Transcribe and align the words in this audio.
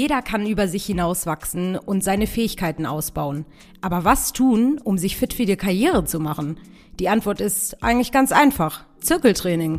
Jeder 0.00 0.22
kann 0.22 0.46
über 0.46 0.66
sich 0.66 0.86
hinauswachsen 0.86 1.76
und 1.76 2.02
seine 2.02 2.26
Fähigkeiten 2.26 2.86
ausbauen. 2.86 3.44
Aber 3.82 4.02
was 4.02 4.32
tun, 4.32 4.80
um 4.82 4.96
sich 4.96 5.18
fit 5.18 5.34
für 5.34 5.44
die 5.44 5.56
Karriere 5.56 6.06
zu 6.06 6.20
machen? 6.20 6.56
Die 6.98 7.10
Antwort 7.10 7.42
ist 7.42 7.84
eigentlich 7.84 8.10
ganz 8.10 8.32
einfach. 8.32 8.84
Zirkeltraining. 9.00 9.78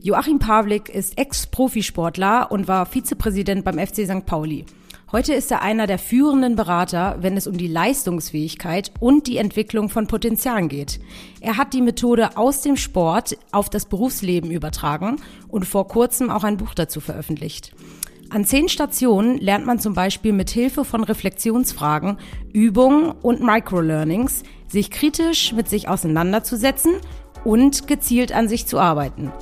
Joachim 0.00 0.38
Pawlik 0.38 0.88
ist 0.88 1.18
Ex-Profisportler 1.18 2.50
und 2.50 2.66
war 2.66 2.86
Vizepräsident 2.86 3.62
beim 3.62 3.78
FC 3.78 4.06
St. 4.06 4.24
Pauli. 4.24 4.64
Heute 5.12 5.34
ist 5.34 5.50
er 5.50 5.60
einer 5.60 5.86
der 5.86 5.98
führenden 5.98 6.56
Berater, 6.56 7.18
wenn 7.20 7.36
es 7.36 7.46
um 7.46 7.58
die 7.58 7.68
Leistungsfähigkeit 7.68 8.92
und 9.00 9.26
die 9.26 9.36
Entwicklung 9.36 9.90
von 9.90 10.06
Potenzialen 10.06 10.68
geht. 10.68 10.98
Er 11.40 11.58
hat 11.58 11.74
die 11.74 11.82
Methode 11.82 12.38
aus 12.38 12.62
dem 12.62 12.76
Sport 12.78 13.36
auf 13.52 13.68
das 13.68 13.84
Berufsleben 13.84 14.50
übertragen 14.50 15.16
und 15.48 15.66
vor 15.66 15.88
kurzem 15.88 16.30
auch 16.30 16.44
ein 16.44 16.56
Buch 16.56 16.72
dazu 16.72 17.00
veröffentlicht. 17.00 17.74
An 18.30 18.44
zehn 18.44 18.68
Stationen 18.68 19.38
lernt 19.38 19.64
man 19.64 19.78
zum 19.78 19.94
Beispiel 19.94 20.34
mit 20.34 20.50
Hilfe 20.50 20.84
von 20.84 21.02
Reflexionsfragen, 21.02 22.18
Übungen 22.52 23.12
und 23.22 23.40
Microlearnings, 23.40 24.42
sich 24.66 24.90
kritisch 24.90 25.54
mit 25.54 25.68
sich 25.68 25.88
auseinanderzusetzen 25.88 26.96
und 27.44 27.86
gezielt 27.86 28.32
an 28.32 28.46
sich 28.46 28.66
zu 28.66 28.78
arbeiten. 28.78 29.32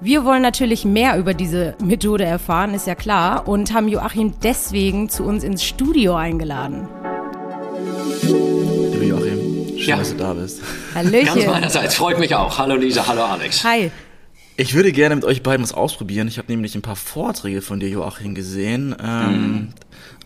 Wir 0.00 0.26
wollen 0.26 0.42
natürlich 0.42 0.84
mehr 0.84 1.16
über 1.16 1.32
diese 1.32 1.74
Methode 1.82 2.24
erfahren, 2.24 2.74
ist 2.74 2.86
ja 2.86 2.94
klar, 2.94 3.48
und 3.48 3.72
haben 3.72 3.88
Joachim 3.88 4.34
deswegen 4.42 5.08
zu 5.08 5.24
uns 5.24 5.42
ins 5.42 5.64
Studio 5.64 6.14
eingeladen. 6.14 6.86
Liebe 8.22 9.06
Joachim, 9.06 9.78
schön, 9.78 9.88
ja. 9.88 9.96
dass 9.96 10.10
du 10.10 10.16
da 10.18 10.34
bist. 10.34 10.60
Hallöchen. 10.94 11.34
Ganz 11.34 11.46
meinerseits, 11.46 11.94
freut 11.94 12.18
mich 12.18 12.34
auch. 12.34 12.58
Hallo 12.58 12.76
Lisa, 12.76 13.06
hallo 13.06 13.22
Alex. 13.22 13.64
Hi. 13.64 13.90
Ich 14.56 14.74
würde 14.74 14.92
gerne 14.92 15.16
mit 15.16 15.24
euch 15.24 15.42
beiden 15.42 15.64
was 15.64 15.72
ausprobieren. 15.72 16.28
Ich 16.28 16.38
habe 16.38 16.52
nämlich 16.52 16.74
ein 16.76 16.82
paar 16.82 16.96
Vorträge 16.96 17.60
von 17.60 17.80
dir, 17.80 17.88
Joachim, 17.88 18.34
gesehen. 18.34 18.94
Ähm, 19.02 19.52
mhm. 19.52 19.68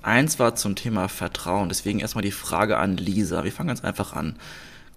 Eins 0.03 0.39
war 0.39 0.55
zum 0.55 0.75
Thema 0.75 1.09
Vertrauen. 1.09 1.69
Deswegen 1.69 2.01
erstmal 2.01 2.23
die 2.23 2.31
Frage 2.31 2.77
an 2.77 2.97
Lisa. 2.99 3.45
Wir 3.45 3.53
fangen 3.53 3.69
ganz 3.69 3.83
einfach 3.83 4.13
an. 4.13 4.37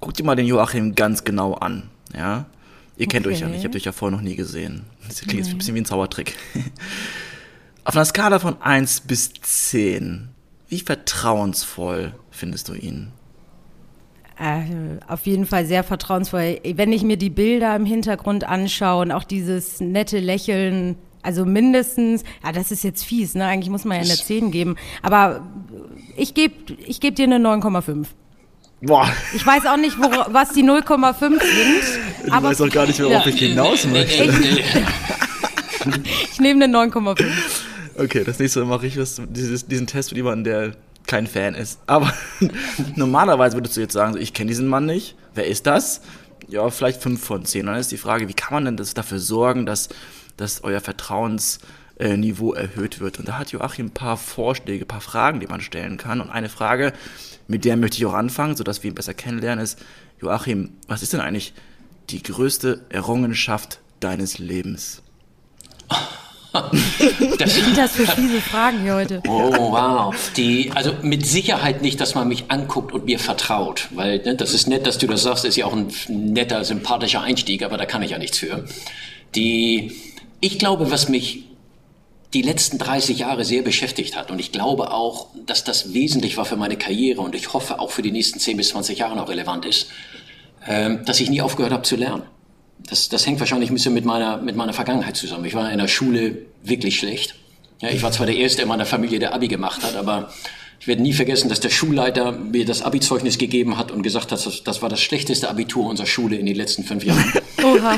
Guck 0.01 0.15
dir 0.15 0.25
mal 0.25 0.35
den 0.35 0.47
Joachim 0.47 0.95
ganz 0.95 1.23
genau 1.23 1.53
an. 1.53 1.89
Ja? 2.13 2.45
Ihr 2.97 3.07
kennt 3.07 3.25
okay. 3.25 3.35
euch 3.35 3.41
ja 3.41 3.47
nicht. 3.47 3.59
Ich 3.59 3.65
habe 3.65 3.77
euch 3.77 3.85
ja 3.85 3.93
vorher 3.93 4.17
noch 4.17 4.23
nie 4.23 4.35
gesehen. 4.35 4.83
Das 5.07 5.21
klingt 5.21 5.45
jetzt 5.45 5.51
ein 5.51 5.57
bisschen 5.57 5.75
wie 5.75 5.81
ein 5.81 5.85
Zaubertrick. 5.85 6.35
Auf 7.85 7.95
einer 7.95 8.05
Skala 8.05 8.39
von 8.39 8.61
1 8.61 9.01
bis 9.01 9.33
10, 9.33 10.29
wie 10.67 10.81
vertrauensvoll 10.81 12.13
findest 12.29 12.67
du 12.67 12.73
ihn? 12.73 13.11
Äh, 14.41 14.97
auf 15.07 15.27
jeden 15.27 15.45
Fall 15.45 15.67
sehr 15.67 15.83
vertrauensvoll. 15.83 16.61
Wenn 16.63 16.91
ich 16.91 17.03
mir 17.03 17.15
die 17.15 17.29
Bilder 17.29 17.75
im 17.75 17.85
Hintergrund 17.85 18.43
anschaue 18.43 19.03
und 19.03 19.11
auch 19.11 19.23
dieses 19.23 19.79
nette 19.79 20.17
Lächeln, 20.17 20.95
also 21.21 21.45
mindestens, 21.45 22.23
ja, 22.43 22.51
das 22.51 22.71
ist 22.71 22.83
jetzt 22.83 23.03
fies, 23.03 23.35
ne? 23.35 23.45
Eigentlich 23.45 23.69
muss 23.69 23.85
man 23.85 23.97
ja 23.97 24.03
eine 24.03 24.15
10 24.15 24.49
geben. 24.49 24.77
Aber 25.03 25.45
ich 26.17 26.33
gebe 26.33 26.55
ich 26.87 26.99
geb 26.99 27.17
dir 27.17 27.25
eine 27.25 27.37
9,5. 27.37 28.07
Boah. 28.81 29.07
Ich 29.35 29.45
weiß 29.45 29.67
auch 29.67 29.77
nicht, 29.77 29.99
wo, 29.99 30.09
was 30.33 30.53
die 30.53 30.63
0,5 30.63 31.19
sind. 31.19 31.39
Ich 32.25 32.33
aber 32.33 32.49
weiß 32.49 32.61
auch 32.61 32.69
gar 32.69 32.87
nicht, 32.87 32.99
worauf 32.99 33.27
ja. 33.27 33.31
ich 33.31 33.39
hinaus 33.39 33.85
möchte. 33.85 34.23
Ich, 34.23 34.65
ich 36.31 36.39
nehme 36.39 36.63
eine 36.63 36.75
9,5. 36.75 37.23
Okay, 37.95 38.23
das 38.23 38.39
nächste 38.39 38.61
Mal 38.61 38.77
mache 38.77 38.87
ich 38.87 38.97
was, 38.97 39.21
dieses, 39.29 39.67
diesen 39.67 39.85
Test 39.85 40.09
mit 40.09 40.17
jemandem, 40.17 40.43
der 40.45 40.75
kein 41.07 41.27
Fan 41.27 41.55
ist. 41.55 41.79
Aber 41.87 42.13
normalerweise 42.95 43.57
würdest 43.57 43.77
du 43.77 43.81
jetzt 43.81 43.93
sagen, 43.93 44.17
ich 44.17 44.33
kenne 44.33 44.49
diesen 44.49 44.67
Mann 44.67 44.85
nicht. 44.85 45.15
Wer 45.33 45.47
ist 45.47 45.65
das? 45.67 46.01
Ja, 46.47 46.69
vielleicht 46.69 47.01
fünf 47.01 47.23
von 47.23 47.45
zehn. 47.45 47.65
Dann 47.65 47.75
ist 47.75 47.91
die 47.91 47.97
Frage, 47.97 48.27
wie 48.27 48.33
kann 48.33 48.53
man 48.53 48.65
denn 48.65 48.77
das 48.77 48.93
dafür 48.93 49.19
sorgen, 49.19 49.65
dass, 49.65 49.89
dass 50.37 50.63
euer 50.63 50.81
Vertrauensniveau 50.81 52.53
erhöht 52.53 52.99
wird? 52.99 53.19
Und 53.19 53.27
da 53.27 53.37
hat 53.37 53.51
Joachim 53.51 53.87
ein 53.87 53.91
paar 53.91 54.17
Vorschläge, 54.17 54.85
ein 54.85 54.87
paar 54.87 55.01
Fragen, 55.01 55.39
die 55.39 55.47
man 55.47 55.61
stellen 55.61 55.97
kann. 55.97 56.21
Und 56.21 56.29
eine 56.29 56.49
Frage, 56.49 56.93
mit 57.47 57.65
der 57.65 57.77
möchte 57.77 57.97
ich 57.97 58.05
auch 58.05 58.13
anfangen, 58.13 58.55
sodass 58.55 58.83
wir 58.83 58.91
ihn 58.91 58.95
besser 58.95 59.13
kennenlernen, 59.13 59.63
ist, 59.63 59.79
Joachim, 60.19 60.71
was 60.87 61.01
ist 61.01 61.13
denn 61.13 61.21
eigentlich 61.21 61.53
die 62.09 62.21
größte 62.21 62.85
Errungenschaft 62.89 63.79
deines 63.99 64.37
Lebens? 64.37 65.01
Das 66.53 67.55
sind 67.55 67.77
das 67.77 67.91
für 67.93 68.05
fiese 68.05 68.41
Fragen 68.41 68.81
hier 68.81 68.95
heute? 68.95 69.21
Oh, 69.27 69.71
wow. 69.71 70.13
Die, 70.35 70.71
also 70.75 70.91
mit 71.01 71.25
Sicherheit 71.25 71.81
nicht, 71.81 72.01
dass 72.01 72.13
man 72.13 72.27
mich 72.27 72.45
anguckt 72.49 72.91
und 72.91 73.05
mir 73.05 73.19
vertraut, 73.19 73.87
weil 73.91 74.21
ne, 74.23 74.35
das 74.35 74.53
ist 74.53 74.67
nett, 74.67 74.85
dass 74.85 74.97
du 74.97 75.07
das 75.07 75.23
sagst, 75.23 75.45
ist 75.45 75.55
ja 75.55 75.65
auch 75.65 75.73
ein 75.73 75.87
netter, 76.09 76.65
sympathischer 76.65 77.21
Einstieg, 77.21 77.63
aber 77.63 77.77
da 77.77 77.85
kann 77.85 78.01
ich 78.01 78.11
ja 78.11 78.17
nichts 78.17 78.37
für. 78.37 78.65
Die, 79.35 79.95
ich 80.41 80.59
glaube, 80.59 80.91
was 80.91 81.07
mich 81.07 81.45
die 82.33 82.41
letzten 82.41 82.77
30 82.77 83.19
Jahre 83.19 83.45
sehr 83.45 83.61
beschäftigt 83.61 84.17
hat 84.17 84.31
und 84.31 84.39
ich 84.39 84.51
glaube 84.51 84.91
auch, 84.91 85.27
dass 85.45 85.63
das 85.63 85.93
wesentlich 85.93 86.37
war 86.37 86.45
für 86.45 86.55
meine 86.57 86.77
Karriere 86.77 87.21
und 87.21 87.35
ich 87.35 87.53
hoffe 87.53 87.79
auch 87.79 87.91
für 87.91 88.01
die 88.01 88.11
nächsten 88.11 88.39
10 88.39 88.57
bis 88.57 88.69
20 88.69 88.99
Jahre 88.99 89.15
noch 89.15 89.29
relevant 89.29 89.65
ist, 89.65 89.89
ähm, 90.67 91.03
dass 91.05 91.19
ich 91.19 91.29
nie 91.29 91.41
aufgehört 91.41 91.73
habe 91.73 91.83
zu 91.83 91.95
lernen 91.95 92.23
das, 92.89 93.09
das 93.09 93.25
hängt 93.25 93.39
wahrscheinlich 93.39 93.69
ein 93.69 93.73
bisschen 93.73 93.93
mit 93.93 94.05
meiner, 94.05 94.37
mit 94.37 94.55
meiner 94.55 94.73
Vergangenheit 94.73 95.15
zusammen. 95.15 95.45
Ich 95.45 95.53
war 95.53 95.71
in 95.71 95.79
der 95.79 95.87
Schule 95.87 96.37
wirklich 96.63 96.97
schlecht. 96.97 97.35
Ja, 97.81 97.89
ich 97.89 98.03
war 98.03 98.11
zwar 98.11 98.27
der 98.27 98.35
Erste 98.35 98.61
in 98.61 98.67
meiner 98.67 98.85
Familie, 98.85 99.19
der 99.19 99.33
Abi 99.33 99.47
gemacht 99.47 99.83
hat, 99.83 99.95
aber 99.95 100.31
ich 100.81 100.87
werde 100.87 101.03
nie 101.03 101.13
vergessen, 101.13 101.47
dass 101.47 101.59
der 101.59 101.69
Schulleiter 101.69 102.31
mir 102.31 102.65
das 102.65 102.81
Abi-Zeugnis 102.81 103.37
gegeben 103.37 103.77
hat 103.77 103.91
und 103.91 104.01
gesagt 104.01 104.31
hat, 104.31 104.45
das, 104.45 104.63
das 104.63 104.81
war 104.81 104.89
das 104.89 104.99
schlechteste 104.99 105.47
Abitur 105.47 105.85
unserer 105.87 106.07
Schule 106.07 106.37
in 106.37 106.47
den 106.47 106.55
letzten 106.55 106.83
fünf 106.83 107.03
Jahren. 107.03 107.23
Oha. 107.63 107.97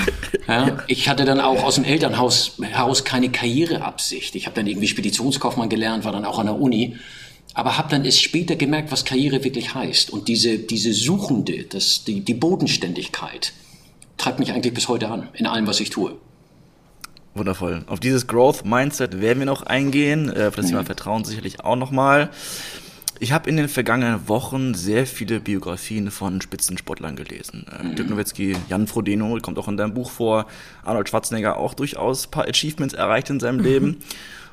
Ja, 0.50 0.78
ich 0.88 1.08
hatte 1.08 1.24
dann 1.24 1.40
auch 1.40 1.64
aus 1.64 1.76
dem 1.76 1.86
Elternhaus 1.86 2.58
heraus 2.62 3.06
keine 3.06 3.30
Karriereabsicht. 3.30 4.36
Ich 4.36 4.48
habe 4.48 4.56
dann 4.58 4.68
irgendwie 4.68 4.90
Speditionskaufmann 4.90 5.70
gelernt, 5.70 6.04
war 6.04 6.12
dann 6.12 6.26
auch 6.26 6.40
an 6.40 6.48
der 6.48 6.60
Uni, 6.60 6.98
aber 7.54 7.78
habe 7.78 7.90
dann 7.90 8.04
erst 8.04 8.22
später 8.22 8.58
gemerkt, 8.58 8.92
was 8.92 9.06
Karriere 9.06 9.46
wirklich 9.46 9.74
heißt. 9.74 10.10
Und 10.10 10.28
diese, 10.28 10.58
diese 10.58 10.94
Suchende, 10.94 11.64
das, 11.64 12.04
die, 12.04 12.20
die 12.20 12.34
Bodenständigkeit, 12.34 13.54
treibt 14.18 14.40
mich 14.40 14.52
eigentlich 14.52 14.74
bis 14.74 14.88
heute 14.88 15.10
an, 15.10 15.30
in 15.34 15.46
allem, 15.46 15.68
was 15.68 15.80
ich 15.80 15.90
tue. 15.90 16.16
Wundervoll. 17.36 17.84
Auf 17.88 18.00
dieses 18.00 18.28
Growth 18.28 18.64
Mindset 18.64 19.20
werden 19.20 19.40
wir 19.40 19.46
noch 19.46 19.64
eingehen. 19.64 20.30
Äh, 20.30 20.48
auf 20.48 20.56
das 20.56 20.66
mhm. 20.66 20.70
Thema 20.70 20.86
Vertrauen 20.86 21.26
sicherlich 21.26 21.62
auch 21.62 21.76
nochmal. 21.76 22.30
Ich 23.20 23.32
habe 23.32 23.50
in 23.50 23.58
den 23.58 23.70
vergangenen 23.70 24.28
Wochen 24.28 24.74
sehr 24.74 25.08
viele 25.08 25.40
Biografien 25.40 26.12
von 26.12 26.42
Spitzensportlern 26.42 27.16
gelesen. 27.16 27.66
Äh, 27.72 27.84
mhm. 27.84 27.96
Dirk 27.96 28.10
Nowitzki, 28.10 28.56
Jan 28.70 28.88
Frodeno, 28.88 29.38
kommt 29.42 29.58
auch 29.58 29.68
in 29.68 29.78
deinem 29.78 29.94
Buch 29.94 30.12
vor. 30.12 30.46
Arnold 30.84 31.10
Schwarzenegger 31.10 31.58
auch 31.58 31.74
durchaus 31.74 32.28
ein 32.28 32.32
paar 32.32 32.48
Achievements 32.48 32.94
erreicht 32.94 33.30
in 33.30 33.40
seinem 33.40 33.58
mhm. 33.58 33.64
Leben. 33.64 33.98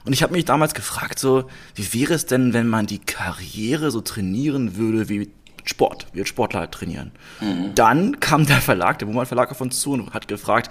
Und 0.07 0.15
ich 0.15 0.23
habe 0.23 0.33
mich 0.33 0.47
damals 0.47 0.73
gefragt, 0.73 1.19
so, 1.19 1.45
wie 1.75 1.93
wäre 1.93 2.15
es 2.15 2.25
denn, 2.25 2.55
wenn 2.55 2.67
man 2.67 2.87
die 2.87 3.01
Karriere 3.01 3.91
so 3.91 4.01
trainieren 4.01 4.77
würde 4.77 5.11
wie 5.11 5.29
Sport, 5.65 6.07
wir 6.13 6.27
Sportler 6.27 6.61
halt 6.61 6.73
trainieren. 6.73 7.13
Mhm. 7.41 7.75
Dann 7.75 8.21
kam 8.21 8.47
der 8.47 8.61
Verlag, 8.61 8.99
der 8.99 9.07
Buhmann 9.07 9.27
Verlag 9.27 9.51
auf 9.51 9.61
uns 9.61 9.81
zu 9.81 9.93
und 9.93 10.13
hat 10.13 10.29
gefragt, 10.29 10.71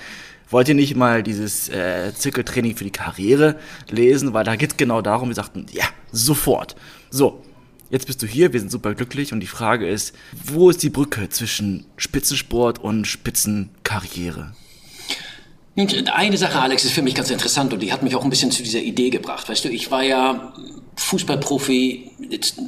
wollt 0.49 0.67
ihr 0.67 0.75
nicht 0.75 0.95
mal 0.95 1.23
dieses 1.23 1.69
äh, 1.69 2.13
Zirkeltraining 2.13 2.75
für 2.75 2.83
die 2.83 2.91
Karriere 2.91 3.59
lesen? 3.89 4.33
Weil 4.33 4.43
da 4.43 4.55
geht 4.55 4.71
es 4.71 4.77
genau 4.77 5.01
darum, 5.01 5.29
wir 5.29 5.35
sagten, 5.35 5.67
ja, 5.71 5.85
sofort. 6.11 6.75
So, 7.11 7.43
jetzt 7.89 8.07
bist 8.07 8.21
du 8.21 8.27
hier, 8.27 8.51
wir 8.53 8.59
sind 8.59 8.71
super 8.71 8.95
glücklich 8.95 9.31
und 9.31 9.41
die 9.41 9.47
Frage 9.47 9.87
ist, 9.87 10.15
wo 10.43 10.69
ist 10.69 10.81
die 10.81 10.89
Brücke 10.89 11.29
zwischen 11.29 11.85
Spitzensport 11.97 12.79
und 12.79 13.05
Spitzenkarriere? 13.05 14.53
Eine 16.13 16.37
Sache, 16.37 16.59
Alex, 16.59 16.83
ist 16.83 16.91
für 16.91 17.01
mich 17.01 17.15
ganz 17.15 17.29
interessant 17.29 17.71
und 17.71 17.79
die 17.79 17.93
hat 17.93 18.03
mich 18.03 18.13
auch 18.15 18.23
ein 18.23 18.29
bisschen 18.29 18.51
zu 18.51 18.63
dieser 18.63 18.81
Idee 18.81 19.11
gebracht. 19.11 19.47
Weißt 19.47 19.63
du, 19.63 19.69
ich 19.69 19.91
war 19.91 20.03
ja 20.03 20.53
Fußballprofi 20.99 22.11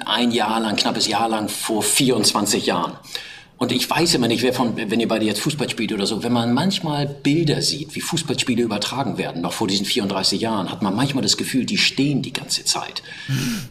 ein 0.05 0.31
Jahr 0.31 0.59
lang, 0.59 0.75
knappes 0.75 1.07
Jahr 1.07 1.29
lang 1.29 1.49
vor 1.49 1.83
24 1.83 2.65
Jahren. 2.65 2.97
Und 3.57 3.71
ich 3.71 3.87
weiß 3.87 4.15
immer 4.15 4.27
nicht, 4.27 4.41
wer 4.41 4.53
von, 4.53 4.75
wenn 4.75 4.99
ihr 4.99 5.07
beide 5.07 5.23
jetzt 5.23 5.41
Fußball 5.41 5.69
spielt 5.69 5.93
oder 5.93 6.07
so, 6.07 6.23
wenn 6.23 6.33
man 6.33 6.51
manchmal 6.51 7.05
Bilder 7.05 7.61
sieht, 7.61 7.93
wie 7.93 8.01
Fußballspiele 8.01 8.63
übertragen 8.63 9.19
werden, 9.19 9.43
noch 9.43 9.53
vor 9.53 9.67
diesen 9.67 9.85
34 9.85 10.41
Jahren, 10.41 10.71
hat 10.71 10.81
man 10.81 10.95
manchmal 10.95 11.21
das 11.21 11.37
Gefühl, 11.37 11.65
die 11.65 11.77
stehen 11.77 12.23
die 12.23 12.33
ganze 12.33 12.65
Zeit. 12.65 13.03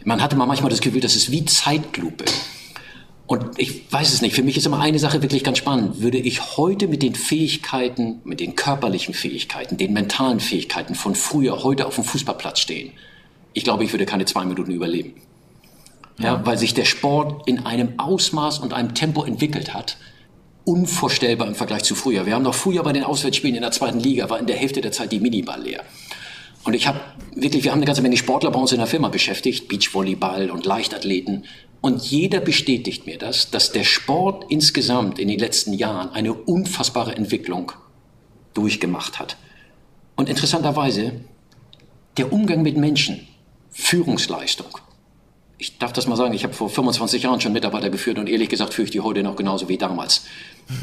Man 0.05 0.23
hatte 0.23 0.37
manchmal 0.37 0.71
das 0.71 0.81
Gefühl, 0.81 1.01
das 1.01 1.17
ist 1.17 1.33
wie 1.33 1.45
Zeitlupe. 1.45 2.25
Und 3.27 3.59
ich 3.59 3.93
weiß 3.93 4.12
es 4.12 4.23
nicht, 4.23 4.37
für 4.37 4.45
mich 4.45 4.57
ist 4.57 4.67
immer 4.67 4.81
eine 4.81 4.99
Sache 5.01 5.23
wirklich 5.23 5.43
ganz 5.43 5.59
spannend. 5.59 6.01
Würde 6.01 6.19
ich 6.19 6.57
heute 6.57 6.87
mit 6.87 7.03
den 7.03 7.17
Fähigkeiten, 7.17 8.21
mit 8.25 8.39
den 8.39 8.55
körperlichen 8.55 9.15
Fähigkeiten, 9.15 9.77
den 9.77 9.93
mentalen 9.93 10.39
Fähigkeiten 10.39 10.95
von 10.95 11.17
früher 11.17 11.65
heute 11.65 11.87
auf 11.87 11.97
dem 11.97 12.05
Fußballplatz 12.05 12.61
stehen, 12.61 12.93
ich 13.52 13.64
glaube, 13.64 13.85
ich 13.85 13.93
würde 13.93 14.06
keine 14.06 14.25
zwei 14.25 14.44
Minuten 14.44 14.73
überleben. 14.73 15.14
Ja. 16.19 16.35
ja, 16.35 16.47
weil 16.47 16.58
sich 16.58 16.75
der 16.75 16.85
Sport 16.85 17.49
in 17.49 17.64
einem 17.64 17.99
Ausmaß 17.99 18.58
und 18.58 18.75
einem 18.75 18.94
Tempo 18.94 19.25
entwickelt 19.25 19.73
hat, 19.73 19.97
unvorstellbar 20.64 21.49
im 21.49 21.55
Vergleich 21.55 21.85
zu 21.85 21.94
früher. 21.94 22.26
Wir 22.26 22.35
haben 22.35 22.43
noch 22.43 22.55
früher 22.55 22.82
bei 22.82 22.93
den 22.93 23.05
Auswärtsspielen 23.05 23.56
in 23.56 23.62
der 23.62 23.70
zweiten 23.70 24.00
Liga, 24.00 24.29
war 24.29 24.38
in 24.38 24.47
der 24.47 24.56
Hälfte 24.56 24.81
der 24.81 24.93
Zeit 24.93 25.12
die 25.12 25.20
Miniball 25.20 25.62
leer. 25.62 25.82
Und 26.64 26.75
ich 26.75 26.87
habe 26.87 27.00
wirklich, 27.35 27.64
wir 27.64 27.70
haben 27.70 27.79
eine 27.79 27.87
ganze 27.87 28.02
Menge 28.02 28.19
Sportler 28.19 28.50
bei 28.50 28.61
uns 28.61 28.73
in 28.73 28.79
der 28.79 28.87
Firma 28.87 29.08
beschäftigt, 29.08 29.69
Beachvolleyball 29.69 30.50
und 30.50 30.67
Leichtathleten. 30.67 31.47
Und 31.81 32.02
jeder 32.02 32.41
bestätigt 32.41 33.06
mir 33.06 33.17
das, 33.17 33.50
dass 33.50 33.73
der 33.73 33.85
Sport 33.85 34.44
insgesamt 34.50 35.19
in 35.19 35.29
den 35.29 35.38
letzten 35.38 35.73
Jahren 35.73 36.11
eine 36.11 36.35
unfassbare 36.35 37.17
Entwicklung 37.17 37.73
durchgemacht 38.52 39.19
hat. 39.19 39.37
Und 40.17 40.29
interessanterweise, 40.29 41.12
der 42.19 42.31
Umgang 42.31 42.61
mit 42.61 42.76
Menschen 42.76 43.26
Führungsleistung, 43.81 44.79
ich 45.59 45.79
darf 45.79 45.93
das 45.93 46.06
mal 46.06 46.17
sagen, 46.17 46.32
ich 46.32 46.44
habe 46.44 46.55
vor 46.55 46.71
25 46.71 47.23
Jahren 47.23 47.41
schon 47.41 47.53
Mitarbeiter 47.53 47.91
geführt 47.91 48.19
und 48.19 48.29
ehrlich 48.29 48.49
gesagt 48.49 48.73
führe 48.73 48.87
ich 48.87 48.93
die 48.93 49.00
heute 49.00 49.23
noch 49.23 49.37
genauso 49.37 49.69
wie 49.69 49.77
damals. 49.77 50.25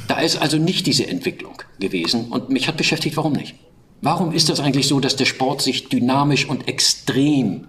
Da 0.07 0.19
ist 0.19 0.37
also 0.37 0.57
nicht 0.57 0.85
diese 0.85 1.07
Entwicklung 1.07 1.61
gewesen 1.79 2.25
und 2.25 2.49
mich 2.49 2.67
hat 2.67 2.77
beschäftigt, 2.77 3.17
warum 3.17 3.33
nicht? 3.33 3.55
Warum 4.01 4.31
ist 4.31 4.49
das 4.49 4.59
eigentlich 4.59 4.87
so, 4.87 4.99
dass 4.99 5.15
der 5.15 5.25
Sport 5.25 5.61
sich 5.61 5.89
dynamisch 5.89 6.47
und 6.47 6.67
extrem 6.67 7.67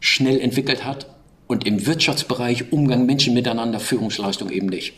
schnell 0.00 0.40
entwickelt 0.40 0.84
hat 0.84 1.06
und 1.46 1.66
im 1.66 1.86
Wirtschaftsbereich 1.86 2.72
Umgang 2.72 3.06
Menschen 3.06 3.32
miteinander, 3.32 3.80
Führungsleistung 3.80 4.50
eben 4.50 4.66
nicht? 4.66 4.92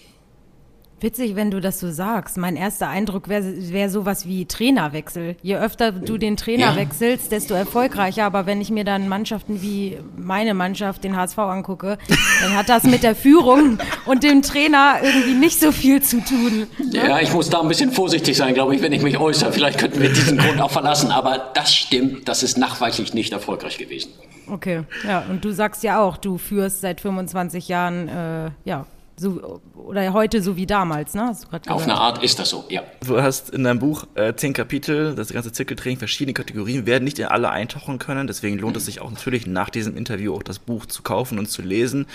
Witzig, 1.01 1.37
wenn 1.37 1.53
du 1.53 1.61
das 1.61 1.79
so 1.79 1.91
sagst. 1.93 2.37
Mein 2.37 2.57
erster 2.57 2.89
Eindruck 2.89 3.29
wäre 3.29 3.45
wär 3.73 3.89
sowas 3.89 4.27
wie 4.27 4.47
Trainerwechsel. 4.47 5.37
Je 5.43 5.57
öfter 5.57 5.93
du 5.93 6.19
den 6.19 6.37
Trainer 6.37 6.73
ja. 6.73 6.77
wechselst, 6.77 7.31
desto 7.31 7.55
erfolgreicher. 7.55 8.25
Aber 8.25 8.47
wenn 8.47 8.61
ich 8.61 8.71
mir 8.71 8.83
dann 8.83 9.09
Mannschaften 9.09 9.63
wie 9.63 9.99
meine 10.17 10.55
Mannschaft, 10.55 11.05
den 11.05 11.17
HSV, 11.17 11.39
angucke, 11.39 11.99
dann 12.43 12.57
hat 12.57 12.69
das 12.69 12.83
mit 12.83 13.05
der 13.05 13.15
Führung 13.15 13.79
und 14.07 14.25
dem 14.25 14.43
Trainer 14.43 14.97
irgendwie 15.03 15.35
nicht 15.35 15.61
so 15.61 15.71
viel 15.71 16.03
zu 16.03 16.21
tun. 16.21 16.67
Ne? 16.79 17.09
Ja, 17.09 17.21
ich 17.21 17.33
muss 17.33 17.49
da 17.49 17.61
ein 17.61 17.69
bisschen 17.69 17.93
vorsichtig 17.93 18.37
sein, 18.37 18.55
glaube 18.55 18.75
ich, 18.75 18.83
wenn 18.83 18.93
ich 18.93 19.03
mich 19.03 19.19
äußere. 19.19 19.53
Vielleicht 19.53 19.79
könnten 19.79 20.01
wir 20.01 20.09
diesen 20.09 20.39
Grund 20.39 20.61
auch 20.61 20.73
verlassen. 20.73 21.13
Aber 21.13 21.53
das 21.55 21.73
stimmt, 21.73 22.29
das 22.29 22.43
ist 22.43 22.59
nachweislich 22.59 23.15
nicht 23.15 23.33
erfolgreich 23.33 23.79
gewesen. 23.79 24.11
Okay, 24.51 24.83
ja. 25.07 25.25
Und 25.31 25.45
du 25.45 25.53
sagst 25.53 25.85
ja 25.85 26.01
auch, 26.01 26.17
du 26.17 26.39
führst 26.39 26.81
seit 26.81 27.01
25 27.01 27.69
Jahren, 27.69 28.09
äh, 28.09 28.51
ja, 28.65 28.87
so, 29.19 29.61
oder 29.75 30.13
heute 30.13 30.43
so 30.43 30.57
wie 30.57 30.67
damals, 30.67 31.15
ne? 31.15 31.37
Auf 31.69 31.83
eine 31.83 31.95
Art 31.95 32.23
ist 32.23 32.39
das 32.39 32.51
so, 32.51 32.65
ja. 32.69 32.83
Du 33.07 33.21
hast 33.21 33.51
in 33.51 33.65
deinem 33.65 33.79
Buch 33.79 34.07
äh, 34.15 34.35
zehn 34.35 34.53
Kapitel, 34.53 35.15
das 35.15 35.33
ganze 35.33 35.53
Zirkeltraining, 35.53 35.99
verschiedene 35.99 36.35
Kategorien, 36.35 36.87
werden 36.87 37.05
nicht 37.05 37.19
in 37.19 37.27
alle 37.27 37.51
eintauchen 37.51 37.99
können. 37.99 38.27
Deswegen 38.27 38.59
lohnt 38.59 38.75
mhm. 38.75 38.79
es 38.79 38.87
sich 38.87 39.01
auch 39.01 39.11
natürlich 39.11 39.47
nach 39.47 39.71
diesem 39.71 39.97
Interview 39.97 40.35
auch 40.35 40.43
das 40.43 40.59
Buch 40.59 40.87
zu 40.87 41.03
kaufen 41.03 41.39
und 41.39 41.51
zu 41.51 41.63
lesen. 41.63 42.07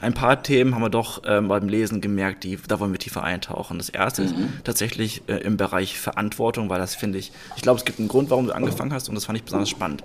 Ein 0.00 0.14
paar 0.14 0.42
Themen 0.42 0.74
haben 0.74 0.82
wir 0.82 0.90
doch 0.90 1.22
ähm, 1.26 1.46
beim 1.46 1.68
Lesen 1.68 2.00
gemerkt, 2.00 2.42
die, 2.42 2.58
da 2.66 2.80
wollen 2.80 2.90
wir 2.90 2.98
tiefer 2.98 3.22
eintauchen. 3.22 3.78
Das 3.78 3.88
erste 3.88 4.22
mhm. 4.22 4.28
ist 4.28 4.36
tatsächlich 4.64 5.22
äh, 5.28 5.36
im 5.36 5.56
Bereich 5.56 5.96
Verantwortung, 5.96 6.68
weil 6.68 6.80
das 6.80 6.96
finde 6.96 7.18
ich, 7.18 7.30
ich 7.54 7.62
glaube, 7.62 7.78
es 7.78 7.84
gibt 7.84 8.00
einen 8.00 8.08
Grund, 8.08 8.28
warum 8.28 8.46
du 8.46 8.52
angefangen 8.52 8.92
hast 8.92 9.08
und 9.08 9.14
das 9.14 9.26
fand 9.26 9.38
ich 9.38 9.44
besonders 9.44 9.70
spannend. 9.70 10.02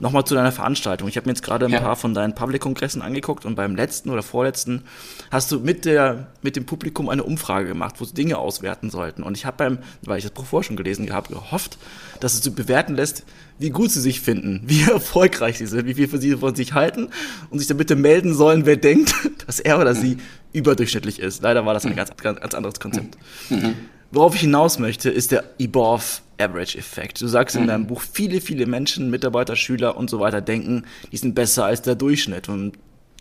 Nochmal 0.00 0.24
zu 0.24 0.34
deiner 0.34 0.52
Veranstaltung. 0.52 1.08
Ich 1.08 1.16
habe 1.16 1.26
mir 1.26 1.32
jetzt 1.32 1.42
gerade 1.42 1.66
ein 1.66 1.72
ja. 1.72 1.80
paar 1.80 1.96
von 1.96 2.14
deinen 2.14 2.34
Public-Kongressen 2.34 3.00
angeguckt 3.02 3.44
und 3.44 3.54
beim 3.54 3.76
letzten 3.76 4.10
oder 4.10 4.22
vorletzten 4.22 4.82
hast 5.30 5.52
du 5.52 5.60
mit, 5.60 5.84
der, 5.84 6.28
mit 6.42 6.56
dem 6.56 6.66
Publikum 6.66 7.08
eine 7.08 7.22
Umfrage 7.22 7.68
gemacht, 7.68 7.96
wo 7.98 8.04
sie 8.04 8.14
Dinge 8.14 8.38
auswerten 8.38 8.90
sollten. 8.90 9.22
Und 9.22 9.36
ich 9.36 9.46
habe 9.46 9.56
beim, 9.56 9.78
weil 10.02 10.18
ich 10.18 10.24
das 10.24 10.32
Profil 10.32 10.62
schon 10.62 10.76
gelesen 10.76 11.12
habe, 11.12 11.32
gehofft, 11.32 11.78
dass 12.20 12.34
es 12.34 12.42
so 12.42 12.50
bewerten 12.50 12.94
lässt, 12.96 13.24
wie 13.58 13.70
gut 13.70 13.90
sie 13.90 14.00
sich 14.00 14.20
finden, 14.20 14.62
wie 14.66 14.82
erfolgreich 14.82 15.58
sie 15.58 15.66
sind, 15.66 15.86
wie 15.86 15.94
viel 15.94 16.08
für 16.08 16.18
sie 16.18 16.36
von 16.36 16.54
sich 16.54 16.74
halten 16.74 17.10
und 17.50 17.58
sich 17.58 17.68
dann 17.68 17.76
bitte 17.76 17.96
melden 17.96 18.34
sollen, 18.34 18.66
wer 18.66 18.76
denkt, 18.76 19.14
dass 19.46 19.60
er 19.60 19.78
oder 19.78 19.94
sie 19.94 20.18
überdurchschnittlich 20.52 21.18
ist. 21.18 21.42
Leider 21.42 21.66
war 21.66 21.74
das 21.74 21.84
ein 21.84 21.96
ganz, 21.96 22.10
ganz, 22.16 22.40
ganz 22.40 22.54
anderes 22.54 22.80
Konzept. 22.80 23.16
Mhm. 23.50 23.74
Worauf 24.14 24.36
ich 24.36 24.42
hinaus 24.42 24.78
möchte, 24.78 25.10
ist 25.10 25.32
der 25.32 25.44
Eborf 25.58 26.22
Average-Effekt. 26.38 27.20
Du 27.20 27.26
sagst 27.26 27.56
in 27.56 27.62
mhm. 27.62 27.66
deinem 27.66 27.86
Buch, 27.88 28.00
viele, 28.00 28.40
viele 28.40 28.66
Menschen, 28.66 29.10
Mitarbeiter, 29.10 29.56
Schüler 29.56 29.96
und 29.96 30.08
so 30.08 30.20
weiter 30.20 30.40
denken, 30.40 30.84
die 31.10 31.16
sind 31.16 31.34
besser 31.34 31.64
als 31.64 31.82
der 31.82 31.96
Durchschnitt. 31.96 32.48
Und 32.48 32.78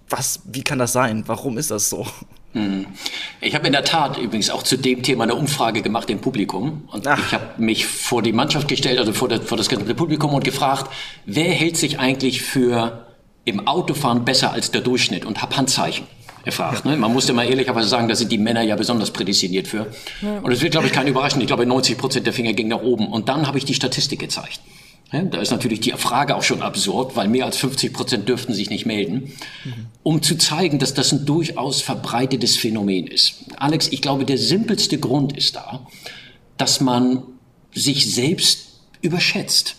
was, 0.09 0.41
wie 0.45 0.61
kann 0.61 0.77
das 0.77 0.93
sein? 0.93 1.23
Warum 1.25 1.57
ist 1.57 1.71
das 1.71 1.89
so? 1.89 2.05
Mhm. 2.53 2.85
Ich 3.41 3.55
habe 3.55 3.65
in 3.65 3.73
der 3.73 3.83
Tat 3.83 4.19
übrigens 4.19 4.51
auch 4.51 4.61
zu 4.61 4.77
dem 4.77 5.01
Thema 5.01 5.23
eine 5.23 5.33
Umfrage 5.33 5.81
gemacht 5.81 6.11
im 6.11 6.21
Publikum. 6.21 6.87
Und 6.91 7.07
Ach. 7.07 7.17
ich 7.17 7.33
habe 7.33 7.61
mich 7.61 7.87
vor 7.87 8.21
die 8.21 8.33
Mannschaft 8.33 8.67
gestellt, 8.67 8.99
also 8.99 9.13
vor, 9.13 9.29
der, 9.29 9.41
vor 9.41 9.57
das 9.57 9.69
ganze 9.69 9.95
Publikum 9.95 10.33
und 10.35 10.43
gefragt, 10.43 10.91
wer 11.25 11.51
hält 11.51 11.75
sich 11.75 11.97
eigentlich 11.97 12.43
für 12.43 13.07
im 13.45 13.67
Autofahren 13.67 14.25
besser 14.25 14.53
als 14.53 14.69
der 14.69 14.81
Durchschnitt 14.81 15.25
und 15.25 15.41
habe 15.41 15.57
Handzeichen 15.57 16.05
erfragt. 16.45 16.85
Ne? 16.85 16.97
Man 16.97 17.11
musste 17.11 17.33
mal 17.33 17.47
ehrlicherweise 17.47 17.87
sagen, 17.87 18.07
da 18.07 18.15
sind 18.15 18.31
die 18.31 18.37
Männer 18.37 18.61
ja 18.61 18.75
besonders 18.75 19.11
prädestiniert 19.11 19.67
für. 19.67 19.87
Ja. 20.21 20.39
Und 20.39 20.51
es 20.51 20.61
wird, 20.61 20.71
glaube 20.71 20.87
ich, 20.87 20.93
kein 20.93 21.07
überraschen. 21.07 21.41
Ich 21.41 21.47
glaube, 21.47 21.65
90 21.65 21.97
Prozent 21.97 22.25
der 22.25 22.33
Finger 22.33 22.53
gingen 22.53 22.69
nach 22.69 22.81
oben. 22.81 23.07
Und 23.07 23.29
dann 23.29 23.47
habe 23.47 23.57
ich 23.57 23.65
die 23.65 23.73
Statistik 23.73 24.19
gezeigt. 24.19 24.59
Ja, 25.13 25.21
da 25.21 25.39
ist 25.39 25.51
natürlich 25.51 25.79
die 25.79 25.91
Frage 25.91 26.35
auch 26.35 26.41
schon 26.41 26.63
absurd, 26.63 27.15
weil 27.15 27.27
mehr 27.27 27.45
als 27.45 27.57
50 27.57 27.93
Prozent 27.93 28.27
dürften 28.27 28.53
sich 28.53 28.71
nicht 28.71 28.87
melden, 28.87 29.31
mhm. 29.63 29.85
um 30.01 30.23
zu 30.23 30.37
zeigen, 30.37 30.79
dass 30.79 30.95
das 30.95 31.11
ein 31.11 31.25
durchaus 31.25 31.81
verbreitetes 31.81 32.57
Phänomen 32.57 33.05
ist. 33.05 33.35
Alex, 33.57 33.89
ich 33.89 34.01
glaube, 34.01 34.25
der 34.25 34.39
simpelste 34.39 34.97
Grund 34.97 35.37
ist 35.37 35.55
da, 35.55 35.85
dass 36.57 36.81
man 36.81 37.21
sich 37.73 38.11
selbst 38.11 38.79
überschätzt. 39.01 39.75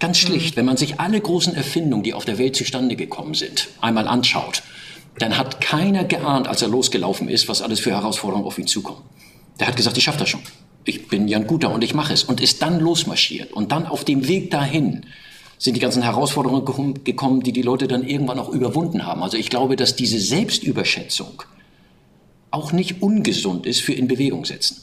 Ganz 0.00 0.18
schlicht, 0.18 0.54
mhm. 0.54 0.58
wenn 0.58 0.66
man 0.66 0.76
sich 0.76 1.00
alle 1.00 1.18
großen 1.18 1.54
Erfindungen, 1.54 2.02
die 2.02 2.12
auf 2.12 2.26
der 2.26 2.36
Welt 2.36 2.54
zustande 2.54 2.94
gekommen 2.94 3.32
sind, 3.32 3.68
einmal 3.80 4.06
anschaut, 4.06 4.62
dann 5.18 5.38
hat 5.38 5.60
keiner 5.60 6.04
geahnt, 6.04 6.48
als 6.48 6.62
er 6.62 6.68
losgelaufen 6.68 7.28
ist, 7.28 7.48
was 7.48 7.62
alles 7.62 7.80
für 7.80 7.90
Herausforderungen 7.90 8.46
auf 8.46 8.58
ihn 8.58 8.66
zukommen. 8.66 9.02
Der 9.60 9.68
hat 9.68 9.76
gesagt, 9.76 9.96
ich 9.96 10.04
schaffe 10.04 10.18
das 10.18 10.28
schon. 10.28 10.42
Ich 10.84 11.08
bin 11.08 11.28
ja 11.28 11.38
ein 11.38 11.46
Guter 11.46 11.72
und 11.72 11.84
ich 11.84 11.94
mache 11.94 12.12
es. 12.12 12.24
Und 12.24 12.40
ist 12.40 12.62
dann 12.62 12.80
losmarschiert. 12.80 13.52
Und 13.52 13.72
dann 13.72 13.86
auf 13.86 14.04
dem 14.04 14.26
Weg 14.28 14.50
dahin 14.50 15.06
sind 15.58 15.74
die 15.74 15.80
ganzen 15.80 16.02
Herausforderungen 16.02 16.64
gekommen, 17.04 17.42
die 17.42 17.52
die 17.52 17.62
Leute 17.62 17.88
dann 17.88 18.06
irgendwann 18.06 18.38
auch 18.38 18.48
überwunden 18.50 19.06
haben. 19.06 19.22
Also 19.22 19.36
ich 19.36 19.50
glaube, 19.50 19.76
dass 19.76 19.96
diese 19.96 20.18
Selbstüberschätzung 20.18 21.42
auch 22.50 22.72
nicht 22.72 23.02
ungesund 23.02 23.66
ist 23.66 23.80
für 23.80 23.92
in 23.92 24.08
Bewegung 24.08 24.44
setzen. 24.44 24.82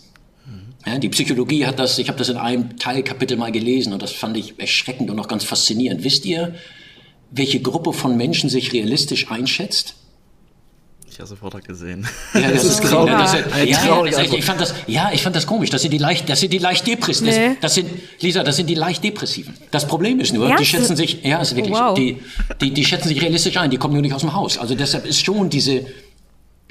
Ja, 0.86 0.98
die 0.98 1.10
Psychologie 1.10 1.68
hat 1.68 1.78
das, 1.78 2.00
ich 2.00 2.08
habe 2.08 2.18
das 2.18 2.30
in 2.30 2.38
einem 2.38 2.78
Teilkapitel 2.78 3.38
mal 3.38 3.52
gelesen 3.52 3.94
und 3.94 4.02
das 4.02 4.12
fand 4.12 4.36
ich 4.36 4.60
erschreckend 4.60 5.12
und 5.12 5.20
auch 5.20 5.28
ganz 5.28 5.44
faszinierend. 5.44 6.04
Wisst 6.04 6.26
ihr, 6.26 6.56
welche 7.30 7.62
Gruppe 7.62 7.94
von 7.94 8.18
Menschen 8.18 8.50
sich 8.50 8.74
realistisch 8.74 9.30
einschätzt? 9.30 9.96
Ich 11.12 11.20
habe 11.20 11.28
sofort 11.28 11.62
gesehen. 11.66 12.08
Ja, 12.34 12.42
das, 12.52 12.64
das 12.64 12.80
ist 12.80 12.84
traurig. 12.86 13.12
Das 13.12 13.34
ist, 13.34 13.46
ja, 13.84 14.06
ja, 14.06 14.22
ich 14.22 14.46
fand 14.46 14.62
das, 14.62 14.74
ja, 14.88 15.12
ich 15.14 15.22
fand 15.22 15.36
das 15.36 15.46
komisch. 15.46 15.70
Das 15.70 15.82
sind 15.82 15.92
die 15.92 15.98
leicht, 15.98 16.30
das 16.30 16.40
sind 16.40 16.54
die 16.54 16.58
leicht 16.58 16.88
depressiven. 16.88 17.52
Nee. 17.52 17.58
Das, 17.60 17.74
sind, 17.74 17.90
Lisa, 18.22 18.44
das 18.44 18.56
sind 18.56 18.68
die 18.68 18.76
leicht 18.76 19.04
depressiven. 19.04 19.54
Das 19.72 19.86
Problem 19.86 20.22
ist 20.22 20.34
nur, 20.34 20.48
ja, 20.48 20.56
die 20.56 20.66
schätzen 20.66 20.96
sich, 20.96 21.22
ja, 21.24 21.42
ist 21.42 21.54
wirklich, 21.54 21.76
wow. 21.76 21.94
die, 21.94 22.22
die, 22.62 22.74
die 22.74 22.86
schätzen 22.86 23.10
sich 23.10 23.22
realistisch 23.22 23.58
ein. 23.58 23.70
Die 23.70 23.78
kommen 23.78 23.94
nur 23.94 24.02
nicht 24.02 24.14
aus 24.14 24.22
dem 24.22 24.34
Haus. 24.34 24.58
Also 24.58 24.74
deshalb 24.74 25.06
ist 25.06 25.24
schon 25.24 25.50
diese 25.50 25.86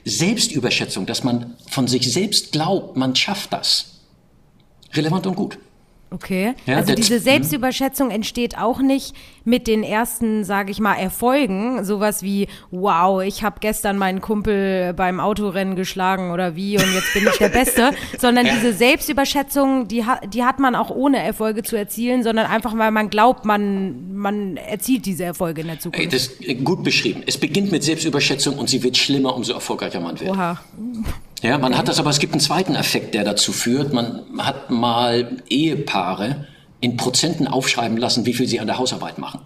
Selbstüberschätzung, 0.07 1.05
dass 1.05 1.23
man 1.23 1.57
von 1.69 1.87
sich 1.87 2.11
selbst 2.11 2.53
glaubt, 2.53 2.97
man 2.97 3.15
schafft 3.15 3.53
das, 3.53 4.01
relevant 4.95 5.27
und 5.27 5.37
gut. 5.37 5.59
Okay. 6.13 6.55
Ja, 6.67 6.77
also 6.77 6.95
diese 6.95 7.17
hm? 7.17 7.23
Selbstüberschätzung 7.23 8.11
entsteht 8.11 8.59
auch 8.59 8.81
nicht 8.81 9.15
mit 9.45 9.69
den 9.69 9.85
ersten, 9.85 10.45
sage 10.45 10.73
ich 10.73 10.81
mal, 10.81 10.95
Erfolgen. 10.95 11.85
Sowas 11.85 12.23
wie, 12.23 12.49
wow, 12.73 13.23
ich 13.23 13.45
habe 13.45 13.59
gestern 13.61 13.97
meinen 13.97 14.21
Kumpel 14.21 14.93
beim 14.93 15.21
Autorennen 15.21 15.77
geschlagen 15.77 16.33
oder 16.33 16.57
wie 16.57 16.77
und 16.77 16.95
jetzt 16.95 17.15
bin 17.15 17.29
ich 17.31 17.39
der 17.39 17.49
Beste. 17.49 17.91
sondern 18.19 18.47
diese 18.47 18.73
Selbstüberschätzung, 18.73 19.87
die, 19.87 20.05
die 20.33 20.45
hat 20.45 20.59
man 20.59 20.75
auch 20.75 20.91
ohne 20.91 21.23
Erfolge 21.23 21.63
zu 21.63 21.77
erzielen, 21.77 22.25
sondern 22.25 22.47
einfach, 22.47 22.77
weil 22.77 22.91
man 22.91 23.09
glaubt, 23.09 23.45
man, 23.45 24.15
man 24.15 24.57
erzielt 24.57 25.07
diese 25.07 25.25
Erfolge 25.25 25.61
in 25.61 25.69
der 25.69 25.79
Zukunft. 25.79 26.13
Das 26.13 26.27
ist 26.27 26.65
gut 26.65 26.83
beschrieben. 26.83 27.23
Es 27.27 27.39
beginnt 27.39 27.71
mit 27.71 27.85
Selbstüberschätzung 27.85 28.59
und 28.59 28.69
sie 28.69 28.83
wird 28.83 28.97
schlimmer, 28.97 29.35
umso 29.37 29.53
erfolgreicher 29.53 30.01
man 30.01 30.19
wird. 30.19 30.31
Oha. 30.31 30.61
Ja, 31.43 31.59
man 31.59 31.77
hat 31.77 31.89
das, 31.89 31.99
aber 31.99 32.11
es 32.11 32.19
gibt 32.19 32.33
einen 32.33 32.41
zweiten 32.41 32.75
Effekt, 32.75 33.15
der 33.15 33.25
dazu 33.25 33.53
führt. 33.53 33.93
Man 33.93 34.23
hat 34.39 34.71
mal 34.71 35.39
Ehepaare 35.49 36.47
in 36.81 36.97
Prozenten 36.97 37.47
aufschreiben 37.49 37.97
lassen, 37.97 38.27
wie 38.27 38.35
viel 38.35 38.47
sie 38.47 38.61
an 38.61 38.67
der 38.67 38.79
Hausarbeit 38.79 39.19
machen. 39.19 39.41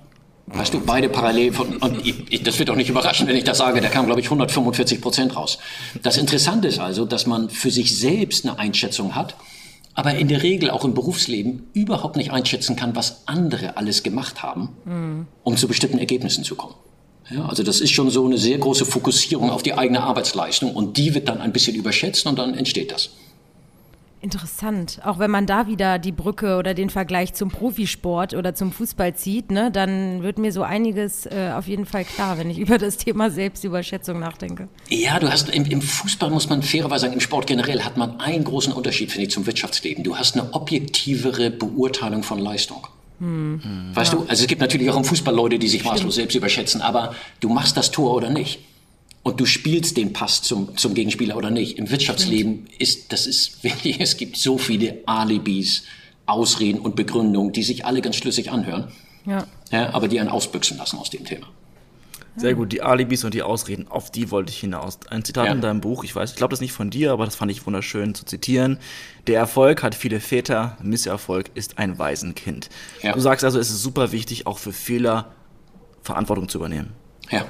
Weißt 0.46 0.74
du, 0.74 0.80
beide 0.80 1.08
parallel 1.08 1.52
von, 1.52 1.76
und 1.78 2.06
ich, 2.06 2.42
das 2.42 2.58
wird 2.58 2.68
auch 2.68 2.76
nicht 2.76 2.90
überraschen, 2.90 3.26
wenn 3.26 3.36
ich 3.36 3.44
das 3.44 3.58
sage, 3.58 3.80
da 3.80 3.88
kam, 3.88 4.04
glaube 4.06 4.20
ich, 4.20 4.26
145 4.26 5.00
Prozent 5.00 5.36
raus. 5.36 5.58
Das 6.02 6.18
Interessante 6.18 6.68
ist 6.68 6.78
also, 6.78 7.06
dass 7.06 7.26
man 7.26 7.48
für 7.48 7.70
sich 7.70 7.96
selbst 7.96 8.44
eine 8.44 8.58
Einschätzung 8.58 9.14
hat, 9.14 9.36
aber 9.94 10.14
in 10.14 10.28
der 10.28 10.42
Regel 10.42 10.70
auch 10.70 10.84
im 10.84 10.92
Berufsleben 10.92 11.70
überhaupt 11.72 12.16
nicht 12.16 12.30
einschätzen 12.30 12.76
kann, 12.76 12.94
was 12.94 13.26
andere 13.26 13.78
alles 13.78 14.02
gemacht 14.02 14.42
haben, 14.42 14.76
mhm. 14.84 15.26
um 15.44 15.56
zu 15.56 15.66
bestimmten 15.66 15.98
Ergebnissen 15.98 16.44
zu 16.44 16.56
kommen. 16.56 16.74
Ja, 17.30 17.46
also 17.46 17.62
das 17.62 17.80
ist 17.80 17.90
schon 17.90 18.10
so 18.10 18.26
eine 18.26 18.38
sehr 18.38 18.58
große 18.58 18.84
Fokussierung 18.84 19.50
auf 19.50 19.62
die 19.62 19.74
eigene 19.74 20.02
Arbeitsleistung 20.02 20.74
und 20.74 20.96
die 20.96 21.14
wird 21.14 21.28
dann 21.28 21.40
ein 21.40 21.52
bisschen 21.52 21.74
überschätzt 21.74 22.26
und 22.26 22.38
dann 22.38 22.54
entsteht 22.54 22.92
das. 22.92 23.10
Interessant. 24.24 25.00
Auch 25.04 25.18
wenn 25.18 25.30
man 25.30 25.44
da 25.44 25.66
wieder 25.66 25.98
die 25.98 26.10
Brücke 26.10 26.56
oder 26.56 26.72
den 26.72 26.88
Vergleich 26.88 27.34
zum 27.34 27.50
Profisport 27.50 28.32
oder 28.32 28.54
zum 28.54 28.72
Fußball 28.72 29.14
zieht, 29.14 29.50
ne, 29.50 29.70
dann 29.70 30.22
wird 30.22 30.38
mir 30.38 30.50
so 30.50 30.62
einiges 30.62 31.26
äh, 31.26 31.52
auf 31.54 31.68
jeden 31.68 31.84
Fall 31.84 32.04
klar, 32.04 32.38
wenn 32.38 32.48
ich 32.48 32.58
über 32.58 32.78
das 32.78 32.96
Thema 32.96 33.30
Selbstüberschätzung 33.30 34.18
nachdenke. 34.18 34.68
Ja, 34.88 35.18
du 35.18 35.30
hast 35.30 35.50
im, 35.50 35.66
im 35.66 35.82
Fußball 35.82 36.30
muss 36.30 36.48
man 36.48 36.62
fairerweise 36.62 37.02
sagen, 37.02 37.12
im 37.12 37.20
Sport 37.20 37.46
generell 37.46 37.82
hat 37.82 37.98
man 37.98 38.18
einen 38.18 38.44
großen 38.44 38.72
Unterschied, 38.72 39.12
finde 39.12 39.26
ich, 39.26 39.30
zum 39.30 39.44
Wirtschaftsleben. 39.44 40.04
Du 40.04 40.16
hast 40.16 40.38
eine 40.38 40.54
objektivere 40.54 41.50
Beurteilung 41.50 42.22
von 42.22 42.38
Leistung. 42.38 42.86
Hm. 43.20 43.60
Weißt 43.94 44.12
ja. 44.12 44.18
du, 44.18 44.26
also 44.26 44.42
es 44.42 44.46
gibt 44.48 44.60
natürlich 44.60 44.90
auch 44.90 44.96
im 44.96 45.04
Fußball 45.04 45.34
Leute, 45.34 45.58
die 45.58 45.68
sich 45.68 45.80
Stimmt. 45.80 45.94
maßlos 45.94 46.14
selbst 46.16 46.34
überschätzen, 46.34 46.82
aber 46.82 47.14
du 47.40 47.48
machst 47.48 47.76
das 47.76 47.90
Tor 47.90 48.14
oder 48.14 48.30
nicht. 48.30 48.60
Und 49.22 49.40
du 49.40 49.46
spielst 49.46 49.96
den 49.96 50.12
Pass 50.12 50.42
zum, 50.42 50.76
zum 50.76 50.92
Gegenspieler 50.92 51.36
oder 51.36 51.50
nicht. 51.50 51.78
Im 51.78 51.90
Wirtschaftsleben 51.90 52.66
Stimmt. 52.66 52.80
ist, 52.80 53.12
das 53.12 53.26
ist 53.26 53.64
wirklich, 53.64 54.00
es 54.00 54.16
gibt 54.16 54.36
so 54.36 54.58
viele 54.58 54.98
Alibis, 55.06 55.84
Ausreden 56.26 56.80
und 56.80 56.96
Begründungen, 56.96 57.52
die 57.52 57.62
sich 57.62 57.84
alle 57.84 58.00
ganz 58.00 58.16
schlüssig 58.16 58.50
anhören. 58.50 58.92
Ja. 59.26 59.46
ja 59.70 59.94
aber 59.94 60.08
die 60.08 60.20
einen 60.20 60.28
ausbüchsen 60.28 60.76
lassen 60.78 60.98
aus 60.98 61.10
dem 61.10 61.24
Thema. 61.24 61.46
Sehr 62.36 62.54
gut, 62.54 62.72
die 62.72 62.82
Alibis 62.82 63.22
und 63.24 63.32
die 63.32 63.42
Ausreden, 63.42 63.86
auf 63.88 64.10
die 64.10 64.30
wollte 64.30 64.50
ich 64.50 64.58
hinaus. 64.58 64.98
Ein 65.08 65.24
Zitat 65.24 65.46
ja. 65.46 65.52
in 65.52 65.60
deinem 65.60 65.80
Buch, 65.80 66.02
ich 66.02 66.14
weiß, 66.14 66.32
ich 66.32 66.36
glaube 66.36 66.50
das 66.50 66.60
nicht 66.60 66.72
von 66.72 66.90
dir, 66.90 67.12
aber 67.12 67.24
das 67.24 67.36
fand 67.36 67.50
ich 67.50 67.64
wunderschön 67.64 68.14
zu 68.14 68.24
zitieren. 68.24 68.78
Der 69.28 69.38
Erfolg 69.38 69.82
hat 69.82 69.94
viele 69.94 70.18
Väter, 70.18 70.76
Misserfolg 70.82 71.50
ist 71.54 71.78
ein 71.78 71.98
Waisenkind. 71.98 72.70
Ja. 73.02 73.12
Du 73.12 73.20
sagst 73.20 73.44
also, 73.44 73.58
es 73.58 73.70
ist 73.70 73.82
super 73.82 74.10
wichtig, 74.10 74.46
auch 74.46 74.58
für 74.58 74.72
Fehler 74.72 75.32
Verantwortung 76.02 76.48
zu 76.48 76.58
übernehmen. 76.58 76.92
Ja. 77.30 77.46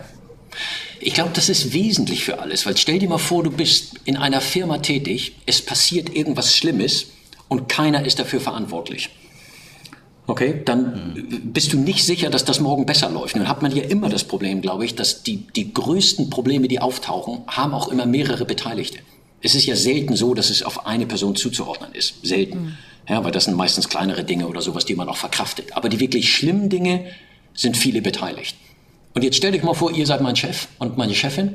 Ich 1.00 1.14
glaube, 1.14 1.30
das 1.34 1.48
ist 1.48 1.72
wesentlich 1.72 2.24
für 2.24 2.38
alles, 2.38 2.66
weil 2.66 2.76
stell 2.76 2.98
dir 2.98 3.08
mal 3.08 3.18
vor, 3.18 3.42
du 3.42 3.50
bist 3.50 4.00
in 4.04 4.16
einer 4.16 4.40
Firma 4.40 4.78
tätig, 4.78 5.36
es 5.46 5.60
passiert 5.60 6.14
irgendwas 6.14 6.56
Schlimmes 6.56 7.06
und 7.48 7.68
keiner 7.68 8.04
ist 8.04 8.18
dafür 8.18 8.40
verantwortlich. 8.40 9.10
Okay, 10.26 10.62
dann 10.64 11.42
bist 11.52 11.72
du 11.74 11.78
nicht 11.78 12.02
sicher, 12.04 12.30
dass 12.30 12.46
das 12.46 12.58
morgen 12.58 12.86
besser 12.86 13.10
läuft. 13.10 13.36
Nun 13.36 13.46
hat 13.46 13.60
man 13.60 13.76
ja 13.76 13.82
immer 13.82 14.08
das 14.08 14.24
Problem, 14.24 14.62
glaube 14.62 14.86
ich, 14.86 14.94
dass 14.94 15.22
die, 15.22 15.46
die 15.54 15.74
größten 15.74 16.30
Probleme, 16.30 16.66
die 16.66 16.80
auftauchen, 16.80 17.42
haben 17.46 17.74
auch 17.74 17.88
immer 17.88 18.06
mehrere 18.06 18.46
Beteiligte. 18.46 19.00
Es 19.42 19.54
ist 19.54 19.66
ja 19.66 19.76
selten 19.76 20.16
so, 20.16 20.32
dass 20.32 20.48
es 20.48 20.62
auf 20.62 20.86
eine 20.86 21.04
Person 21.04 21.36
zuzuordnen 21.36 21.92
ist. 21.92 22.14
Selten. 22.22 22.58
Mhm. 22.58 22.76
Ja, 23.06 23.22
weil 23.22 23.32
das 23.32 23.44
sind 23.44 23.54
meistens 23.54 23.90
kleinere 23.90 24.24
Dinge 24.24 24.46
oder 24.46 24.62
sowas, 24.62 24.86
die 24.86 24.94
man 24.94 25.10
auch 25.10 25.18
verkraftet. 25.18 25.76
Aber 25.76 25.90
die 25.90 26.00
wirklich 26.00 26.32
schlimmen 26.32 26.70
Dinge 26.70 27.04
sind 27.52 27.76
viele 27.76 28.00
beteiligt. 28.00 28.56
Und 29.12 29.22
jetzt 29.22 29.36
stellt 29.36 29.54
euch 29.54 29.62
mal 29.62 29.74
vor, 29.74 29.92
ihr 29.92 30.06
seid 30.06 30.22
mein 30.22 30.36
Chef 30.36 30.68
und 30.78 30.96
meine 30.96 31.14
Chefin 31.14 31.54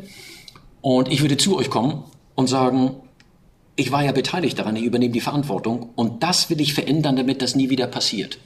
und 0.82 1.12
ich 1.12 1.22
würde 1.22 1.38
zu 1.38 1.58
euch 1.58 1.72
kommen 1.72 2.04
und 2.36 2.48
sagen, 2.48 2.98
ich 3.76 3.92
war 3.92 4.04
ja 4.04 4.12
beteiligt 4.12 4.60
daran, 4.60 4.76
ich 4.76 4.84
übernehme 4.84 5.12
die 5.12 5.22
Verantwortung 5.22 5.90
und 5.96 6.22
das 6.22 6.52
will 6.52 6.62
ich 6.62 6.76
verändern, 6.76 7.16
damit 7.16 7.42
das 7.42 7.56
nie 7.56 7.72
wieder 7.72 7.88
passiert 7.88 8.38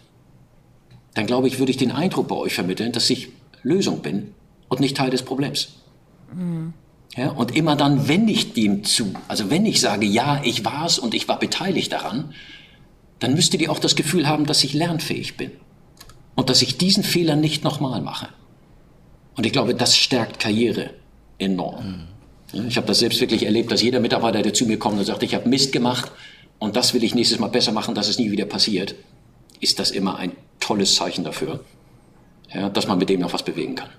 dann 1.14 1.26
glaube 1.26 1.48
ich, 1.48 1.60
würde 1.60 1.72
ich 1.72 1.78
den 1.78 1.92
Eindruck 1.92 2.28
bei 2.28 2.36
euch 2.36 2.54
vermitteln, 2.54 2.92
dass 2.92 3.10
ich 3.10 3.30
Lösung 3.62 4.02
bin 4.02 4.34
und 4.68 4.80
nicht 4.80 4.98
Teil 4.98 5.10
des 5.10 5.24
Problems. 5.24 5.70
Mhm. 6.34 6.74
Ja, 7.16 7.30
und 7.30 7.56
immer 7.56 7.76
dann, 7.76 8.08
wenn 8.08 8.28
ich 8.28 8.54
dem 8.54 8.84
zu, 8.84 9.14
also 9.28 9.52
wenn 9.52 9.66
ich 9.68 9.80
sage, 9.80 10.06
ja, 10.06 10.42
ich 10.44 10.66
war 10.66 10.86
es 10.86 10.98
und 10.98 11.14
ich 11.14 11.28
war 11.28 11.38
beteiligt 11.38 11.92
daran, 11.92 12.34
dann 13.20 13.36
müsstet 13.36 13.62
ihr 13.62 13.72
auch 13.72 13.80
das 13.80 13.96
Gefühl 13.96 14.28
haben, 14.28 14.46
dass 14.46 14.64
ich 14.64 14.74
lernfähig 14.74 15.38
bin 15.38 15.52
und 16.36 16.50
dass 16.50 16.64
ich 16.64 16.78
diesen 16.78 17.04
Fehler 17.04 17.36
nicht 17.36 17.64
nochmal 17.64 18.02
mache. 18.02 18.30
Und 19.36 19.46
ich 19.46 19.52
glaube, 19.52 19.76
das 19.76 19.96
stärkt 19.96 20.40
Karriere 20.40 20.90
enorm. 21.38 22.08
Mhm. 22.54 22.68
Ich 22.68 22.78
habe 22.78 22.88
das 22.88 23.00
selbst 23.00 23.20
wirklich 23.22 23.46
erlebt, 23.46 23.72
dass 23.72 23.82
jeder 23.82 24.00
Mitarbeiter, 24.00 24.42
der 24.42 24.54
zu 24.54 24.66
mir 24.66 24.78
kommt 24.78 25.00
und 25.00 25.06
sagt, 25.06 25.24
ich 25.24 25.36
habe 25.36 25.50
Mist 25.50 25.72
gemacht 25.72 26.12
und 26.60 26.76
das 26.76 26.94
will 26.94 27.04
ich 27.04 27.16
nächstes 27.16 27.40
Mal 27.40 27.48
besser 27.48 27.72
machen, 27.72 27.96
dass 27.96 28.08
es 28.08 28.20
nie 28.20 28.32
wieder 28.32 28.46
passiert, 28.46 28.96
ist 29.64 29.80
das 29.80 29.92
immer 29.92 30.18
ein 30.18 30.34
tolles 30.60 30.96
Zeichen 30.96 31.24
dafür, 31.24 31.62
ja, 32.54 32.70
dass 32.70 32.88
man 32.88 32.98
mit 32.98 33.10
dem 33.10 33.22
noch 33.22 33.34
was 33.34 33.44
bewegen 33.44 33.76
kann. 33.76 33.90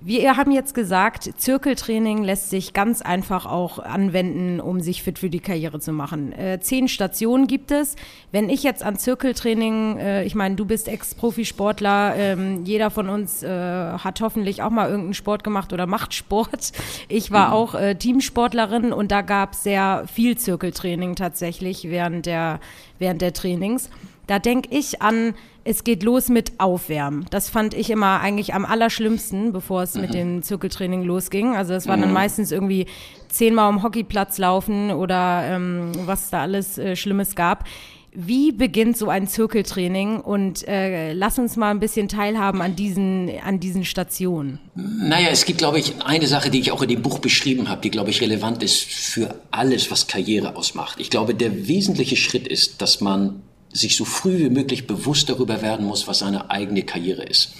Wir 0.00 0.36
haben 0.36 0.52
jetzt 0.52 0.74
gesagt, 0.74 1.24
Zirkeltraining 1.38 2.22
lässt 2.22 2.50
sich 2.50 2.72
ganz 2.72 3.02
einfach 3.02 3.46
auch 3.46 3.80
anwenden, 3.80 4.60
um 4.60 4.80
sich 4.80 5.02
fit 5.02 5.18
für 5.18 5.28
die 5.28 5.40
Karriere 5.40 5.80
zu 5.80 5.90
machen. 5.92 6.32
Äh, 6.32 6.60
zehn 6.60 6.86
Stationen 6.86 7.48
gibt 7.48 7.72
es. 7.72 7.96
Wenn 8.30 8.48
ich 8.48 8.62
jetzt 8.62 8.84
an 8.84 8.96
Zirkeltraining, 8.96 9.98
äh, 9.98 10.22
ich 10.22 10.36
meine, 10.36 10.54
du 10.54 10.66
bist 10.66 10.86
Ex-Profisportler, 10.86 12.14
ähm, 12.14 12.64
jeder 12.64 12.90
von 12.90 13.08
uns 13.08 13.42
äh, 13.42 13.48
hat 13.48 14.20
hoffentlich 14.20 14.62
auch 14.62 14.70
mal 14.70 14.88
irgendeinen 14.88 15.14
Sport 15.14 15.42
gemacht 15.42 15.72
oder 15.72 15.86
macht 15.86 16.14
Sport. 16.14 16.70
Ich 17.08 17.32
war 17.32 17.48
mhm. 17.48 17.54
auch 17.54 17.74
äh, 17.74 17.96
Teamsportlerin 17.96 18.92
und 18.92 19.10
da 19.10 19.22
gab 19.22 19.54
es 19.54 19.64
sehr 19.64 20.04
viel 20.06 20.38
Zirkeltraining 20.38 21.16
tatsächlich 21.16 21.90
während 21.90 22.26
der, 22.26 22.60
während 23.00 23.20
der 23.20 23.32
Trainings. 23.32 23.90
Da 24.28 24.38
denke 24.38 24.68
ich 24.70 25.00
an, 25.00 25.34
es 25.64 25.84
geht 25.84 26.02
los 26.02 26.28
mit 26.28 26.52
Aufwärmen. 26.58 27.26
Das 27.30 27.48
fand 27.48 27.74
ich 27.74 27.90
immer 27.90 28.20
eigentlich 28.20 28.54
am 28.54 28.64
allerschlimmsten, 28.64 29.52
bevor 29.52 29.82
es 29.82 29.94
mhm. 29.94 30.00
mit 30.02 30.14
dem 30.14 30.42
Zirkeltraining 30.42 31.02
losging. 31.02 31.56
Also 31.56 31.72
es 31.72 31.88
war 31.88 31.96
mhm. 31.96 32.02
dann 32.02 32.12
meistens 32.12 32.52
irgendwie 32.52 32.86
zehnmal 33.28 33.70
um 33.70 33.82
Hockeyplatz 33.82 34.38
laufen 34.38 34.90
oder 34.92 35.44
ähm, 35.44 35.92
was 36.04 36.28
da 36.30 36.42
alles 36.42 36.76
äh, 36.76 36.94
Schlimmes 36.94 37.36
gab. 37.36 37.64
Wie 38.12 38.52
beginnt 38.52 38.98
so 38.98 39.08
ein 39.08 39.28
Zirkeltraining 39.28 40.20
und 40.20 40.66
äh, 40.68 41.12
lass 41.14 41.38
uns 41.38 41.56
mal 41.56 41.70
ein 41.70 41.80
bisschen 41.80 42.08
teilhaben 42.08 42.60
an 42.60 42.76
diesen, 42.76 43.30
an 43.42 43.60
diesen 43.60 43.84
Stationen. 43.84 44.58
Naja, 44.74 45.28
es 45.30 45.44
gibt, 45.44 45.58
glaube 45.58 45.78
ich, 45.78 46.02
eine 46.02 46.26
Sache, 46.26 46.50
die 46.50 46.60
ich 46.60 46.72
auch 46.72 46.82
in 46.82 46.88
dem 46.88 47.02
Buch 47.02 47.18
beschrieben 47.18 47.68
habe, 47.68 47.80
die, 47.80 47.90
glaube 47.90 48.10
ich, 48.10 48.20
relevant 48.20 48.62
ist 48.62 48.82
für 48.84 49.38
alles, 49.50 49.90
was 49.90 50.06
Karriere 50.06 50.56
ausmacht. 50.56 50.98
Ich 51.00 51.10
glaube, 51.10 51.34
der 51.34 51.68
wesentliche 51.68 52.16
Schritt 52.16 52.48
ist, 52.48 52.82
dass 52.82 53.00
man 53.00 53.42
sich 53.72 53.96
so 53.96 54.04
früh 54.04 54.38
wie 54.38 54.50
möglich 54.50 54.86
bewusst 54.86 55.28
darüber 55.28 55.62
werden 55.62 55.86
muss, 55.86 56.06
was 56.08 56.20
seine 56.20 56.50
eigene 56.50 56.82
Karriere 56.82 57.22
ist. 57.22 57.52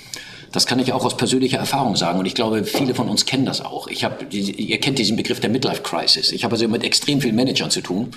Das 0.52 0.66
kann 0.66 0.78
ich 0.78 0.92
auch 0.92 1.04
aus 1.04 1.16
persönlicher 1.16 1.58
Erfahrung 1.58 1.94
sagen 1.96 2.18
und 2.18 2.24
ich 2.24 2.34
glaube, 2.34 2.64
viele 2.64 2.94
von 2.94 3.08
uns 3.08 3.26
kennen 3.26 3.44
das 3.44 3.60
auch. 3.60 3.86
Ich 3.88 4.02
habe, 4.04 4.24
ihr 4.34 4.80
kennt 4.80 4.98
diesen 4.98 5.16
Begriff 5.16 5.40
der 5.40 5.50
Midlife 5.50 5.82
Crisis. 5.82 6.32
Ich 6.32 6.42
habe 6.42 6.54
also 6.54 6.66
mit 6.68 6.84
extrem 6.84 7.20
vielen 7.20 7.36
Managern 7.36 7.70
zu 7.70 7.82
tun, 7.82 8.12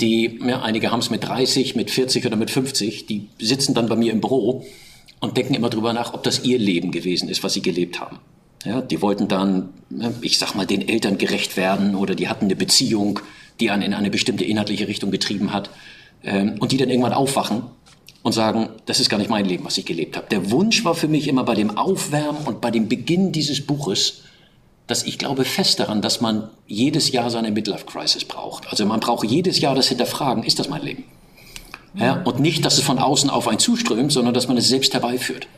die, 0.00 0.40
ja, 0.46 0.62
einige 0.62 0.90
haben 0.90 1.00
es 1.00 1.10
mit 1.10 1.24
30, 1.24 1.76
mit 1.76 1.90
40 1.90 2.24
oder 2.24 2.36
mit 2.36 2.50
50, 2.50 3.06
die 3.06 3.28
sitzen 3.38 3.74
dann 3.74 3.86
bei 3.86 3.96
mir 3.96 4.12
im 4.12 4.22
Büro 4.22 4.64
und 5.20 5.36
denken 5.36 5.54
immer 5.54 5.68
drüber 5.68 5.92
nach, 5.92 6.14
ob 6.14 6.22
das 6.22 6.44
ihr 6.44 6.58
Leben 6.58 6.90
gewesen 6.90 7.28
ist, 7.28 7.44
was 7.44 7.52
sie 7.52 7.62
gelebt 7.62 8.00
haben. 8.00 8.18
Ja, 8.64 8.80
die 8.80 9.02
wollten 9.02 9.28
dann, 9.28 9.68
ich 10.22 10.38
sag 10.38 10.54
mal, 10.54 10.66
den 10.66 10.88
Eltern 10.88 11.18
gerecht 11.18 11.56
werden 11.56 11.94
oder 11.94 12.14
die 12.14 12.28
hatten 12.28 12.46
eine 12.46 12.56
Beziehung, 12.56 13.20
die 13.60 13.70
einen 13.70 13.82
in 13.82 13.94
eine 13.94 14.10
bestimmte 14.10 14.44
inhaltliche 14.44 14.88
Richtung 14.88 15.10
getrieben 15.10 15.52
hat 15.52 15.70
ähm, 16.22 16.56
und 16.60 16.72
die 16.72 16.76
dann 16.76 16.90
irgendwann 16.90 17.12
aufwachen 17.12 17.62
und 18.22 18.32
sagen, 18.32 18.68
das 18.86 19.00
ist 19.00 19.08
gar 19.08 19.18
nicht 19.18 19.30
mein 19.30 19.46
Leben, 19.46 19.64
was 19.64 19.78
ich 19.78 19.86
gelebt 19.86 20.16
habe. 20.16 20.26
Der 20.30 20.50
Wunsch 20.50 20.84
war 20.84 20.94
für 20.94 21.08
mich 21.08 21.28
immer 21.28 21.44
bei 21.44 21.54
dem 21.54 21.76
Aufwärmen 21.76 22.46
und 22.46 22.60
bei 22.60 22.70
dem 22.70 22.88
Beginn 22.88 23.32
dieses 23.32 23.64
Buches, 23.64 24.22
dass 24.86 25.04
ich 25.04 25.18
glaube 25.18 25.44
fest 25.44 25.80
daran, 25.80 26.02
dass 26.02 26.20
man 26.20 26.48
jedes 26.66 27.12
Jahr 27.12 27.30
seine 27.30 27.50
Midlife 27.50 27.86
Crisis 27.86 28.24
braucht. 28.24 28.68
Also 28.68 28.86
man 28.86 29.00
braucht 29.00 29.26
jedes 29.26 29.60
Jahr 29.60 29.74
das 29.74 29.88
Hinterfragen, 29.88 30.42
ist 30.42 30.58
das 30.58 30.68
mein 30.68 30.82
Leben? 30.82 31.04
Ja, 31.94 32.22
und 32.22 32.38
nicht, 32.38 32.64
dass 32.64 32.78
es 32.78 32.84
von 32.84 32.98
außen 32.98 33.30
auf 33.30 33.48
einen 33.48 33.58
zuströmt, 33.58 34.12
sondern 34.12 34.34
dass 34.34 34.46
man 34.46 34.56
es 34.56 34.68
selbst 34.68 34.92
herbeiführt. 34.92 35.48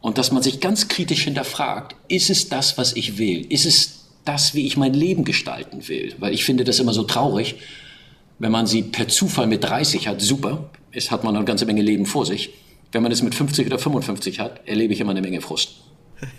Und 0.00 0.18
dass 0.18 0.30
man 0.30 0.42
sich 0.42 0.60
ganz 0.60 0.88
kritisch 0.88 1.24
hinterfragt, 1.24 1.96
ist 2.08 2.28
es 2.28 2.48
das, 2.48 2.76
was 2.76 2.94
ich 2.94 3.16
will? 3.16 3.46
Ist 3.50 3.64
es 3.64 4.04
das, 4.24 4.54
wie 4.54 4.66
ich 4.66 4.76
mein 4.76 4.92
Leben 4.92 5.24
gestalten 5.24 5.88
will? 5.88 6.14
Weil 6.18 6.34
ich 6.34 6.44
finde 6.44 6.64
das 6.64 6.78
immer 6.78 6.92
so 6.92 7.04
traurig, 7.04 7.56
wenn 8.38 8.52
man 8.52 8.66
sie 8.66 8.82
per 8.82 9.08
Zufall 9.08 9.46
mit 9.46 9.64
30 9.64 10.08
hat, 10.08 10.20
super, 10.20 10.70
es 10.92 11.10
hat 11.10 11.24
man 11.24 11.36
eine 11.36 11.44
ganze 11.44 11.66
Menge 11.66 11.82
Leben 11.82 12.06
vor 12.06 12.26
sich. 12.26 12.50
Wenn 12.92 13.02
man 13.02 13.12
es 13.12 13.22
mit 13.22 13.34
50 13.34 13.66
oder 13.66 13.78
55 13.78 14.38
hat, 14.40 14.66
erlebe 14.66 14.92
ich 14.92 15.00
immer 15.00 15.10
eine 15.10 15.22
Menge 15.22 15.40
Frust. 15.40 15.74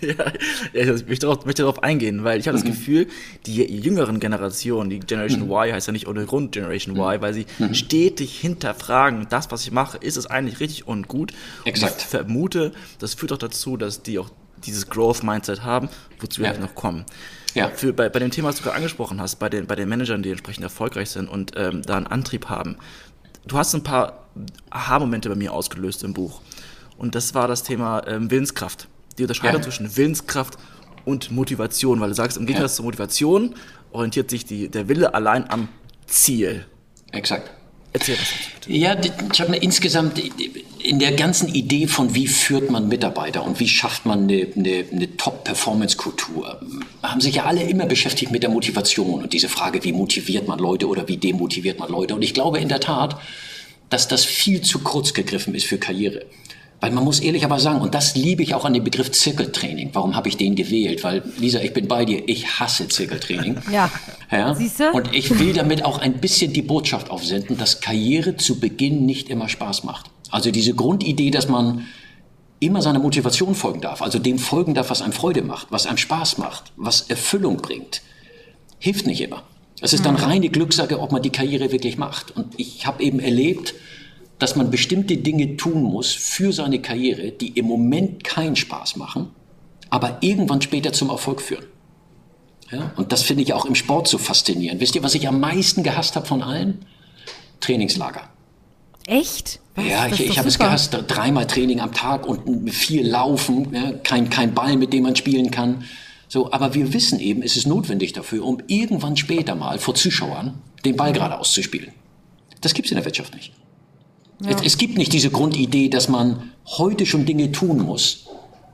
Ja, 0.72 0.92
ich 0.94 1.06
möchte 1.06 1.26
darauf, 1.26 1.44
möchte 1.44 1.62
darauf 1.62 1.82
eingehen, 1.82 2.24
weil 2.24 2.40
ich 2.40 2.48
habe 2.48 2.58
mhm. 2.58 2.62
das 2.62 2.70
Gefühl, 2.70 3.06
die 3.46 3.62
jüngeren 3.62 4.20
Generationen, 4.20 4.90
die 4.90 5.00
Generation 5.00 5.46
mhm. 5.46 5.50
Y 5.50 5.72
heißt 5.72 5.86
ja 5.86 5.92
nicht 5.92 6.08
ohne 6.08 6.24
Grund 6.24 6.52
Generation 6.52 6.94
mhm. 6.94 7.00
Y, 7.00 7.20
weil 7.20 7.34
sie 7.34 7.46
mhm. 7.58 7.74
stetig 7.74 8.38
hinterfragen, 8.38 9.26
das, 9.28 9.50
was 9.50 9.62
ich 9.62 9.72
mache, 9.72 9.98
ist 9.98 10.16
es 10.16 10.26
eigentlich 10.26 10.60
richtig 10.60 10.88
und 10.88 11.08
gut. 11.08 11.32
Exakt. 11.64 11.92
Und 11.92 11.98
ich 12.00 12.06
vermute, 12.06 12.72
das 12.98 13.14
führt 13.14 13.32
auch 13.32 13.38
dazu, 13.38 13.76
dass 13.76 14.02
die 14.02 14.18
auch 14.18 14.30
dieses 14.66 14.88
Growth-Mindset 14.88 15.62
haben, 15.62 15.88
wozu 16.20 16.42
wir 16.42 16.52
ja. 16.52 16.58
noch 16.58 16.74
kommen. 16.74 17.04
Ja. 17.54 17.70
Für, 17.70 17.92
bei, 17.92 18.08
bei 18.08 18.18
dem 18.18 18.30
Thema, 18.30 18.48
was 18.48 18.56
du 18.56 18.62
gerade 18.64 18.76
angesprochen 18.76 19.20
hast, 19.20 19.36
bei 19.36 19.48
den, 19.48 19.66
bei 19.66 19.74
den 19.76 19.88
Managern, 19.88 20.22
die 20.22 20.30
entsprechend 20.30 20.64
erfolgreich 20.64 21.10
sind 21.10 21.28
und 21.28 21.52
ähm, 21.56 21.82
da 21.82 21.96
einen 21.96 22.06
Antrieb 22.06 22.48
haben. 22.48 22.76
Du 23.46 23.56
hast 23.56 23.74
ein 23.74 23.82
paar 23.82 24.26
Aha-Momente 24.70 25.28
bei 25.28 25.36
mir 25.36 25.52
ausgelöst 25.52 26.04
im 26.04 26.12
Buch. 26.12 26.40
Und 26.98 27.14
das 27.14 27.34
war 27.34 27.48
das 27.48 27.62
Thema 27.62 28.06
ähm, 28.06 28.30
Willenskraft. 28.30 28.88
Die 29.18 29.22
Unterscheidung 29.22 29.60
ja. 29.60 29.62
zwischen 29.62 29.96
Willenskraft 29.96 30.58
und 31.04 31.30
Motivation, 31.30 32.00
weil 32.00 32.08
du 32.08 32.14
sagst, 32.14 32.36
im 32.36 32.46
Gegensatz 32.46 32.72
ja. 32.72 32.76
zur 32.76 32.84
Motivation 32.86 33.54
orientiert 33.92 34.30
sich 34.30 34.44
die, 34.44 34.68
der 34.68 34.88
Wille 34.88 35.14
allein 35.14 35.48
am 35.48 35.68
Ziel. 36.06 36.66
Exakt. 37.12 37.50
Erzähl 37.96 38.16
was 38.16 38.28
dazu. 38.54 38.70
Ja, 38.70 38.94
ich 39.32 39.40
habe 39.40 39.52
mir 39.52 39.62
insgesamt 39.62 40.20
in 40.82 40.98
der 40.98 41.12
ganzen 41.12 41.48
Idee 41.48 41.86
von 41.86 42.14
wie 42.14 42.26
führt 42.26 42.70
man 42.70 42.88
Mitarbeiter 42.88 43.42
und 43.42 43.58
wie 43.58 43.68
schafft 43.68 44.04
man 44.04 44.24
eine, 44.24 44.48
eine, 44.54 44.84
eine 44.92 45.16
Top-Performance-Kultur, 45.16 46.60
haben 47.02 47.20
sich 47.22 47.36
ja 47.36 47.44
alle 47.44 47.62
immer 47.62 47.86
beschäftigt 47.86 48.32
mit 48.32 48.42
der 48.42 48.50
Motivation 48.50 49.22
und 49.22 49.32
diese 49.32 49.48
Frage, 49.48 49.82
wie 49.82 49.92
motiviert 49.92 50.46
man 50.46 50.58
Leute 50.58 50.88
oder 50.88 51.08
wie 51.08 51.16
demotiviert 51.16 51.78
man 51.78 51.90
Leute. 51.90 52.14
Und 52.14 52.22
ich 52.22 52.34
glaube 52.34 52.58
in 52.58 52.68
der 52.68 52.80
Tat, 52.80 53.18
dass 53.88 54.08
das 54.08 54.26
viel 54.26 54.60
zu 54.60 54.80
kurz 54.80 55.14
gegriffen 55.14 55.54
ist 55.54 55.64
für 55.64 55.78
Karriere. 55.78 56.26
Weil 56.80 56.90
man 56.90 57.04
muss 57.04 57.20
ehrlich 57.20 57.44
aber 57.44 57.58
sagen, 57.58 57.80
und 57.80 57.94
das 57.94 58.16
liebe 58.16 58.42
ich 58.42 58.54
auch 58.54 58.66
an 58.66 58.74
dem 58.74 58.84
Begriff 58.84 59.10
Zirkeltraining. 59.10 59.90
Warum 59.94 60.14
habe 60.14 60.28
ich 60.28 60.36
den 60.36 60.54
gewählt? 60.54 61.04
Weil, 61.04 61.22
Lisa, 61.38 61.60
ich 61.60 61.72
bin 61.72 61.88
bei 61.88 62.04
dir, 62.04 62.28
ich 62.28 62.60
hasse 62.60 62.88
Zirkeltraining. 62.88 63.56
Ja. 63.72 63.90
ja? 64.30 64.54
Siehst 64.54 64.80
du? 64.80 64.90
Und 64.92 65.14
ich 65.14 65.38
will 65.38 65.52
damit 65.52 65.84
auch 65.84 65.98
ein 65.98 66.20
bisschen 66.20 66.52
die 66.52 66.62
Botschaft 66.62 67.10
aufsenden, 67.10 67.56
dass 67.56 67.80
Karriere 67.80 68.36
zu 68.36 68.60
Beginn 68.60 69.06
nicht 69.06 69.30
immer 69.30 69.48
Spaß 69.48 69.84
macht. 69.84 70.10
Also 70.30 70.50
diese 70.50 70.74
Grundidee, 70.74 71.30
dass 71.30 71.48
man 71.48 71.86
immer 72.60 72.82
seiner 72.82 72.98
Motivation 72.98 73.54
folgen 73.54 73.80
darf, 73.80 74.02
also 74.02 74.18
dem 74.18 74.38
folgen 74.38 74.74
darf, 74.74 74.90
was 74.90 75.02
einem 75.02 75.12
Freude 75.12 75.42
macht, 75.42 75.68
was 75.70 75.86
einem 75.86 75.98
Spaß 75.98 76.38
macht, 76.38 76.72
was 76.76 77.02
Erfüllung 77.02 77.58
bringt, 77.58 78.02
hilft 78.78 79.06
nicht 79.06 79.20
immer. 79.20 79.42
Es 79.80 79.92
ist 79.92 80.06
dann 80.06 80.14
mhm. 80.14 80.20
reine 80.20 80.48
Glückssache, 80.48 81.00
ob 81.00 81.12
man 81.12 81.22
die 81.22 81.30
Karriere 81.30 81.70
wirklich 81.70 81.98
macht. 81.98 82.34
Und 82.34 82.54
ich 82.58 82.86
habe 82.86 83.02
eben 83.02 83.20
erlebt, 83.20 83.74
dass 84.38 84.56
man 84.56 84.70
bestimmte 84.70 85.16
Dinge 85.16 85.56
tun 85.56 85.82
muss 85.82 86.12
für 86.12 86.52
seine 86.52 86.80
Karriere, 86.80 87.30
die 87.30 87.48
im 87.58 87.66
Moment 87.66 88.24
keinen 88.24 88.56
Spaß 88.56 88.96
machen, 88.96 89.30
aber 89.90 90.18
irgendwann 90.20 90.60
später 90.60 90.92
zum 90.92 91.10
Erfolg 91.10 91.40
führen. 91.40 91.64
Ja? 92.70 92.92
Und 92.96 93.12
das 93.12 93.22
finde 93.22 93.42
ich 93.42 93.52
auch 93.52 93.64
im 93.64 93.74
Sport 93.74 94.08
so 94.08 94.18
faszinierend. 94.18 94.80
Wisst 94.80 94.94
ihr, 94.94 95.02
was 95.02 95.14
ich 95.14 95.28
am 95.28 95.40
meisten 95.40 95.82
gehasst 95.82 96.16
habe 96.16 96.26
von 96.26 96.42
allen? 96.42 96.84
Trainingslager. 97.60 98.28
Echt? 99.06 99.60
Was? 99.76 99.86
Ja, 99.86 100.06
ich, 100.08 100.20
ich 100.20 100.38
habe 100.38 100.48
es 100.48 100.58
gehasst. 100.58 100.98
Dreimal 101.06 101.46
Training 101.46 101.80
am 101.80 101.92
Tag 101.92 102.26
und 102.26 102.68
viel 102.70 103.06
Laufen, 103.06 103.72
ja? 103.72 103.92
kein, 103.92 104.30
kein 104.30 104.52
Ball, 104.52 104.76
mit 104.76 104.92
dem 104.92 105.04
man 105.04 105.16
spielen 105.16 105.50
kann. 105.50 105.84
So, 106.28 106.50
aber 106.52 106.74
wir 106.74 106.92
wissen 106.92 107.20
eben, 107.20 107.42
es 107.42 107.56
ist 107.56 107.66
notwendig 107.66 108.12
dafür, 108.12 108.44
um 108.44 108.58
irgendwann 108.66 109.16
später 109.16 109.54
mal 109.54 109.78
vor 109.78 109.94
Zuschauern 109.94 110.60
den 110.84 110.96
Ball 110.96 111.12
geradeaus 111.12 111.52
zu 111.52 111.62
spielen. 111.62 111.92
Das 112.60 112.74
gibt 112.74 112.86
es 112.86 112.92
in 112.92 112.96
der 112.96 113.04
Wirtschaft 113.04 113.34
nicht. 113.34 113.52
Ja. 114.40 114.50
Es, 114.50 114.62
es 114.62 114.78
gibt 114.78 114.98
nicht 114.98 115.12
diese 115.12 115.30
Grundidee, 115.30 115.88
dass 115.88 116.08
man 116.08 116.52
heute 116.66 117.06
schon 117.06 117.24
Dinge 117.24 117.52
tun 117.52 117.78
muss, 117.78 118.26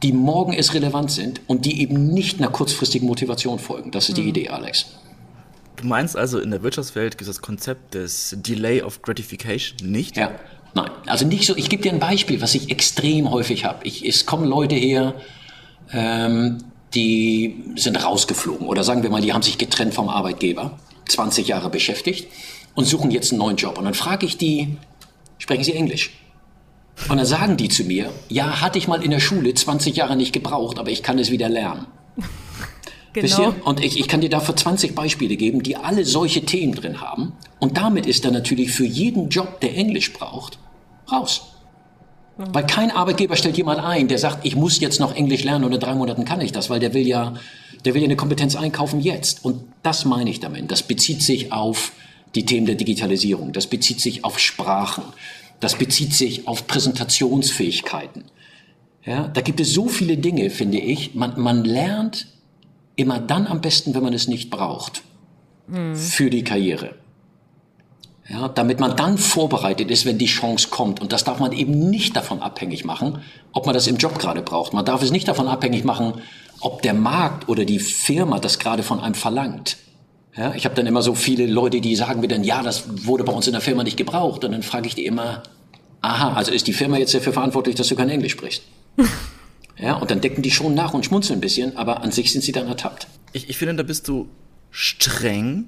die 0.02 0.12
morgen 0.12 0.52
erst 0.52 0.74
relevant 0.74 1.10
sind 1.10 1.40
und 1.46 1.64
die 1.64 1.80
eben 1.80 2.08
nicht 2.08 2.38
einer 2.38 2.50
kurzfristigen 2.50 3.06
Motivation 3.06 3.58
folgen. 3.58 3.90
Das 3.90 4.08
ist 4.08 4.18
die 4.18 4.22
mhm. 4.22 4.28
Idee, 4.28 4.48
Alex. 4.48 4.86
Du 5.76 5.86
meinst 5.86 6.16
also, 6.16 6.38
in 6.38 6.50
der 6.50 6.62
Wirtschaftswelt 6.62 7.18
gibt 7.18 7.28
es 7.28 7.36
das 7.36 7.42
Konzept 7.42 7.94
des 7.94 8.36
Delay 8.38 8.82
of 8.82 9.02
Gratification 9.02 9.90
nicht? 9.90 10.16
Ja, 10.16 10.32
nein. 10.74 10.90
Also 11.06 11.26
nicht 11.26 11.46
so. 11.46 11.56
Ich 11.56 11.68
gebe 11.68 11.82
dir 11.82 11.92
ein 11.92 12.00
Beispiel, 12.00 12.40
was 12.40 12.54
ich 12.54 12.70
extrem 12.70 13.30
häufig 13.30 13.64
habe. 13.64 13.88
Es 13.88 14.26
kommen 14.26 14.44
Leute 14.44 14.74
her, 14.74 15.14
ähm, 15.92 16.58
die 16.94 17.64
sind 17.76 18.02
rausgeflogen 18.02 18.66
oder 18.66 18.84
sagen 18.84 19.02
wir 19.02 19.10
mal, 19.10 19.22
die 19.22 19.32
haben 19.32 19.42
sich 19.42 19.58
getrennt 19.58 19.94
vom 19.94 20.08
Arbeitgeber, 20.08 20.78
20 21.08 21.48
Jahre 21.48 21.70
beschäftigt 21.70 22.28
und 22.74 22.84
suchen 22.84 23.10
jetzt 23.10 23.32
einen 23.32 23.38
neuen 23.38 23.56
Job. 23.56 23.78
Und 23.78 23.84
dann 23.84 23.94
frage 23.94 24.26
ich 24.26 24.36
die, 24.36 24.76
sprechen 25.42 25.64
Sie 25.64 25.72
Englisch? 25.72 26.10
Und 27.08 27.16
dann 27.16 27.26
sagen 27.26 27.56
die 27.56 27.68
zu 27.68 27.82
mir, 27.82 28.12
ja, 28.28 28.60
hatte 28.60 28.78
ich 28.78 28.86
mal 28.86 29.02
in 29.02 29.10
der 29.10 29.18
Schule 29.18 29.52
20 29.52 29.96
Jahre 29.96 30.14
nicht 30.14 30.32
gebraucht, 30.32 30.78
aber 30.78 30.90
ich 30.90 31.02
kann 31.02 31.18
es 31.18 31.30
wieder 31.30 31.48
lernen. 31.48 31.86
Genau. 33.14 33.54
Und 33.64 33.84
ich, 33.84 34.00
ich 34.00 34.08
kann 34.08 34.22
dir 34.22 34.30
dafür 34.30 34.56
20 34.56 34.94
Beispiele 34.94 35.36
geben, 35.36 35.62
die 35.62 35.76
alle 35.76 36.06
solche 36.06 36.46
Themen 36.46 36.74
drin 36.74 37.02
haben. 37.02 37.34
Und 37.58 37.76
damit 37.76 38.06
ist 38.06 38.24
er 38.24 38.30
natürlich 38.30 38.72
für 38.72 38.86
jeden 38.86 39.28
Job, 39.28 39.60
der 39.60 39.76
Englisch 39.76 40.14
braucht, 40.14 40.58
raus. 41.12 41.42
Mhm. 42.38 42.54
Weil 42.54 42.66
kein 42.66 42.90
Arbeitgeber 42.90 43.36
stellt 43.36 43.58
jemand 43.58 43.80
ein, 43.80 44.08
der 44.08 44.16
sagt, 44.16 44.46
ich 44.46 44.56
muss 44.56 44.80
jetzt 44.80 44.98
noch 44.98 45.14
Englisch 45.14 45.44
lernen 45.44 45.64
und 45.64 45.74
in 45.74 45.80
drei 45.80 45.94
Monaten 45.94 46.24
kann 46.24 46.40
ich 46.40 46.52
das, 46.52 46.70
weil 46.70 46.80
der 46.80 46.94
will 46.94 47.06
ja, 47.06 47.34
der 47.84 47.92
will 47.92 48.00
ja 48.00 48.06
eine 48.06 48.16
Kompetenz 48.16 48.56
einkaufen 48.56 48.98
jetzt. 48.98 49.44
Und 49.44 49.62
das 49.82 50.06
meine 50.06 50.30
ich 50.30 50.40
damit. 50.40 50.70
Das 50.70 50.82
bezieht 50.82 51.20
sich 51.20 51.52
auf 51.52 51.92
die 52.34 52.44
Themen 52.44 52.66
der 52.66 52.74
Digitalisierung. 52.74 53.52
Das 53.52 53.66
bezieht 53.66 54.00
sich 54.00 54.24
auf 54.24 54.38
Sprachen. 54.38 55.04
Das 55.60 55.76
bezieht 55.76 56.14
sich 56.14 56.48
auf 56.48 56.66
Präsentationsfähigkeiten. 56.66 58.24
Ja, 59.04 59.28
da 59.28 59.40
gibt 59.40 59.60
es 59.60 59.72
so 59.72 59.88
viele 59.88 60.16
Dinge, 60.16 60.50
finde 60.50 60.78
ich. 60.78 61.14
Man, 61.14 61.40
man 61.40 61.64
lernt 61.64 62.26
immer 62.96 63.18
dann 63.18 63.46
am 63.46 63.60
besten, 63.60 63.94
wenn 63.94 64.02
man 64.02 64.12
es 64.12 64.28
nicht 64.28 64.50
braucht. 64.50 65.02
Mhm. 65.66 65.96
Für 65.96 66.30
die 66.30 66.44
Karriere. 66.44 66.94
Ja, 68.28 68.48
damit 68.48 68.78
man 68.78 68.96
dann 68.96 69.18
vorbereitet 69.18 69.90
ist, 69.90 70.06
wenn 70.06 70.18
die 70.18 70.26
Chance 70.26 70.68
kommt. 70.70 71.00
Und 71.00 71.12
das 71.12 71.24
darf 71.24 71.40
man 71.40 71.52
eben 71.52 71.90
nicht 71.90 72.16
davon 72.16 72.40
abhängig 72.40 72.84
machen, 72.84 73.18
ob 73.52 73.66
man 73.66 73.74
das 73.74 73.88
im 73.88 73.96
Job 73.96 74.18
gerade 74.18 74.42
braucht. 74.42 74.72
Man 74.72 74.84
darf 74.84 75.02
es 75.02 75.10
nicht 75.10 75.26
davon 75.26 75.48
abhängig 75.48 75.84
machen, 75.84 76.14
ob 76.60 76.82
der 76.82 76.94
Markt 76.94 77.48
oder 77.48 77.64
die 77.64 77.80
Firma 77.80 78.38
das 78.38 78.58
gerade 78.60 78.84
von 78.84 79.00
einem 79.00 79.14
verlangt. 79.14 79.76
Ja, 80.36 80.54
ich 80.54 80.64
habe 80.64 80.74
dann 80.74 80.86
immer 80.86 81.02
so 81.02 81.14
viele 81.14 81.46
Leute, 81.46 81.80
die 81.80 81.94
sagen 81.94 82.20
mir 82.20 82.28
dann, 82.28 82.42
ja, 82.42 82.62
das 82.62 83.06
wurde 83.06 83.22
bei 83.24 83.32
uns 83.32 83.46
in 83.46 83.52
der 83.52 83.60
Firma 83.60 83.84
nicht 83.84 83.98
gebraucht. 83.98 84.44
Und 84.44 84.52
dann 84.52 84.62
frage 84.62 84.86
ich 84.86 84.94
die 84.94 85.04
immer, 85.04 85.42
aha, 86.00 86.32
also 86.32 86.52
ist 86.52 86.66
die 86.66 86.72
Firma 86.72 86.96
jetzt 86.96 87.14
dafür 87.14 87.32
verantwortlich, 87.32 87.76
dass 87.76 87.88
du 87.88 87.96
kein 87.96 88.08
Englisch 88.08 88.32
sprichst? 88.32 88.62
ja, 89.78 89.94
und 89.94 90.10
dann 90.10 90.20
decken 90.20 90.42
die 90.42 90.50
schon 90.50 90.74
nach 90.74 90.94
und 90.94 91.04
schmunzeln 91.04 91.38
ein 91.38 91.40
bisschen, 91.42 91.76
aber 91.76 92.02
an 92.02 92.12
sich 92.12 92.32
sind 92.32 92.42
sie 92.42 92.52
dann 92.52 92.66
ertappt. 92.66 93.08
Ich, 93.32 93.50
ich 93.50 93.58
finde, 93.58 93.74
da 93.74 93.82
bist 93.82 94.08
du 94.08 94.28
streng 94.70 95.66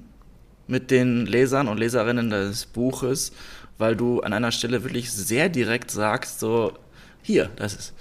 mit 0.67 0.89
den 0.89 1.27
Lesern 1.27 1.67
und 1.67 1.77
Leserinnen 1.77 2.31
des 2.31 2.65
Buches, 2.65 3.33
weil 3.77 3.95
du 3.95 4.21
an 4.21 4.33
einer 4.33 4.51
Stelle 4.51 4.83
wirklich 4.83 5.11
sehr 5.11 5.47
direkt 5.49 5.91
sagst, 5.91 6.39
so, 6.39 6.73
hier, 7.21 7.49
das 7.55 7.75
ist. 7.75 7.93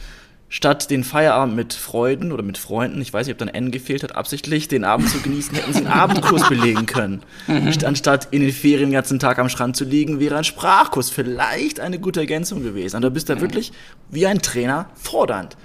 Statt 0.55 0.89
den 0.89 1.03
Feierabend 1.03 1.57
mit 1.57 1.75
Freuden 1.75 2.31
oder 2.31 2.45
mit 2.45 2.59
Freunden, 2.59 3.01
ich 3.01 3.13
weiß 3.13 3.27
nicht, 3.27 3.35
ob 3.35 3.39
dann 3.39 3.49
N 3.49 3.73
gefehlt 3.73 4.05
hat, 4.05 4.15
absichtlich 4.15 4.69
den 4.69 4.85
Abend 4.85 5.11
zu 5.11 5.19
genießen, 5.19 5.53
hätten 5.57 5.73
sie 5.73 5.79
einen 5.81 5.89
Abendkurs 5.89 6.49
belegen 6.49 6.87
können. 6.87 7.25
Mhm. 7.49 7.73
Anstatt 7.85 8.29
in 8.31 8.41
den 8.41 8.53
Ferien 8.53 8.91
den 8.91 8.93
ganzen 8.93 9.19
Tag 9.19 9.41
am 9.41 9.49
Strand 9.49 9.77
zu 9.77 9.85
liegen, 9.85 10.21
wäre 10.21 10.37
ein 10.37 10.45
Sprachkurs 10.45 11.11
vielleicht 11.11 11.81
eine 11.81 11.99
gute 11.99 12.21
Ergänzung 12.21 12.63
gewesen. 12.63 12.95
Und 12.95 13.03
da 13.03 13.09
bist 13.09 13.29
du 13.29 13.35
mhm. 13.35 13.41
wirklich 13.41 13.73
wie 14.11 14.29
ein 14.29 14.43
Trainer 14.43 14.87
fordernd. 14.95 15.57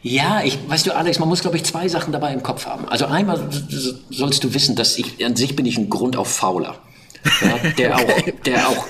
Ja, 0.00 0.44
ich, 0.44 0.60
weißt 0.68 0.86
du, 0.86 0.94
Alex, 0.94 1.18
man 1.18 1.28
muss, 1.28 1.40
glaube 1.40 1.56
ich, 1.56 1.64
zwei 1.64 1.88
Sachen 1.88 2.12
dabei 2.12 2.32
im 2.32 2.44
Kopf 2.44 2.66
haben. 2.66 2.88
Also 2.88 3.06
einmal 3.06 3.50
sollst 4.10 4.44
du 4.44 4.54
wissen, 4.54 4.76
dass 4.76 4.96
ich, 4.96 5.26
an 5.26 5.34
sich 5.34 5.56
bin 5.56 5.66
ich 5.66 5.76
ein 5.76 5.90
Grund 5.90 6.16
auf 6.16 6.32
Fauler. 6.32 6.76
Ja, 7.40 7.58
der 7.78 7.94
okay. 8.00 8.04
auch, 8.04 8.42
der 8.44 8.68
auch 8.68 8.86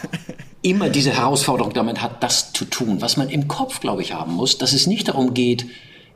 immer 0.62 0.88
diese 0.88 1.12
Herausforderung 1.12 1.72
damit 1.72 2.02
hat, 2.02 2.22
das 2.22 2.52
zu 2.52 2.64
tun. 2.64 3.00
Was 3.00 3.16
man 3.16 3.28
im 3.28 3.48
Kopf, 3.48 3.80
glaube 3.80 4.02
ich, 4.02 4.12
haben 4.12 4.34
muss, 4.34 4.58
dass 4.58 4.72
es 4.72 4.86
nicht 4.86 5.08
darum 5.08 5.34
geht, 5.34 5.66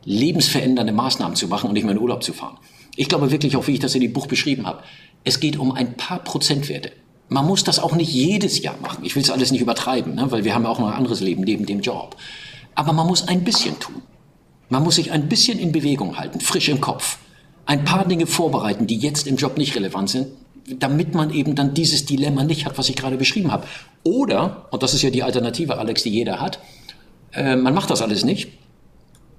lebensverändernde 0.04 0.92
Maßnahmen 0.92 1.36
zu 1.36 1.48
machen 1.48 1.68
und 1.68 1.74
nicht 1.74 1.84
mehr 1.84 1.94
in 1.94 2.00
Urlaub 2.00 2.22
zu 2.22 2.32
fahren. 2.32 2.58
Ich 2.96 3.08
glaube 3.08 3.30
wirklich 3.30 3.56
auch, 3.56 3.66
wie 3.66 3.72
ich 3.72 3.80
das 3.80 3.94
in 3.94 4.02
dem 4.02 4.12
Buch 4.12 4.26
beschrieben 4.26 4.66
habe, 4.66 4.82
es 5.24 5.40
geht 5.40 5.58
um 5.58 5.72
ein 5.72 5.96
paar 5.96 6.18
Prozentwerte. 6.18 6.92
Man 7.28 7.46
muss 7.46 7.64
das 7.64 7.78
auch 7.78 7.96
nicht 7.96 8.12
jedes 8.12 8.62
Jahr 8.62 8.76
machen. 8.82 9.04
Ich 9.04 9.16
will 9.16 9.22
es 9.22 9.30
alles 9.30 9.50
nicht 9.50 9.62
übertreiben, 9.62 10.14
ne? 10.14 10.30
weil 10.30 10.44
wir 10.44 10.54
haben 10.54 10.64
ja 10.64 10.68
auch 10.68 10.78
noch 10.78 10.88
ein 10.88 10.94
anderes 10.94 11.20
Leben 11.20 11.42
neben 11.42 11.64
dem 11.64 11.80
Job. 11.80 12.16
Aber 12.74 12.92
man 12.92 13.06
muss 13.06 13.26
ein 13.26 13.44
bisschen 13.44 13.78
tun. 13.80 14.02
Man 14.68 14.82
muss 14.82 14.96
sich 14.96 15.10
ein 15.10 15.28
bisschen 15.28 15.58
in 15.58 15.72
Bewegung 15.72 16.18
halten, 16.18 16.40
frisch 16.40 16.68
im 16.68 16.80
Kopf. 16.80 17.18
Ein 17.66 17.84
paar 17.84 18.06
Dinge 18.06 18.26
vorbereiten, 18.26 18.86
die 18.86 18.98
jetzt 18.98 19.26
im 19.26 19.36
Job 19.36 19.56
nicht 19.56 19.74
relevant 19.74 20.10
sind, 20.10 20.28
damit 20.66 21.14
man 21.14 21.30
eben 21.30 21.54
dann 21.54 21.74
dieses 21.74 22.06
Dilemma 22.06 22.44
nicht 22.44 22.66
hat, 22.66 22.78
was 22.78 22.88
ich 22.88 22.96
gerade 22.96 23.16
beschrieben 23.16 23.52
habe. 23.52 23.66
Oder, 24.02 24.66
und 24.70 24.82
das 24.82 24.94
ist 24.94 25.02
ja 25.02 25.10
die 25.10 25.22
Alternative, 25.22 25.78
Alex, 25.78 26.02
die 26.02 26.10
jeder 26.10 26.40
hat, 26.40 26.58
äh, 27.32 27.56
man 27.56 27.74
macht 27.74 27.90
das 27.90 28.02
alles 28.02 28.24
nicht, 28.24 28.48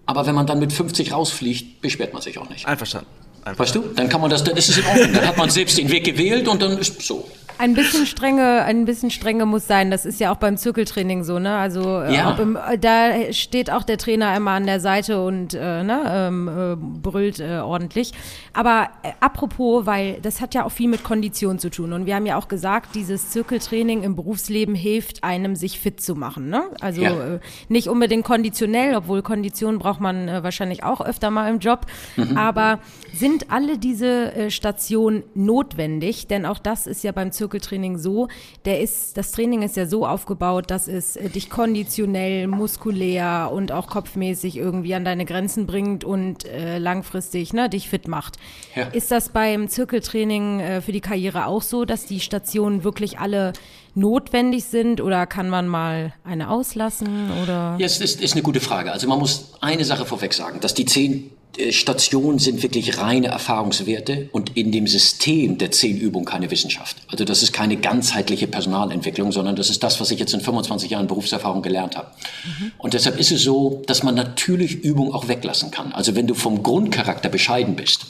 aber 0.06 0.26
wenn 0.26 0.36
man 0.36 0.46
dann 0.46 0.60
mit 0.60 0.72
50 0.72 1.14
rausfliegt, 1.14 1.82
beschwert 1.82 2.14
man 2.14 2.22
sich 2.22 2.38
auch 2.38 2.50
nicht. 2.50 2.68
Einverstanden. 2.68 3.08
Einverstanden. 3.44 3.60
Weißt 3.60 3.94
du, 3.94 3.96
dann 3.96 4.10
kann 4.10 4.22
man 4.22 4.30
das, 4.30 4.44
dann 4.44 4.58
ist 4.58 4.70
es 4.70 4.78
in 4.78 4.86
Ordnung. 4.86 5.14
Dann 5.14 5.28
hat 5.28 5.38
man 5.38 5.50
selbst 5.50 5.78
den 5.78 5.90
Weg 5.90 6.04
gewählt 6.04 6.48
und 6.48 6.62
dann 6.62 6.78
ist 6.78 7.02
so. 7.02 7.28
Ein 7.58 7.74
bisschen 7.74 8.06
strenge, 8.06 8.64
ein 8.64 8.86
bisschen 8.86 9.12
strenge 9.12 9.46
muss 9.46 9.68
sein. 9.68 9.92
Das 9.92 10.06
ist 10.06 10.20
ja 10.20 10.32
auch 10.32 10.38
beim 10.38 10.58
Zirkeltraining 10.58 11.24
so, 11.24 11.40
ne? 11.40 11.56
Also 11.56 12.02
äh, 12.02 12.16
ja. 12.16 12.38
im, 12.38 12.56
äh, 12.56 12.78
da 12.78 13.32
steht 13.32 13.72
auch 13.72 13.84
der 13.84 13.98
Trainer 13.98 14.36
immer 14.36 14.52
an 14.52 14.66
der 14.66 14.80
Seite 14.80 15.24
und 15.24 15.54
äh, 15.54 15.84
ne, 15.84 16.02
ähm, 16.08 16.48
äh, 16.48 16.76
brüllt 16.76 17.40
äh, 17.40 17.60
ordentlich. 17.60 18.14
Aber 18.54 18.90
apropos, 19.20 19.86
weil 19.86 20.20
das 20.22 20.42
hat 20.42 20.54
ja 20.54 20.66
auch 20.66 20.72
viel 20.72 20.90
mit 20.90 21.04
Kondition 21.04 21.60
zu 21.60 21.70
tun. 21.70 21.94
Und 21.94 22.06
wir 22.06 22.16
haben 22.16 22.26
ja 22.26 22.38
auch 22.38 22.48
gesagt, 22.48 22.96
dieses 22.96 23.30
Zirkeltraining 23.30 24.04
im 24.04 24.16
Berufsleben 24.16 24.76
hilft 24.76 25.24
einem, 25.24 25.56
sich 25.56 25.80
fit 25.80 26.02
zu 26.02 26.16
machen. 26.16 26.50
Ne? 26.50 26.64
Also 26.82 27.02
ja. 27.02 27.40
nicht 27.70 27.88
unbedingt 27.88 28.26
konditionell, 28.26 28.96
obwohl 28.96 29.22
Kondition 29.22 29.80
braucht 29.80 30.00
man 30.00 30.28
wahrscheinlich 30.44 30.84
auch 30.84 31.02
öfter 31.02 31.32
mal 31.32 31.50
im 31.50 31.60
Job. 31.60 31.86
Mhm. 32.16 32.38
Aber 32.38 32.80
sind 33.18 33.52
alle 33.52 33.78
diese 33.78 34.50
Stationen 34.50 35.24
notwendig? 35.34 36.28
Denn 36.28 36.46
auch 36.46 36.60
das 36.60 36.88
ist 36.88 37.04
ja 37.04 37.12
beim 37.12 37.32
Zirkeltraining 37.32 37.98
so, 37.98 38.28
der 38.66 38.82
ist, 38.82 39.18
das 39.18 39.32
Training 39.32 39.62
ist 39.62 39.76
ja 39.76 39.86
so 39.86 40.06
aufgebaut, 40.06 40.72
dass 40.72 40.88
es 40.88 41.16
äh, 41.16 41.30
dich 41.30 41.50
konditionell, 41.50 42.48
muskulär 42.48 43.50
und 43.54 43.72
auch 43.72 43.88
kopfmäßig 43.88 44.58
irgendwie 44.58 44.96
an 44.96 45.06
deine 45.06 45.26
Grenzen 45.26 45.66
bringt 45.66 46.04
und 46.04 46.46
äh, 46.46 46.78
langfristig 46.78 47.54
ne, 47.54 47.70
dich 47.70 47.90
fit 47.90 48.08
macht. 48.08 48.38
Ja. 48.76 48.88
Ist 48.88 49.12
das 49.12 49.30
beim 49.30 49.68
Zirkeltraining 49.68 50.60
äh, 50.60 50.82
für 50.82 50.92
die 50.92 51.02
Karriere 51.02 51.46
auch 51.48 51.62
so, 51.62 51.86
dass 51.86 52.06
die 52.06 52.20
Stationen 52.20 52.84
wirklich 52.84 53.20
alle 53.20 53.54
notwendig 53.96 54.66
sind 54.66 55.00
oder 55.00 55.26
kann 55.26 55.50
man 55.50 55.68
mal 55.68 56.14
eine 56.24 56.50
auslassen 56.50 57.32
oder? 57.42 57.78
Ja, 57.80 57.86
es 57.86 58.02
ist, 58.02 58.22
ist 58.22 58.34
eine 58.34 58.44
gute 58.44 58.60
Frage. 58.60 58.92
Also 58.92 59.08
man 59.08 59.20
muss 59.20 59.54
eine 59.62 59.86
Sache 59.86 60.06
vorweg 60.06 60.34
sagen, 60.34 60.60
dass 60.60 60.74
die 60.74 60.86
zehn 60.86 61.32
äh, 61.32 61.35
Stationen 61.70 62.40
sind 62.40 62.64
wirklich 62.64 62.98
reine 62.98 63.28
Erfahrungswerte 63.28 64.30
und 64.32 64.56
in 64.58 64.72
dem 64.72 64.88
System 64.88 65.58
der 65.58 65.72
zehn 65.72 65.98
Übungen 65.98 66.26
keine 66.26 66.52
Wissenschaft. 66.52 66.98
Also 67.08 67.26
das 67.26 67.44
ist 67.44 67.54
keine 67.54 67.78
ganzheitliche 67.78 68.48
Personalentwicklung, 68.48 69.32
sondern 69.32 69.56
das 69.56 69.70
ist 69.70 69.84
das, 69.84 70.00
was 70.00 70.12
ich 70.12 70.20
jetzt 70.20 70.34
in 70.34 70.42
25 70.42 70.92
Jahren 70.92 71.08
Berufserfahrung 71.08 71.62
gelernt 71.62 71.96
habe. 71.96 72.10
Mhm. 72.46 72.72
Und 72.78 72.94
deshalb 72.94 73.20
ist 73.20 73.32
es 73.32 73.44
so, 73.44 73.82
dass 73.88 74.04
man 74.04 74.16
natürlich 74.16 74.84
Übung 74.84 75.14
auch 75.14 75.28
weglassen 75.28 75.72
kann. 75.72 75.92
Also 75.94 76.16
wenn 76.16 76.28
du 76.28 76.34
vom 76.34 76.64
Grundcharakter 76.64 77.30
bescheiden 77.30 77.76
bist, 77.76 78.08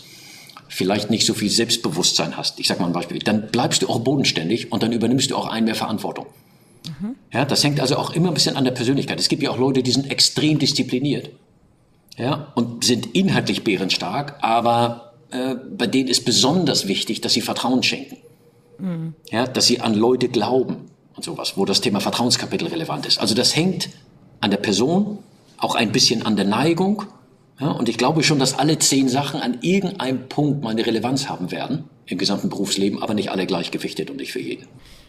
vielleicht 0.68 1.10
nicht 1.10 1.26
so 1.26 1.34
viel 1.34 1.50
Selbstbewusstsein 1.50 2.38
hast, 2.38 2.60
ich 2.60 2.68
sage 2.68 2.82
mal 2.82 2.88
ein 2.88 2.94
Beispiel, 2.94 3.20
dann 3.20 3.50
bleibst 3.52 3.82
du 3.82 3.90
auch 3.90 4.00
bodenständig 4.00 4.72
und 4.72 4.84
dann 4.84 4.92
übernimmst 4.92 5.32
du 5.32 5.36
auch 5.36 5.48
ein 5.48 5.66
mehr 5.66 5.76
Verantwortung. 5.76 6.26
Mhm. 7.00 7.16
Ja, 7.32 7.46
das 7.46 7.64
hängt 7.64 7.80
also 7.80 7.98
auch 7.98 8.12
immer 8.12 8.30
ein 8.30 8.34
bisschen 8.34 8.56
an 8.56 8.64
der 8.64 8.72
Persönlichkeit. 8.72 9.20
Es 9.20 9.30
gibt 9.30 9.44
ja 9.44 9.52
auch 9.52 9.58
Leute, 9.58 9.84
die 9.84 9.92
sind 9.92 10.12
extrem 10.12 10.60
diszipliniert 10.60 11.30
ja, 12.18 12.52
und 12.56 12.84
sind 12.84 13.16
inhaltlich 13.16 13.64
bärenstark, 13.64 14.36
aber 14.42 15.14
äh, 15.32 15.56
bei 15.56 15.88
denen 15.88 16.08
ist 16.10 16.26
besonders 16.26 16.88
wichtig, 16.88 17.22
dass 17.22 17.34
sie 17.34 17.42
Vertrauen 17.42 17.84
schenken. 17.84 18.18
Mhm. 18.78 19.14
Ja, 19.30 19.48
dass 19.48 19.68
sie 19.68 19.82
an 19.82 19.94
Leute 19.94 20.30
glauben 20.30 20.90
und 21.16 21.24
sowas, 21.24 21.54
wo 21.58 21.66
das 21.66 21.82
Thema 21.82 22.00
Vertrauenskapitel 22.00 22.68
relevant 22.68 23.06
ist. 23.06 23.20
Also 23.20 23.36
das 23.36 23.56
hängt 23.56 23.90
an 24.42 24.52
der 24.52 24.58
Person, 24.58 25.20
auch 25.58 25.76
ein 25.76 25.92
bisschen 25.92 26.26
an 26.26 26.36
der 26.36 26.46
Neigung 26.46 27.04
Ja, 27.60 27.72
und 27.72 27.88
ich 27.88 27.98
glaube 27.98 28.24
schon, 28.24 28.40
dass 28.40 28.58
alle 28.60 28.78
zehn 28.80 29.08
Sachen 29.08 29.42
an 29.42 29.60
irgendeinem 29.62 30.28
Punkt 30.28 30.62
mal 30.62 30.72
eine 30.72 30.86
Relevanz 30.86 31.30
haben 31.30 31.52
werden 31.52 31.86
im 32.06 32.18
gesamten 32.18 32.50
Berufsleben, 32.50 33.02
aber 33.02 33.14
nicht 33.14 33.32
alle 33.32 33.46
gleichgewichtet 33.46 34.10
und 34.10 34.18
nicht 34.18 34.34
für 34.34 34.42
jeden. 34.42 34.68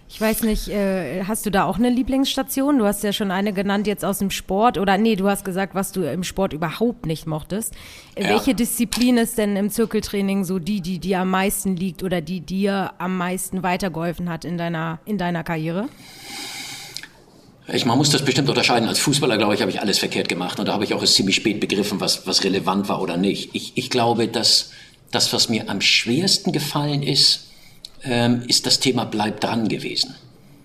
Ich 0.09 0.21
weiß 0.21 0.43
nicht, 0.43 0.69
äh, 0.69 1.25
hast 1.25 1.47
du 1.47 1.51
da 1.51 1.65
auch 1.65 1.79
eine 1.79 1.91
Lieblingsstation? 1.91 2.79
Du 2.79 2.85
hast 2.85 3.03
ja 3.03 3.13
schon 3.13 3.33
eine 3.33 3.53
genannt 3.53 3.89
jetzt 3.89 4.05
aus 4.05 4.19
dem 4.19 4.31
Sport 4.31 4.79
oder 4.79 4.99
nee, 4.99 5.17
du 5.17 5.29
hast 5.29 5.45
gesagt, 5.45 5.75
was 5.75 5.91
du 5.91 6.03
im 6.03 6.23
Sport 6.23 6.53
überhaupt 6.53 7.07
nicht 7.07 7.27
mochtest. 7.27 7.75
Äh, 8.15 8.23
ja. 8.23 8.31
Welche 8.31 8.55
Disziplin 8.55 9.17
ist 9.19 9.37
denn 9.37 9.57
im 9.57 9.69
Zirkeltraining 9.69 10.45
so 10.45 10.61
die, 10.61 10.81
die 10.81 11.01
dir 11.01 11.21
am 11.21 11.31
meisten 11.31 11.77
liegt 11.77 12.05
oder 12.05 12.21
die 12.21 12.41
dir 12.41 12.93
am 12.99 13.19
meisten 13.19 13.65
weitergeholfen 13.65 14.29
hat 14.29 14.45
in 14.45 14.57
deiner, 14.57 15.01
in 15.07 15.19
deiner 15.19 15.43
Karriere? 15.43 15.89
Ich, 17.73 17.85
man 17.85 17.99
muss 17.99 18.11
das 18.11 18.25
bestimmt 18.25 18.49
unterscheiden. 18.49 18.89
Als 18.89 19.01
Fußballer, 19.01 19.39
glaube 19.39 19.55
ich, 19.55 19.61
habe 19.61 19.73
ich 19.73 19.81
alles 19.81 19.99
verkehrt 19.99 20.29
gemacht. 20.29 20.61
Und 20.61 20.67
da 20.69 20.73
habe 20.73 20.85
ich 20.85 20.95
auch 20.95 21.01
erst 21.01 21.15
ziemlich 21.15 21.35
spät 21.35 21.59
begriffen, 21.59 22.01
was, 22.01 22.29
was 22.29 22.45
relevant 22.45 22.89
war 22.89 23.03
oder 23.03 23.17
nicht. 23.17 23.51
Ich, 23.55 23.73
ich 23.75 23.91
glaube, 23.91 24.29
dass 24.29 24.71
das, 25.11 25.33
was 25.33 25.49
mir 25.49 25.69
am 25.69 25.81
schwersten 25.81 26.53
gefallen 26.53 27.03
ist, 27.03 27.46
ähm, 28.07 28.43
ist 28.47 28.67
das 28.67 28.81
Thema 28.81 29.05
Bleib 29.05 29.41
dran 29.41 29.69
gewesen. 29.69 30.15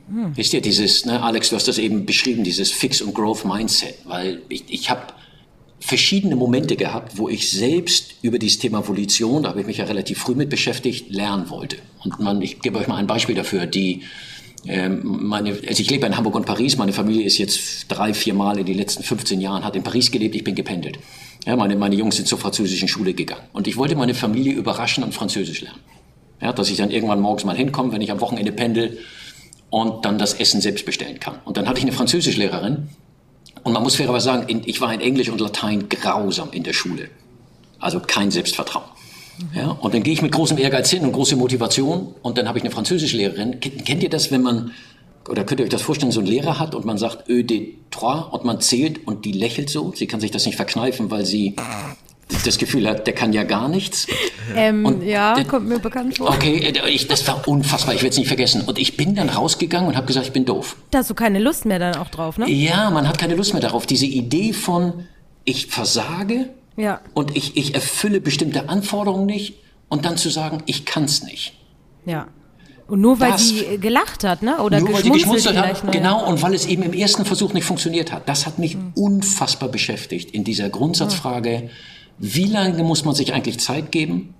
Hm. 0.08 0.36
Wisst 0.36 0.54
ihr, 0.54 0.62
dieses, 0.62 1.06
ne, 1.06 1.22
Alex, 1.22 1.50
du 1.50 1.56
hast 1.56 1.68
das 1.68 1.78
eben 1.78 2.06
beschrieben, 2.06 2.44
dieses 2.44 2.72
Fix- 2.72 3.02
und 3.02 3.14
Growth-Mindset, 3.14 3.96
weil 4.06 4.42
ich, 4.50 4.64
ich 4.68 4.90
habe 4.90 5.02
verschiedene 5.80 6.36
Momente 6.36 6.76
gehabt, 6.76 7.18
wo 7.18 7.28
ich 7.28 7.50
selbst 7.52 8.14
über 8.22 8.38
dieses 8.38 8.60
Thema 8.60 8.88
Volition, 8.88 9.44
da 9.44 9.50
habe 9.50 9.62
ich 9.62 9.68
mich 9.68 9.78
ja 9.78 9.86
relativ 9.86 10.20
früh 10.20 10.36
mit 10.36 10.50
beschäftigt, 10.50 11.10
lernen 11.10 11.50
wollte. 11.50 11.78
Und 12.04 12.20
man, 12.20 12.42
ich 12.42 12.60
gebe 12.62 12.78
euch 12.78 12.88
mal 12.88 12.98
ein 12.98 13.08
Beispiel 13.08 13.36
dafür, 13.36 13.66
die 13.66 14.04
ähm, 14.68 15.02
meine, 15.04 15.52
also 15.68 15.82
ich 15.82 15.90
lebe 15.90 16.06
in 16.06 16.16
Hamburg 16.16 16.36
und 16.36 16.46
Paris, 16.46 16.78
meine 16.78 16.94
Familie 16.94 17.26
ist 17.26 17.40
jetzt 17.40 17.86
drei, 17.88 18.14
vier 18.14 18.36
Mal 18.36 18.60
in 18.60 18.66
den 18.66 18.78
letzten 18.78 19.02
15 19.02 19.42
Jahren, 19.42 19.66
hat 19.66 19.76
in 19.76 19.82
Paris 19.82 20.12
gelebt, 20.12 20.36
ich 20.36 20.44
bin 20.44 20.54
gependelt. 20.54 21.00
Ja, 21.46 21.56
meine, 21.56 21.76
meine 21.76 21.96
Jungs 21.96 22.18
sind 22.18 22.28
zur 22.28 22.38
französischen 22.38 22.88
Schule 22.88 23.16
gegangen. 23.16 23.42
Und 23.54 23.68
ich 23.68 23.76
wollte 23.76 23.96
meine 23.96 24.14
Familie 24.14 24.54
überraschen 24.54 25.04
und 25.04 25.14
Französisch 25.16 25.62
lernen. 25.62 25.80
Ja, 26.42 26.54
dass 26.54 26.70
ich 26.70 26.78
dann 26.78 26.90
irgendwann 26.90 27.20
morgens 27.20 27.44
mal 27.44 27.56
hinkomme, 27.56 27.94
wenn 27.94 28.02
ich 28.02 28.12
am 28.12 28.20
Wochenende 28.20 28.52
pendel 28.52 28.98
und 29.70 30.06
dann 30.06 30.18
das 30.18 30.34
Essen 30.34 30.60
selbst 30.60 30.86
bestellen 30.86 31.20
kann. 31.20 31.36
Und 31.46 31.58
dann 31.58 31.68
hatte 31.68 31.78
ich 31.78 31.84
eine 31.84 31.94
Französischlehrerin 31.94 32.90
und 33.64 33.74
man 33.74 33.84
muss 33.84 33.96
fairerweise 33.96 34.26
sagen, 34.26 34.62
ich 34.66 34.82
war 34.82 34.94
in 34.94 35.02
Englisch 35.02 35.30
und 35.30 35.40
Latein 35.40 35.88
grausam 35.90 36.50
in 36.52 36.64
der 36.64 36.74
Schule. 36.74 37.10
Also 37.80 38.00
kein 38.00 38.32
Selbstvertrauen. 38.32 38.86
Ja, 39.56 39.70
und 39.70 39.94
dann 39.94 40.04
gehe 40.04 40.14
ich 40.14 40.22
mit 40.22 40.32
großem 40.32 40.58
Ehrgeiz 40.58 40.90
hin 40.90 41.04
und 41.04 41.14
große 41.14 41.36
Motivation 41.36 42.14
und 42.22 42.38
dann 42.38 42.48
habe 42.48 42.58
ich 42.58 42.64
eine 42.64 42.72
Französischlehrerin. 42.72 43.60
Kennt 43.60 44.04
ihr 44.04 44.10
das, 44.10 44.30
wenn 44.32 44.42
man, 44.42 44.72
oder 45.28 45.44
könnt 45.44 45.60
ihr 45.60 45.64
euch 45.64 45.72
das 45.72 45.82
vorstellen, 45.82 46.12
so 46.12 46.20
ein 46.20 46.26
Lehrer 46.26 46.60
hat 46.60 46.76
und 46.76 46.86
man 46.86 46.98
sagt 46.98 47.28
Ö 47.30 47.44
de 47.44 47.76
trois 47.90 48.22
und 48.32 48.44
man 48.44 48.62
zählt 48.62 49.08
und 49.08 49.26
die 49.26 49.32
lächelt 49.32 49.70
so? 49.70 49.94
Sie 49.96 50.06
kann 50.06 50.20
sich 50.20 50.32
das 50.32 50.46
nicht 50.46 50.58
verkneifen, 50.58 51.10
weil 51.10 51.26
sie 51.26 51.56
das 52.46 52.58
Gefühl 52.58 52.88
hat, 52.88 53.08
der 53.08 53.14
kann 53.14 53.34
ja 53.34 53.44
gar 53.44 53.68
nichts. 53.68 54.08
Ähm, 54.56 54.86
und 54.86 55.04
ja, 55.04 55.36
der, 55.36 55.46
kommt 55.46 55.68
mir 55.68 55.80
bekannt 55.80 56.18
vor. 56.18 56.30
Okay, 56.30 56.58
äh, 56.58 56.90
ich, 56.90 57.08
das 57.08 57.28
war 57.28 57.48
unfassbar, 57.48 57.94
ich 57.94 58.02
werde 58.02 58.14
es 58.14 58.18
nicht 58.18 58.28
vergessen. 58.28 58.62
Und 58.62 58.80
ich 58.80 58.98
bin 58.98 59.16
dann 59.16 59.30
rausgegangen 59.30 59.88
und 59.88 59.96
habe 59.96 60.08
gesagt, 60.08 60.26
ich 60.28 60.34
bin 60.34 60.46
doof. 60.46 60.76
Da 60.92 61.00
hast 61.00 61.10
du 61.10 61.14
keine 61.14 61.40
Lust 61.40 61.66
mehr 61.66 61.80
dann 61.80 61.96
auch 61.96 62.10
drauf, 62.10 62.38
ne? 62.38 62.50
Ja, 62.50 62.90
man 62.90 63.08
hat 63.08 63.18
keine 63.18 63.36
Lust 63.36 63.54
mehr 63.54 63.62
darauf. 63.62 63.86
Diese 63.86 64.06
Idee 64.06 64.54
von, 64.54 65.06
ich 65.46 65.68
versage 65.68 66.50
ja. 66.78 67.02
und 67.14 67.36
ich, 67.36 67.58
ich 67.58 67.76
erfülle 67.76 68.22
bestimmte 68.22 68.70
Anforderungen 68.70 69.26
nicht 69.26 69.56
und 69.90 70.06
dann 70.06 70.18
zu 70.18 70.30
sagen, 70.30 70.64
ich 70.66 70.86
kann 70.86 71.06
es 71.06 71.24
nicht. 71.24 71.54
Ja. 72.06 72.28
Und 72.88 73.00
nur 73.00 73.22
weil 73.22 73.32
das, 73.32 73.48
sie 73.48 73.78
gelacht 73.80 74.26
hat, 74.26 74.42
ne? 74.42 74.62
Oder 74.62 74.82
nur 74.82 74.94
weil 74.94 75.04
sie 75.04 75.12
geschmunzelt 75.12 75.58
hat, 75.58 75.90
genau, 75.94 76.28
und 76.28 76.42
weil 76.42 76.54
es 76.54 76.66
eben 76.66 76.84
im 76.84 76.92
ersten 76.92 77.24
Versuch 77.24 77.54
nicht 77.54 77.64
funktioniert 77.64 78.12
hat. 78.12 78.28
Das 78.28 78.46
hat 78.46 78.60
mich 78.60 78.76
mhm. 78.76 78.92
unfassbar 78.96 79.70
beschäftigt 79.70 80.32
in 80.32 80.44
dieser 80.44 80.70
Grundsatzfrage, 80.70 81.64
mhm 81.64 81.70
wie 82.22 82.46
lange 82.46 82.84
muss 82.84 83.04
man 83.04 83.16
sich 83.16 83.34
eigentlich 83.34 83.60
Zeit 83.60 83.92
geben, 83.92 84.36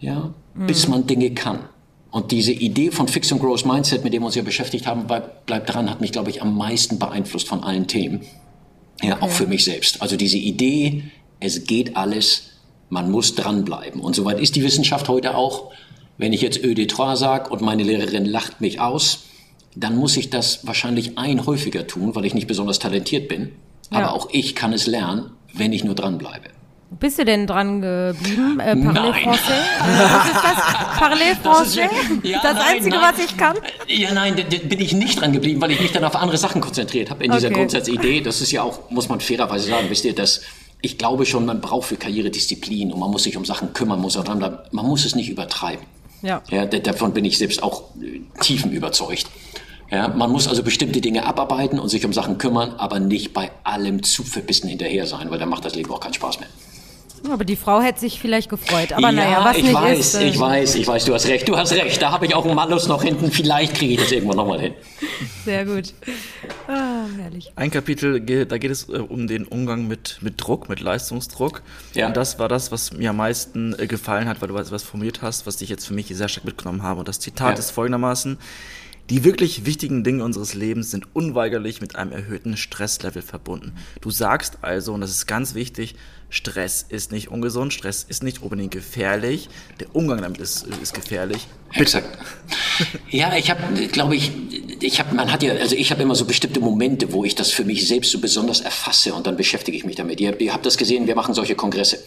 ja, 0.00 0.32
mhm. 0.54 0.66
bis 0.66 0.88
man 0.88 1.06
Dinge 1.06 1.30
kann? 1.32 1.60
Und 2.10 2.32
diese 2.32 2.52
Idee 2.52 2.90
von 2.90 3.06
Fix 3.06 3.30
and 3.30 3.40
Growth 3.40 3.66
Mindset, 3.66 4.02
mit 4.02 4.14
dem 4.14 4.22
wir 4.22 4.26
uns 4.26 4.34
ja 4.34 4.42
beschäftigt 4.42 4.86
haben, 4.86 5.06
bleibt 5.06 5.72
dran, 5.72 5.90
hat 5.90 6.00
mich, 6.00 6.10
glaube 6.10 6.30
ich, 6.30 6.42
am 6.42 6.56
meisten 6.56 6.98
beeinflusst 6.98 7.46
von 7.46 7.62
allen 7.62 7.86
Themen. 7.86 8.22
Ja, 9.02 9.16
okay. 9.16 9.24
auch 9.24 9.30
für 9.30 9.46
mich 9.46 9.64
selbst. 9.64 10.02
Also 10.02 10.16
diese 10.16 10.38
Idee, 10.38 11.04
es 11.38 11.64
geht 11.64 11.96
alles, 11.96 12.50
man 12.88 13.10
muss 13.10 13.34
dranbleiben. 13.34 14.00
Und 14.00 14.16
soweit 14.16 14.40
ist 14.40 14.56
die 14.56 14.62
Wissenschaft 14.62 15.08
heute 15.08 15.36
auch. 15.36 15.70
Wenn 16.18 16.32
ich 16.32 16.40
jetzt 16.40 16.58
ÖD3 16.58 17.16
sage 17.16 17.50
und 17.50 17.60
meine 17.60 17.82
Lehrerin 17.82 18.24
lacht 18.24 18.60
mich 18.60 18.80
aus, 18.80 19.24
dann 19.76 19.96
muss 19.96 20.16
ich 20.16 20.30
das 20.30 20.66
wahrscheinlich 20.66 21.16
ein 21.16 21.46
häufiger 21.46 21.86
tun, 21.86 22.14
weil 22.14 22.24
ich 22.24 22.34
nicht 22.34 22.48
besonders 22.48 22.78
talentiert 22.78 23.28
bin. 23.28 23.52
Ja. 23.92 23.98
Aber 23.98 24.14
auch 24.14 24.28
ich 24.32 24.54
kann 24.54 24.72
es 24.72 24.86
lernen, 24.86 25.30
wenn 25.54 25.72
ich 25.72 25.84
nur 25.84 25.94
dranbleibe. 25.94 26.48
Bist 26.98 27.18
du 27.20 27.24
denn 27.24 27.46
dran 27.46 27.80
geblieben? 27.80 28.58
Äh, 28.58 28.74
Parler 28.74 29.14
Français? 29.14 29.38
was 29.78 30.26
ist 30.26 30.34
das? 30.34 30.98
Parler 30.98 31.36
Français? 31.42 31.88
Das, 31.88 32.30
ja, 32.30 32.40
das 32.42 32.54
nein, 32.54 32.66
Einzige, 32.66 32.96
nein. 32.96 33.12
was 33.14 33.24
ich 33.24 33.36
kann? 33.36 33.56
Ja, 33.86 34.12
nein, 34.12 34.34
da, 34.36 34.42
bin 34.42 34.80
ich 34.80 34.92
nicht 34.92 35.20
dran 35.20 35.32
geblieben, 35.32 35.60
weil 35.60 35.70
ich 35.70 35.80
mich 35.80 35.92
dann 35.92 36.02
auf 36.02 36.16
andere 36.16 36.36
Sachen 36.36 36.60
konzentriert 36.60 37.10
habe 37.10 37.22
in 37.22 37.30
dieser 37.30 37.48
okay. 37.48 37.58
Grundsatzidee. 37.58 38.20
Das 38.22 38.40
ist 38.40 38.50
ja 38.50 38.64
auch, 38.64 38.90
muss 38.90 39.08
man 39.08 39.20
fairerweise 39.20 39.68
sagen, 39.68 39.86
wisst 39.88 40.04
ihr, 40.04 40.16
dass 40.16 40.40
ich 40.82 40.98
glaube 40.98 41.26
schon, 41.26 41.46
man 41.46 41.60
braucht 41.60 41.88
für 41.88 41.96
Karriere 41.96 42.30
Disziplin 42.30 42.92
und 42.92 42.98
man 42.98 43.10
muss 43.10 43.22
sich 43.22 43.36
um 43.36 43.44
Sachen 43.44 43.72
kümmern, 43.72 44.00
muss 44.00 44.16
auch 44.16 44.24
dran 44.24 44.40
Man 44.72 44.86
muss 44.86 45.04
es 45.04 45.14
nicht 45.14 45.30
übertreiben. 45.30 45.86
Ja. 46.22 46.42
ja 46.50 46.66
davon 46.66 47.12
bin 47.12 47.24
ich 47.24 47.38
selbst 47.38 47.62
auch 47.62 47.84
äh, 48.02 48.20
tiefen 48.40 48.72
überzeugt. 48.72 49.26
Ja, 49.92 50.08
man 50.08 50.30
muss 50.30 50.48
also 50.48 50.62
bestimmte 50.62 51.00
Dinge 51.00 51.24
abarbeiten 51.24 51.78
und 51.78 51.88
sich 51.88 52.04
um 52.04 52.12
Sachen 52.12 52.38
kümmern, 52.38 52.74
aber 52.78 53.00
nicht 53.00 53.32
bei 53.32 53.50
allem 53.64 54.02
zu 54.02 54.22
verbissen 54.22 54.68
hinterher 54.68 55.06
sein, 55.06 55.30
weil 55.30 55.38
dann 55.38 55.48
macht 55.48 55.64
das 55.64 55.74
Leben 55.74 55.90
auch 55.92 56.00
keinen 56.00 56.14
Spaß 56.14 56.40
mehr. 56.40 56.48
Aber 57.28 57.44
die 57.44 57.56
Frau 57.56 57.80
hätte 57.80 58.00
sich 58.00 58.20
vielleicht 58.20 58.48
gefreut. 58.48 58.92
Aber 58.92 59.02
ja, 59.02 59.12
naja, 59.12 59.44
was 59.44 59.56
ich 59.56 59.64
nicht 59.64 59.74
weiß, 59.74 59.98
ist. 59.98 60.14
Äh 60.14 60.28
ich 60.28 60.38
weiß, 60.38 60.74
ich 60.76 60.86
weiß, 60.86 61.04
du 61.04 61.14
hast 61.14 61.26
recht, 61.26 61.48
du 61.48 61.56
hast 61.56 61.72
recht. 61.72 62.00
Da 62.00 62.12
habe 62.12 62.26
ich 62.26 62.34
auch 62.34 62.44
einen 62.44 62.54
Malus 62.54 62.88
noch 62.88 63.02
hinten. 63.02 63.30
Vielleicht 63.30 63.74
kriege 63.74 63.94
ich 63.94 64.00
das 64.00 64.12
irgendwann 64.12 64.36
nochmal 64.36 64.60
hin. 64.60 64.74
Sehr 65.44 65.64
gut. 65.64 65.92
Ah, 66.66 67.04
herrlich. 67.18 67.52
Ein 67.56 67.70
Kapitel, 67.70 68.20
da 68.46 68.58
geht 68.58 68.70
es 68.70 68.88
äh, 68.88 68.92
um 68.92 69.26
den 69.26 69.44
Umgang 69.44 69.86
mit, 69.86 70.18
mit 70.20 70.34
Druck, 70.36 70.68
mit 70.68 70.80
Leistungsdruck. 70.80 71.62
Ja. 71.94 72.06
Und 72.06 72.16
das 72.16 72.38
war 72.38 72.48
das, 72.48 72.72
was 72.72 72.92
mir 72.92 73.10
am 73.10 73.16
meisten 73.16 73.78
äh, 73.78 73.86
gefallen 73.86 74.28
hat, 74.28 74.40
weil 74.40 74.48
du 74.48 74.54
was 74.54 74.82
formuliert 74.82 75.22
hast, 75.22 75.46
was 75.46 75.60
ich 75.60 75.68
jetzt 75.68 75.86
für 75.86 75.94
mich 75.94 76.08
sehr 76.08 76.28
stark 76.28 76.44
mitgenommen 76.44 76.82
habe. 76.82 77.00
Und 77.00 77.08
das 77.08 77.20
Zitat 77.20 77.54
ja. 77.54 77.58
ist 77.58 77.70
folgendermaßen. 77.70 78.38
Die 79.10 79.24
wirklich 79.24 79.66
wichtigen 79.66 80.04
Dinge 80.04 80.22
unseres 80.22 80.54
Lebens 80.54 80.92
sind 80.92 81.04
unweigerlich 81.14 81.80
mit 81.80 81.96
einem 81.96 82.12
erhöhten 82.12 82.56
Stresslevel 82.56 83.22
verbunden. 83.22 83.72
Du 84.00 84.12
sagst 84.12 84.58
also, 84.62 84.94
und 84.94 85.00
das 85.00 85.10
ist 85.10 85.26
ganz 85.26 85.54
wichtig, 85.54 85.96
Stress 86.28 86.86
ist 86.88 87.10
nicht 87.10 87.28
ungesund, 87.28 87.72
Stress 87.72 88.06
ist 88.08 88.22
nicht 88.22 88.40
unbedingt 88.40 88.70
gefährlich, 88.70 89.48
der 89.80 89.94
Umgang 89.96 90.22
damit 90.22 90.38
ist, 90.38 90.64
ist 90.80 90.94
gefährlich. 90.94 91.48
Exakt. 91.72 92.06
Ja, 93.10 93.36
ich 93.36 93.50
habe, 93.50 93.60
glaube 93.88 94.16
ich, 94.16 94.32
ich 94.80 95.00
habe, 95.00 95.14
man 95.14 95.30
hat 95.30 95.42
ja, 95.42 95.52
also 95.52 95.76
ich 95.76 95.90
habe 95.90 96.02
immer 96.02 96.14
so 96.14 96.24
bestimmte 96.24 96.60
Momente, 96.60 97.12
wo 97.12 97.24
ich 97.24 97.34
das 97.34 97.50
für 97.50 97.64
mich 97.64 97.86
selbst 97.86 98.10
so 98.10 98.20
besonders 98.20 98.60
erfasse 98.60 99.12
und 99.12 99.26
dann 99.26 99.36
beschäftige 99.36 99.76
ich 99.76 99.84
mich 99.84 99.96
damit. 99.96 100.18
Ihr, 100.18 100.40
ihr 100.40 100.54
habt 100.54 100.64
das 100.64 100.78
gesehen, 100.78 101.06
wir 101.06 101.14
machen 101.14 101.34
solche 101.34 101.56
Kongresse. 101.56 101.98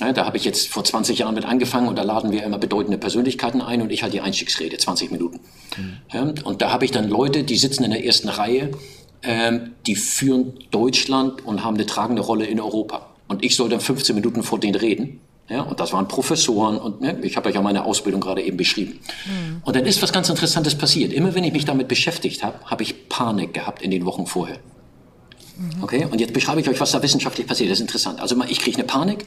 Ja, 0.00 0.12
da 0.12 0.24
habe 0.24 0.38
ich 0.38 0.44
jetzt 0.44 0.68
vor 0.68 0.82
20 0.82 1.18
Jahren 1.18 1.34
mit 1.34 1.44
angefangen 1.44 1.86
und 1.86 1.96
da 1.96 2.02
laden 2.02 2.32
wir 2.32 2.42
immer 2.42 2.58
bedeutende 2.58 2.96
Persönlichkeiten 2.96 3.60
ein 3.60 3.82
und 3.82 3.92
ich 3.92 4.02
halte 4.02 4.16
die 4.16 4.22
Einstiegsrede, 4.22 4.78
20 4.78 5.10
Minuten. 5.10 5.40
Mhm. 5.76 5.98
Ja, 6.12 6.22
und 6.44 6.62
da 6.62 6.72
habe 6.72 6.86
ich 6.86 6.90
dann 6.90 7.08
Leute, 7.08 7.44
die 7.44 7.56
sitzen 7.56 7.84
in 7.84 7.90
der 7.90 8.04
ersten 8.04 8.30
Reihe, 8.30 8.70
ähm, 9.22 9.72
die 9.86 9.96
führen 9.96 10.54
Deutschland 10.70 11.44
und 11.44 11.64
haben 11.64 11.74
eine 11.74 11.84
tragende 11.84 12.22
Rolle 12.22 12.46
in 12.46 12.60
Europa. 12.60 13.10
Und 13.28 13.44
ich 13.44 13.56
soll 13.56 13.68
dann 13.68 13.80
15 13.80 14.14
Minuten 14.14 14.42
vor 14.42 14.58
denen 14.58 14.74
reden. 14.74 15.20
Ja, 15.50 15.62
und 15.62 15.80
das 15.80 15.92
waren 15.92 16.06
Professoren 16.06 16.78
und 16.78 17.00
ne, 17.00 17.18
ich 17.22 17.36
habe 17.36 17.48
euch 17.48 17.56
ja 17.56 17.60
meine 17.60 17.84
Ausbildung 17.84 18.20
gerade 18.20 18.40
eben 18.40 18.56
beschrieben. 18.56 19.00
Mhm. 19.26 19.62
Und 19.64 19.74
dann 19.74 19.84
ist 19.84 20.00
was 20.00 20.12
ganz 20.12 20.28
Interessantes 20.28 20.76
passiert. 20.76 21.12
Immer 21.12 21.34
wenn 21.34 21.42
ich 21.42 21.52
mich 21.52 21.64
damit 21.64 21.88
beschäftigt 21.88 22.44
habe, 22.44 22.64
habe 22.66 22.84
ich 22.84 23.08
Panik 23.08 23.52
gehabt 23.52 23.82
in 23.82 23.90
den 23.90 24.06
Wochen 24.06 24.26
vorher. 24.26 24.58
Mhm. 25.58 25.82
Okay, 25.82 26.06
und 26.08 26.20
jetzt 26.20 26.32
beschreibe 26.32 26.60
ich 26.60 26.68
euch, 26.68 26.78
was 26.78 26.92
da 26.92 27.02
wissenschaftlich 27.02 27.48
passiert. 27.48 27.68
Das 27.68 27.78
ist 27.78 27.82
interessant. 27.82 28.20
Also 28.20 28.40
ich 28.48 28.60
kriege 28.60 28.78
eine 28.78 28.86
Panik 28.86 29.26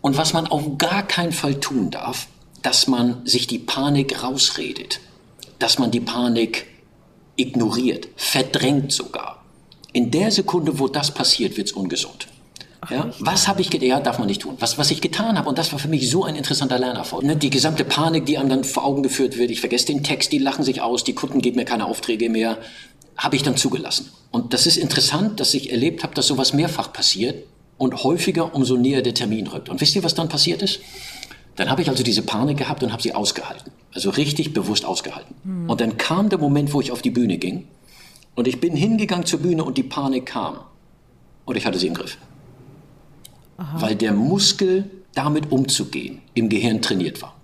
und 0.00 0.16
was 0.16 0.32
man 0.32 0.46
auf 0.46 0.78
gar 0.78 1.06
keinen 1.06 1.32
Fall 1.32 1.60
tun 1.60 1.90
darf, 1.90 2.28
dass 2.62 2.86
man 2.86 3.26
sich 3.26 3.46
die 3.46 3.58
Panik 3.58 4.22
rausredet, 4.22 5.00
dass 5.58 5.78
man 5.78 5.90
die 5.90 6.00
Panik 6.00 6.66
ignoriert, 7.36 8.08
verdrängt 8.16 8.92
sogar. 8.92 9.44
In 9.92 10.10
der 10.10 10.30
Sekunde, 10.30 10.78
wo 10.78 10.88
das 10.88 11.12
passiert, 11.12 11.56
wird's 11.56 11.72
ungesund. 11.72 12.28
Ja? 12.90 13.10
Was 13.18 13.48
habe 13.48 13.60
ich 13.60 13.70
getan? 13.70 13.88
Ja, 13.88 14.00
darf 14.00 14.18
man 14.18 14.28
nicht 14.28 14.42
tun. 14.42 14.56
Was, 14.60 14.78
was 14.78 14.90
ich 14.90 15.00
getan 15.00 15.36
habe, 15.36 15.48
und 15.48 15.58
das 15.58 15.72
war 15.72 15.78
für 15.78 15.88
mich 15.88 16.08
so 16.10 16.24
ein 16.24 16.36
interessanter 16.36 16.78
Lernerfolg. 16.78 17.22
Ne? 17.24 17.36
Die 17.36 17.50
gesamte 17.50 17.84
Panik, 17.84 18.26
die 18.26 18.38
einem 18.38 18.48
dann 18.48 18.64
vor 18.64 18.84
Augen 18.84 19.02
geführt 19.02 19.36
wird, 19.36 19.50
ich 19.50 19.60
vergesse 19.60 19.86
den 19.86 20.04
Text, 20.04 20.32
die 20.32 20.38
lachen 20.38 20.64
sich 20.64 20.80
aus, 20.80 21.04
die 21.04 21.14
Kunden 21.14 21.40
geben 21.40 21.56
mir 21.56 21.64
keine 21.64 21.86
Aufträge 21.86 22.30
mehr, 22.30 22.58
habe 23.16 23.36
ich 23.36 23.42
dann 23.42 23.56
zugelassen. 23.56 24.10
Und 24.30 24.54
das 24.54 24.66
ist 24.66 24.76
interessant, 24.76 25.40
dass 25.40 25.54
ich 25.54 25.72
erlebt 25.72 26.02
habe, 26.02 26.14
dass 26.14 26.28
sowas 26.28 26.52
mehrfach 26.52 26.92
passiert 26.92 27.44
und 27.78 28.04
häufiger, 28.04 28.54
umso 28.54 28.76
näher 28.76 29.02
der 29.02 29.14
Termin 29.14 29.46
rückt. 29.46 29.68
Und 29.68 29.80
wisst 29.80 29.96
ihr, 29.96 30.04
was 30.04 30.14
dann 30.14 30.28
passiert 30.28 30.62
ist? 30.62 30.80
Dann 31.56 31.70
habe 31.70 31.82
ich 31.82 31.88
also 31.88 32.02
diese 32.02 32.22
Panik 32.22 32.58
gehabt 32.58 32.82
und 32.82 32.92
habe 32.92 33.02
sie 33.02 33.14
ausgehalten. 33.14 33.72
Also 33.92 34.10
richtig 34.10 34.52
bewusst 34.52 34.84
ausgehalten. 34.84 35.34
Mhm. 35.44 35.70
Und 35.70 35.80
dann 35.80 35.96
kam 35.96 36.28
der 36.28 36.38
Moment, 36.38 36.72
wo 36.72 36.80
ich 36.80 36.92
auf 36.92 37.02
die 37.02 37.10
Bühne 37.10 37.38
ging. 37.38 37.66
Und 38.34 38.46
ich 38.46 38.60
bin 38.60 38.76
hingegangen 38.76 39.26
zur 39.26 39.40
Bühne 39.40 39.64
und 39.64 39.78
die 39.78 39.82
Panik 39.82 40.26
kam. 40.26 40.58
Und 41.44 41.56
ich 41.56 41.66
hatte 41.66 41.78
sie 41.78 41.86
im 41.86 41.94
Griff. 41.94 42.18
Aha. 43.58 43.82
weil 43.82 43.96
der 43.96 44.12
Muskel 44.12 44.88
damit 45.14 45.50
umzugehen 45.50 46.20
im 46.34 46.48
Gehirn 46.48 46.80
trainiert 46.80 47.20
war. 47.20 47.34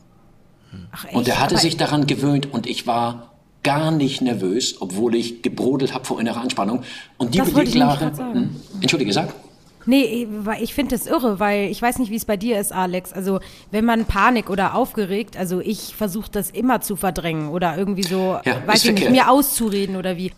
Ach? 0.92 1.06
Und 1.12 1.26
er 1.26 1.40
hatte 1.40 1.56
Aber 1.56 1.62
sich 1.62 1.76
daran 1.76 2.06
gewöhnt 2.06 2.52
und 2.52 2.68
ich 2.68 2.86
war 2.86 3.32
gar 3.64 3.90
nicht 3.90 4.20
nervös, 4.20 4.80
obwohl 4.80 5.16
ich 5.16 5.42
gebrodelt 5.42 5.92
habe 5.92 6.04
vor 6.04 6.20
innerer 6.20 6.40
Anspannung. 6.40 6.84
Und 7.18 7.34
die 7.34 7.40
Beleglage. 7.40 8.12
Hm, 8.16 8.54
Entschuldige, 8.80 9.12
sag. 9.12 9.34
Nee, 9.86 10.26
ich 10.60 10.74
finde 10.74 10.96
das 10.96 11.06
irre, 11.06 11.40
weil 11.40 11.70
ich 11.70 11.80
weiß 11.80 11.98
nicht, 11.98 12.10
wie 12.10 12.16
es 12.16 12.24
bei 12.24 12.36
dir 12.36 12.58
ist, 12.58 12.72
Alex. 12.72 13.12
Also, 13.12 13.40
wenn 13.70 13.84
man 13.84 14.04
Panik 14.04 14.50
oder 14.50 14.74
aufgeregt, 14.74 15.36
also 15.36 15.60
ich 15.60 15.94
versuche 15.94 16.30
das 16.30 16.50
immer 16.50 16.80
zu 16.80 16.96
verdrängen 16.96 17.48
oder 17.48 17.76
irgendwie 17.76 18.02
so, 18.02 18.38
ja, 18.44 18.66
weiß 18.66 18.84
ich 18.84 18.92
nicht, 18.92 19.10
mir 19.10 19.30
auszureden 19.30 19.96
oder 19.96 20.16
wie. 20.16 20.32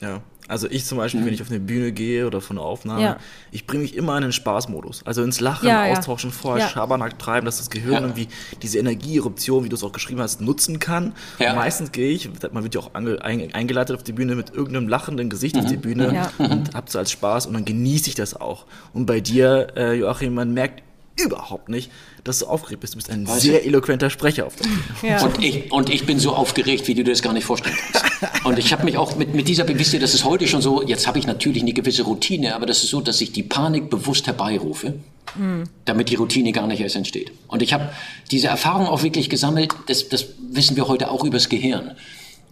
Ja. 0.00 0.20
Also 0.52 0.68
ich 0.70 0.84
zum 0.84 0.98
Beispiel, 0.98 1.22
mhm. 1.22 1.26
wenn 1.26 1.34
ich 1.34 1.40
auf 1.40 1.50
eine 1.50 1.60
Bühne 1.60 1.92
gehe 1.92 2.26
oder 2.26 2.42
von 2.42 2.58
einer 2.58 2.66
Aufnahme, 2.66 3.02
ja. 3.02 3.16
ich 3.52 3.66
bringe 3.66 3.84
mich 3.84 3.96
immer 3.96 4.16
in 4.18 4.22
den 4.22 4.32
Spaßmodus. 4.32 5.02
Also 5.06 5.22
ins 5.22 5.40
Lachen, 5.40 5.66
ja, 5.66 5.86
Austauschen, 5.86 6.28
ja. 6.28 6.36
vorher 6.36 6.68
Schabernack 6.68 7.18
treiben, 7.18 7.46
dass 7.46 7.56
das 7.56 7.70
Gehirn 7.70 8.02
irgendwie 8.02 8.28
diese 8.60 8.78
Energieeruption, 8.78 9.64
wie 9.64 9.70
du 9.70 9.76
es 9.76 9.82
auch 9.82 9.92
geschrieben 9.92 10.20
hast, 10.20 10.42
nutzen 10.42 10.78
kann. 10.78 11.14
Meistens 11.38 11.90
gehe 11.90 12.10
ich, 12.10 12.28
man 12.52 12.62
wird 12.62 12.74
ja 12.74 12.82
auch 12.82 12.92
eingeleitet 12.92 13.96
auf 13.96 14.02
die 14.02 14.12
Bühne 14.12 14.34
mit 14.34 14.50
irgendeinem 14.50 14.88
lachenden 14.88 15.30
Gesicht 15.30 15.56
mhm. 15.56 15.62
auf 15.62 15.68
die 15.68 15.78
Bühne 15.78 16.30
und 16.36 16.74
hab 16.74 16.90
so 16.90 16.98
als 16.98 17.10
Spaß 17.10 17.46
und 17.46 17.54
dann 17.54 17.64
genieße 17.64 18.10
ich 18.10 18.14
das 18.14 18.34
auch. 18.34 18.66
Und 18.92 19.06
bei 19.06 19.20
dir, 19.20 19.68
äh, 19.74 19.94
Joachim, 19.94 20.34
man 20.34 20.52
merkt 20.52 20.82
überhaupt 21.16 21.68
nicht, 21.68 21.90
dass 22.24 22.38
du 22.38 22.46
aufgeregt 22.46 22.80
bist. 22.80 22.94
Du 22.94 22.98
bist 22.98 23.10
ein 23.10 23.26
Weiß 23.26 23.40
sehr 23.40 23.60
ich? 23.60 23.66
eloquenter 23.66 24.10
Sprecher 24.10 24.46
auf 24.46 24.56
der 24.56 24.64
Bühne. 24.64 24.82
Ja. 25.02 25.22
Und, 25.22 25.42
ich, 25.42 25.70
und 25.72 25.90
ich 25.90 26.06
bin 26.06 26.18
so 26.18 26.34
aufgeregt, 26.34 26.88
wie 26.88 26.94
du 26.94 27.04
dir 27.04 27.12
das 27.12 27.22
gar 27.22 27.32
nicht 27.32 27.44
vorstellen 27.44 27.76
kannst. 27.92 28.12
Und 28.44 28.58
ich 28.58 28.72
habe 28.72 28.84
mich 28.84 28.96
auch 28.96 29.16
mit, 29.16 29.34
mit 29.34 29.48
dieser, 29.48 29.66
wisst 29.68 29.94
ihr, 29.94 30.00
das 30.00 30.14
ist 30.14 30.24
heute 30.24 30.46
schon 30.46 30.62
so, 30.62 30.82
jetzt 30.82 31.06
habe 31.06 31.18
ich 31.18 31.26
natürlich 31.26 31.62
eine 31.62 31.72
gewisse 31.72 32.02
Routine, 32.02 32.54
aber 32.54 32.66
das 32.66 32.82
ist 32.84 32.90
so, 32.90 33.00
dass 33.00 33.20
ich 33.20 33.32
die 33.32 33.42
Panik 33.42 33.90
bewusst 33.90 34.26
herbeirufe, 34.26 34.94
mhm. 35.36 35.64
damit 35.84 36.08
die 36.08 36.14
Routine 36.14 36.52
gar 36.52 36.66
nicht 36.66 36.80
erst 36.80 36.96
entsteht. 36.96 37.32
Und 37.48 37.62
ich 37.62 37.72
habe 37.72 37.90
diese 38.30 38.48
Erfahrung 38.48 38.86
auch 38.86 39.02
wirklich 39.02 39.28
gesammelt, 39.28 39.74
das, 39.86 40.08
das 40.08 40.26
wissen 40.50 40.76
wir 40.76 40.88
heute 40.88 41.10
auch 41.10 41.24
übers 41.24 41.48
Gehirn, 41.48 41.92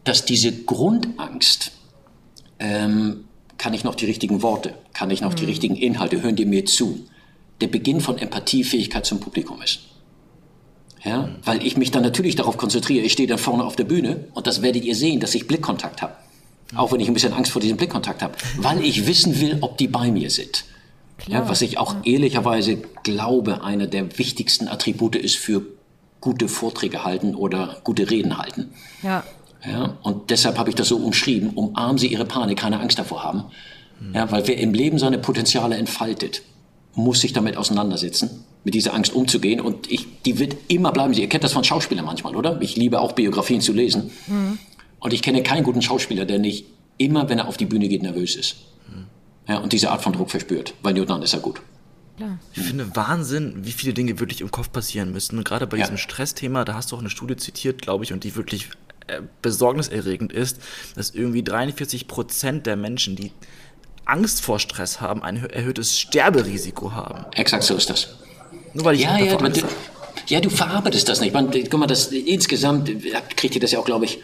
dass 0.05 0.25
diese 0.25 0.53
Grundangst, 0.53 1.73
ähm, 2.59 3.25
kann 3.59 3.75
ich 3.75 3.85
noch 3.85 3.95
die 3.95 4.07
richtigen 4.07 4.43
Worte, 4.43 4.75
kann 4.93 5.11
ich 5.11 5.21
noch 5.21 5.33
mhm. 5.33 5.37
die 5.37 5.45
richtigen 5.45 5.77
Inhalte, 5.77 6.23
hören 6.23 6.37
die 6.37 6.47
mir 6.47 6.65
zu, 6.65 7.07
der 7.61 7.69
Beginn 7.69 8.01
von 8.01 8.19
Empathiefähigkeit 8.19 9.07
zum 9.07 9.21
Publikum 9.21 9.61
ist. 9.63 9.81
Ja, 11.03 11.31
weil 11.45 11.65
ich 11.67 11.77
mich 11.77 11.91
dann 11.91 12.03
natürlich 12.03 12.37
darauf 12.37 12.59
konzentriere. 12.59 13.05
Ich 13.05 13.13
stehe 13.13 13.29
dann 13.29 13.39
vorne 13.39 13.65
auf 13.65 13.75
der 13.75 13.85
Bühne 13.85 14.27
und 14.35 14.47
das 14.47 14.61
werdet 14.61 14.85
ihr 14.85 14.95
sehen, 14.95 15.21
dass 15.21 15.35
ich 15.35 15.47
Blickkontakt 15.47 16.03
habe. 16.03 16.15
Auch 16.77 16.93
wenn 16.93 17.01
ich 17.01 17.09
ein 17.09 17.15
bisschen 17.15 17.33
Angst 17.33 17.53
vor 17.53 17.63
diesem 17.63 17.79
Blickkontakt 17.79 18.23
habe, 18.23 18.35
weil 18.59 18.85
ich 18.85 19.07
wissen 19.07 19.41
will, 19.41 19.59
ob 19.61 19.79
die 19.79 19.89
bei 19.89 20.11
mir 20.11 20.31
sind. 20.31 20.65
Ja, 21.27 21.49
was 21.49 21.63
ich 21.63 21.79
auch 21.79 21.97
ehrlicherweise 22.05 22.83
glaube, 23.03 23.63
einer 23.63 23.87
der 23.87 24.19
wichtigsten 24.19 24.69
Attribute 24.69 25.17
ist 25.17 25.37
für 25.37 25.63
gute 26.21 26.49
Vorträge 26.49 27.05
halten 27.05 27.35
oder 27.35 27.79
gute 27.85 28.11
Reden 28.11 28.39
halten. 28.39 28.73
Ja. 29.03 29.25
Ja, 29.67 29.99
und 30.03 30.31
deshalb 30.31 30.59
habe 30.59 30.71
ich 30.71 30.75
das 30.75 30.89
so 30.89 30.97
umschrieben, 30.97 31.51
umarmen 31.51 31.99
Sie 31.99 32.07
Ihre 32.07 32.25
Panik, 32.25 32.59
keine 32.59 32.81
Angst 32.81 32.99
davor 32.99 33.23
haben. 33.23 33.45
Ja, 34.15 34.31
weil 34.31 34.47
wer 34.47 34.57
im 34.57 34.73
Leben 34.73 34.99
seine 34.99 35.19
Potenziale 35.19 35.77
entfaltet, 35.77 36.41
muss 36.95 37.21
sich 37.21 37.33
damit 37.33 37.57
auseinandersetzen, 37.57 38.45
mit 38.65 38.75
dieser 38.75 38.95
Angst 38.95 39.15
umzugehen. 39.15 39.61
Und 39.61 39.91
ich, 39.91 40.07
die 40.23 40.39
wird 40.39 40.57
immer 40.69 40.93
bleiben. 40.93 41.13
Ihr 41.13 41.29
kennt 41.29 41.45
das 41.45 41.53
von 41.53 41.65
Schauspielern 41.65 42.05
manchmal, 42.05 42.37
oder? 42.37 42.61
Ich 42.61 42.77
liebe 42.77 43.01
auch 43.01 43.13
Biografien 43.13 43.61
zu 43.61 43.73
lesen. 43.73 44.11
Mhm. 44.27 44.59
Und 44.99 45.13
ich 45.13 45.23
kenne 45.23 45.43
keinen 45.43 45.65
guten 45.65 45.83
Schauspieler, 45.83 46.27
der 46.27 46.39
nicht 46.39 46.67
immer, 46.99 47.29
wenn 47.29 47.39
er 47.39 47.49
auf 47.49 47.57
die 47.57 47.65
Bühne 47.65 47.89
geht, 47.89 48.03
nervös 48.03 48.37
ist. 48.37 48.57
Mhm. 48.89 49.07
Ja, 49.49 49.59
und 49.59 49.73
diese 49.73 49.91
Art 49.91 50.03
von 50.03 50.13
Druck 50.13 50.31
verspürt. 50.31 50.75
Weil 50.83 50.95
nur 50.95 51.07
dann 51.07 51.23
ist 51.23 51.33
er 51.33 51.41
gut. 51.41 51.61
Ich 52.53 52.63
finde 52.63 52.95
Wahnsinn, 52.95 53.65
wie 53.65 53.73
viele 53.73 53.95
Dinge 53.95 54.21
wirklich 54.21 54.41
im 54.41 54.51
Kopf 54.51 54.71
passieren 54.71 55.13
müssen. 55.13 55.39
Und 55.39 55.45
gerade 55.45 55.67
bei 55.67 55.79
ja. 55.79 55.85
diesem 55.85 55.97
Stressthema, 55.97 56.65
da 56.65 56.75
hast 56.75 56.93
du 56.93 56.97
auch 56.97 57.01
eine 57.01 57.11
Studie 57.11 57.37
zitiert, 57.37 57.81
glaube 57.83 58.05
ich, 58.05 58.13
und 58.13 58.25
die 58.25 58.37
wirklich 58.37 58.69
äh, 59.07 59.23
besorgniserregend 59.43 60.33
ist, 60.33 60.61
dass 60.95 61.11
irgendwie 61.11 61.43
43 61.43 62.09
Prozent 62.09 62.67
der 62.67 62.77
Menschen, 62.77 63.17
die 63.17 63.33
Angst 64.11 64.43
vor 64.43 64.59
Stress 64.59 65.01
haben, 65.01 65.23
ein 65.23 65.45
erhöhtes 65.45 65.99
Sterberisiko 65.99 66.93
haben. 66.93 67.25
Exakt 67.35 67.63
so 67.63 67.77
ist 67.77 67.91
das. 67.91 68.09
Nur 68.75 68.85
weil 68.85 68.97
ich 68.97 69.03
ja, 69.03 69.19
ja, 69.19 69.37
du, 69.37 69.63
ja, 70.27 70.41
du 70.41 70.51
verarbeitest 70.51 71.09
das 71.09 71.21
nicht. 71.21 71.33
Man, 71.33 71.51
guck 71.51 71.81
mal, 71.81 71.87
das, 71.87 72.09
insgesamt 72.09 72.91
kriegt 73.37 73.55
ihr 73.55 73.61
das 73.61 73.73
ja 73.73 73.79
auch, 73.79 73.85
glaube 73.85 74.05
ich, 74.05 74.19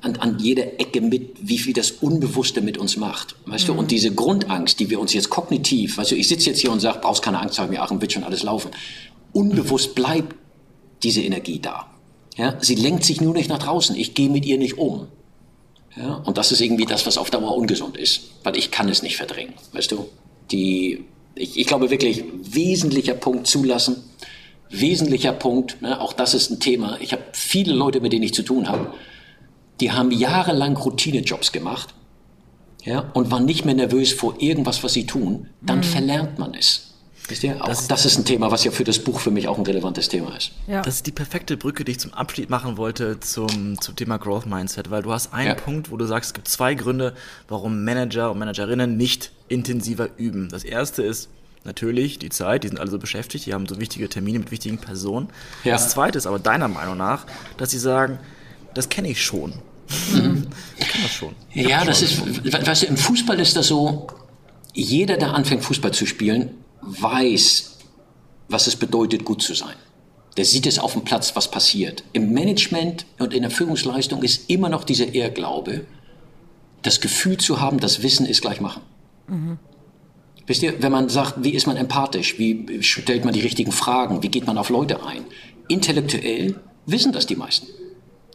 an, 0.00 0.16
an 0.16 0.38
jeder 0.38 0.80
Ecke 0.80 1.00
mit, 1.00 1.36
wie 1.40 1.58
viel 1.58 1.72
das 1.72 1.90
Unbewusste 1.90 2.60
mit 2.60 2.78
uns 2.78 2.96
macht. 2.96 3.36
Weißt 3.46 3.68
mhm. 3.68 3.74
du? 3.74 3.78
Und 3.78 3.90
diese 3.90 4.12
Grundangst, 4.14 4.80
die 4.80 4.90
wir 4.90 5.00
uns 5.00 5.12
jetzt 5.12 5.30
kognitiv, 5.30 5.98
weißt 5.98 6.12
du, 6.12 6.14
ich 6.16 6.28
sitze 6.28 6.50
jetzt 6.50 6.60
hier 6.60 6.72
und 6.72 6.80
sage, 6.80 6.98
brauchst 7.00 7.22
keine 7.22 7.40
Angst 7.40 7.58
haben, 7.58 7.76
Achim, 7.76 8.00
wird 8.00 8.12
schon 8.12 8.24
alles 8.24 8.42
laufen. 8.42 8.70
Unbewusst 9.32 9.94
bleibt 9.94 10.34
diese 11.02 11.20
Energie 11.22 11.60
da. 11.60 11.86
Ja? 12.36 12.56
Sie 12.60 12.74
lenkt 12.74 13.04
sich 13.04 13.20
nur 13.20 13.34
nicht 13.34 13.48
nach 13.48 13.58
draußen. 13.58 13.96
Ich 13.96 14.14
gehe 14.14 14.30
mit 14.30 14.44
ihr 14.44 14.58
nicht 14.58 14.78
um. 14.78 15.08
Ja, 15.96 16.14
und 16.24 16.38
das 16.38 16.52
ist 16.52 16.60
irgendwie 16.60 16.86
das, 16.86 17.06
was 17.06 17.18
auf 17.18 17.30
Dauer 17.30 17.54
ungesund 17.54 17.96
ist, 17.96 18.30
weil 18.44 18.56
ich 18.56 18.70
kann 18.70 18.88
es 18.88 19.02
nicht 19.02 19.16
verdrängen, 19.16 19.54
weißt 19.72 19.92
du? 19.92 20.08
Die, 20.50 21.04
ich, 21.34 21.58
ich 21.58 21.66
glaube 21.66 21.90
wirklich, 21.90 22.24
wesentlicher 22.42 23.14
Punkt 23.14 23.46
zulassen, 23.46 24.02
wesentlicher 24.70 25.32
Punkt, 25.32 25.82
ne, 25.82 26.00
auch 26.00 26.14
das 26.14 26.34
ist 26.34 26.50
ein 26.50 26.60
Thema. 26.60 26.98
Ich 27.00 27.12
habe 27.12 27.22
viele 27.32 27.74
Leute, 27.74 28.00
mit 28.00 28.12
denen 28.12 28.22
ich 28.22 28.34
zu 28.34 28.42
tun 28.42 28.68
habe, 28.68 28.94
die 29.80 29.92
haben 29.92 30.10
jahrelang 30.10 30.76
Routinejobs 30.76 31.52
gemacht 31.52 31.94
ja, 32.84 33.10
und 33.12 33.30
waren 33.30 33.44
nicht 33.44 33.64
mehr 33.64 33.74
nervös 33.74 34.12
vor 34.12 34.36
irgendwas, 34.38 34.82
was 34.82 34.94
sie 34.94 35.06
tun. 35.06 35.48
Dann 35.60 35.78
mhm. 35.78 35.84
verlernt 35.84 36.38
man 36.38 36.54
es. 36.54 36.91
Wisst 37.28 37.44
ihr? 37.44 37.62
Auch 37.62 37.68
das, 37.68 37.86
das, 37.86 38.04
ist 38.04 38.18
ein 38.18 38.24
Thema, 38.24 38.50
was 38.50 38.64
ja 38.64 38.72
für 38.72 38.84
das 38.84 38.98
Buch 38.98 39.20
für 39.20 39.30
mich 39.30 39.46
auch 39.46 39.56
ein 39.56 39.64
relevantes 39.64 40.08
Thema 40.08 40.36
ist. 40.36 40.52
Ja. 40.66 40.82
Das 40.82 40.96
ist 40.96 41.06
die 41.06 41.12
perfekte 41.12 41.56
Brücke, 41.56 41.84
die 41.84 41.92
ich 41.92 42.00
zum 42.00 42.12
Abschied 42.12 42.50
machen 42.50 42.76
wollte 42.76 43.20
zum, 43.20 43.80
zum 43.80 43.96
Thema 43.96 44.18
Growth 44.18 44.46
Mindset, 44.46 44.90
weil 44.90 45.02
du 45.02 45.12
hast 45.12 45.32
einen 45.32 45.48
ja. 45.48 45.54
Punkt, 45.54 45.90
wo 45.90 45.96
du 45.96 46.04
sagst, 46.04 46.30
es 46.30 46.34
gibt 46.34 46.48
zwei 46.48 46.74
Gründe, 46.74 47.14
warum 47.48 47.84
Manager 47.84 48.32
und 48.32 48.38
Managerinnen 48.38 48.96
nicht 48.96 49.30
intensiver 49.48 50.08
üben. 50.16 50.48
Das 50.48 50.64
erste 50.64 51.02
ist 51.02 51.28
natürlich 51.64 52.18
die 52.18 52.30
Zeit, 52.30 52.64
die 52.64 52.68
sind 52.68 52.80
alle 52.80 52.90
so 52.90 52.98
beschäftigt, 52.98 53.46
die 53.46 53.54
haben 53.54 53.66
so 53.66 53.78
wichtige 53.78 54.08
Termine 54.08 54.40
mit 54.40 54.50
wichtigen 54.50 54.78
Personen. 54.78 55.28
Ja. 55.62 55.74
Das 55.74 55.90
zweite 55.90 56.18
ist 56.18 56.26
aber 56.26 56.40
deiner 56.40 56.68
Meinung 56.68 56.96
nach, 56.96 57.26
dass 57.56 57.70
sie 57.70 57.78
sagen, 57.78 58.18
das 58.74 58.88
kenne 58.88 59.08
ich 59.08 59.22
schon. 59.22 59.54
Mhm. 60.12 60.48
ich 60.76 60.88
kenne 60.88 61.04
das 61.04 61.12
schon. 61.12 61.34
Ich 61.50 61.68
ja, 61.68 61.84
das 61.84 62.00
schon 62.00 62.28
ist, 62.28 62.66
weißt 62.66 62.82
du, 62.82 62.86
im 62.86 62.96
Fußball 62.96 63.38
ist 63.38 63.56
das 63.56 63.68
so, 63.68 64.08
jeder, 64.74 65.16
der 65.16 65.34
anfängt 65.34 65.62
Fußball 65.62 65.92
zu 65.92 66.06
spielen, 66.06 66.50
weiß, 66.82 67.78
was 68.48 68.66
es 68.66 68.76
bedeutet, 68.76 69.24
gut 69.24 69.42
zu 69.42 69.54
sein. 69.54 69.74
Der 70.36 70.44
sieht 70.44 70.66
es 70.66 70.78
auf 70.78 70.92
dem 70.92 71.02
Platz, 71.02 71.36
was 71.36 71.50
passiert. 71.50 72.04
Im 72.12 72.32
Management 72.32 73.06
und 73.18 73.34
in 73.34 73.42
der 73.42 73.50
Führungsleistung 73.50 74.22
ist 74.22 74.48
immer 74.50 74.68
noch 74.68 74.84
dieser 74.84 75.14
Irrglaube, 75.14 75.84
das 76.82 77.00
Gefühl 77.00 77.38
zu 77.38 77.60
haben, 77.60 77.78
das 77.78 78.02
Wissen 78.02 78.26
ist 78.26 78.42
gleich 78.42 78.60
machen. 78.60 78.82
Mhm. 79.28 79.58
Wisst 80.46 80.62
ihr, 80.62 80.82
wenn 80.82 80.90
man 80.90 81.08
sagt, 81.08 81.44
wie 81.44 81.54
ist 81.54 81.66
man 81.66 81.76
empathisch, 81.76 82.38
wie 82.38 82.82
stellt 82.82 83.24
man 83.24 83.32
die 83.32 83.40
richtigen 83.40 83.72
Fragen, 83.72 84.22
wie 84.22 84.28
geht 84.28 84.46
man 84.46 84.58
auf 84.58 84.70
Leute 84.70 85.04
ein? 85.04 85.24
Intellektuell 85.68 86.60
wissen 86.86 87.12
das 87.12 87.26
die 87.26 87.36
meisten. 87.36 87.68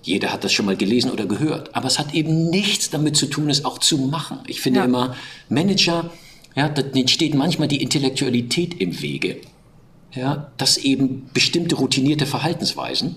Jeder 0.04 0.32
hat 0.32 0.46
das 0.46 0.54
schon 0.54 0.66
mal 0.66 0.78
gelesen 0.78 1.12
oder 1.12 1.26
gehört. 1.26 1.76
Aber 1.76 1.88
es 1.88 2.00
hat 2.00 2.14
eben 2.14 2.50
nichts 2.50 2.90
damit 2.90 3.18
zu 3.18 3.26
tun, 3.26 3.50
es 3.50 3.66
auch 3.66 3.80
zu 3.80 3.98
machen. 3.98 4.40
Ich 4.48 4.62
finde 4.62 4.80
ja. 4.80 4.86
immer, 4.86 5.16
Manager 5.50 6.10
ja, 6.58 6.68
denen 6.70 7.08
steht 7.08 7.36
manchmal 7.36 7.68
die 7.68 7.82
Intellektualität 7.82 8.82
im 8.82 9.00
Wege. 9.02 9.38
Ja, 10.14 10.52
dass 10.58 10.78
eben 10.78 11.30
bestimmte 11.34 11.76
routinierte 11.76 12.26
Verhaltensweisen 12.26 13.16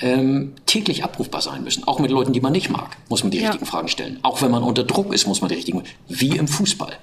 ähm, 0.00 0.54
täglich 0.66 1.04
abrufbar 1.04 1.40
sein 1.42 1.62
müssen. 1.62 1.84
Auch 1.84 2.00
mit 2.00 2.10
Leuten, 2.10 2.32
die 2.32 2.40
man 2.40 2.52
nicht 2.52 2.70
mag, 2.70 2.96
muss 3.08 3.22
man 3.22 3.30
die 3.30 3.38
ja. 3.38 3.44
richtigen 3.44 3.66
Fragen 3.66 3.86
stellen. 3.86 4.18
Auch 4.22 4.42
wenn 4.42 4.50
man 4.50 4.64
unter 4.64 4.82
Druck 4.82 5.14
ist, 5.14 5.28
muss 5.28 5.40
man 5.40 5.48
die 5.48 5.54
richtigen, 5.54 5.84
wie 6.08 6.36
im 6.36 6.48
Fußball. 6.48 6.94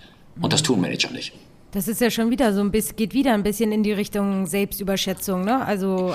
Und 0.42 0.52
das 0.52 0.64
tun 0.64 0.82
Manager 0.82 1.12
nicht. 1.12 1.32
Das 1.72 1.88
ist 1.88 2.02
ja 2.02 2.10
schon 2.10 2.30
wieder 2.30 2.54
so 2.54 2.60
ein 2.60 2.72
bisschen, 2.72 2.98
geht 2.98 3.14
wieder 3.14 3.34
ein 3.34 3.44
bisschen 3.44 3.72
in 3.72 3.84
die 3.84 3.94
Richtung 3.94 4.48
Selbstüberschätzung, 4.48 5.46
ne? 5.46 5.64
Also. 5.66 6.14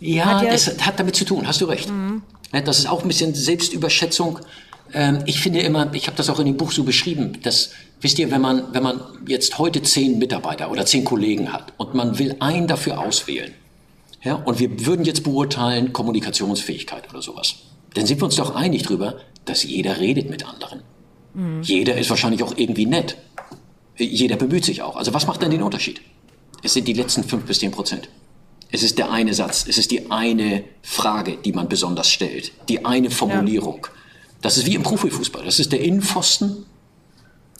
Ja, 0.00 0.24
hat 0.24 0.42
ja 0.42 0.50
es 0.50 0.84
hat 0.84 0.98
damit 0.98 1.14
zu 1.14 1.24
tun, 1.24 1.46
hast 1.46 1.60
du 1.60 1.66
recht. 1.66 1.88
Mhm. 1.88 2.22
Das 2.64 2.78
ist 2.78 2.88
auch 2.88 3.02
ein 3.02 3.08
bisschen 3.08 3.34
Selbstüberschätzung. 3.34 4.40
Ähm, 4.92 5.22
ich 5.26 5.40
finde 5.40 5.60
immer, 5.60 5.92
ich 5.94 6.06
habe 6.06 6.16
das 6.16 6.30
auch 6.30 6.40
in 6.40 6.46
dem 6.46 6.56
Buch 6.56 6.72
so 6.72 6.84
beschrieben, 6.84 7.38
dass, 7.42 7.70
wisst 8.00 8.18
ihr, 8.18 8.30
wenn 8.30 8.40
man, 8.40 8.72
wenn 8.72 8.82
man 8.82 9.00
jetzt 9.26 9.58
heute 9.58 9.82
zehn 9.82 10.18
Mitarbeiter 10.18 10.70
oder 10.70 10.86
zehn 10.86 11.04
Kollegen 11.04 11.52
hat 11.52 11.72
und 11.76 11.94
man 11.94 12.18
will 12.18 12.36
einen 12.40 12.66
dafür 12.66 13.00
auswählen, 13.00 13.54
ja, 14.22 14.34
und 14.34 14.58
wir 14.58 14.86
würden 14.86 15.04
jetzt 15.04 15.22
beurteilen 15.22 15.92
Kommunikationsfähigkeit 15.92 17.08
oder 17.10 17.22
sowas, 17.22 17.54
dann 17.94 18.06
sind 18.06 18.20
wir 18.20 18.24
uns 18.24 18.36
doch 18.36 18.54
einig 18.54 18.82
drüber, 18.82 19.20
dass 19.44 19.62
jeder 19.62 19.98
redet 20.00 20.28
mit 20.28 20.46
anderen. 20.46 20.82
Mhm. 21.34 21.62
Jeder 21.62 21.96
ist 21.96 22.10
wahrscheinlich 22.10 22.42
auch 22.42 22.54
irgendwie 22.56 22.86
nett. 22.86 23.16
Jeder 23.96 24.36
bemüht 24.36 24.64
sich 24.64 24.82
auch. 24.82 24.96
Also 24.96 25.14
was 25.14 25.26
macht 25.26 25.42
denn 25.42 25.50
den 25.50 25.62
Unterschied? 25.62 26.00
Es 26.62 26.74
sind 26.74 26.88
die 26.88 26.92
letzten 26.92 27.24
fünf 27.24 27.44
bis 27.44 27.60
zehn 27.60 27.70
Prozent. 27.70 28.08
Es 28.70 28.82
ist 28.82 28.98
der 28.98 29.10
eine 29.10 29.32
Satz, 29.32 29.64
es 29.66 29.78
ist 29.78 29.90
die 29.90 30.10
eine 30.10 30.64
Frage, 30.82 31.38
die 31.42 31.52
man 31.52 31.68
besonders 31.68 32.10
stellt, 32.10 32.52
die 32.68 32.84
eine 32.84 33.10
Formulierung. 33.10 33.86
Ja. 33.86 33.92
Das 34.42 34.58
ist 34.58 34.66
wie 34.66 34.74
im 34.74 34.82
Profifußball. 34.82 35.44
Das 35.44 35.58
ist 35.58 35.72
der 35.72 35.80
Innenpfosten. 35.80 36.66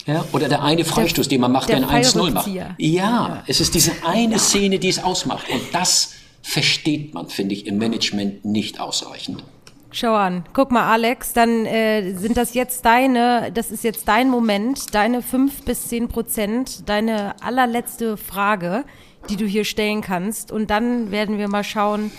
Ja, 0.09 0.25
oder 0.33 0.49
der 0.49 0.63
eine 0.63 0.87
Freistoß, 0.87 1.29
den 1.29 1.43
man 1.43 1.53
macht, 1.53 1.69
der, 1.69 1.81
der 1.81 1.91
ein 1.91 2.03
1-0 2.03 2.31
macht. 2.33 2.47
Ja, 2.47 2.75
ja, 2.79 3.43
es 3.47 3.61
ist 3.61 3.75
diese 3.75 3.93
eine 4.07 4.33
ja. 4.33 4.39
Szene, 4.39 4.79
die 4.79 4.89
es 4.89 5.05
ausmacht. 5.05 5.51
Und 5.51 5.61
das 5.73 6.15
versteht 6.41 7.13
man, 7.13 7.29
finde 7.29 7.55
ich, 7.55 7.67
im 7.67 7.77
Management 7.77 8.43
nicht 8.47 8.81
ausreichend. 8.81 9.45
Schau 9.91 10.15
an, 10.15 10.45
guck 10.55 10.71
mal, 10.71 10.91
Alex, 10.91 11.35
dann 11.35 11.67
äh, 11.67 12.15
sind 12.15 12.39
das 12.39 12.55
jetzt 12.55 12.87
deine, 12.87 13.53
das 13.53 13.71
ist 13.71 13.85
jetzt 13.85 14.09
dein 14.09 14.31
Moment, 14.31 14.95
deine 14.95 15.21
fünf 15.21 15.63
bis 15.65 15.89
zehn 15.89 16.09
Prozent, 16.09 16.89
deine 16.89 17.35
allerletzte 17.43 18.17
Frage, 18.17 18.85
die 19.29 19.37
du 19.37 19.45
hier 19.45 19.65
stellen 19.65 20.01
kannst. 20.01 20.53
Und 20.53 20.71
dann 20.71 21.11
werden 21.11 21.37
wir 21.37 21.49
mal 21.49 21.65
schauen, 21.65 22.11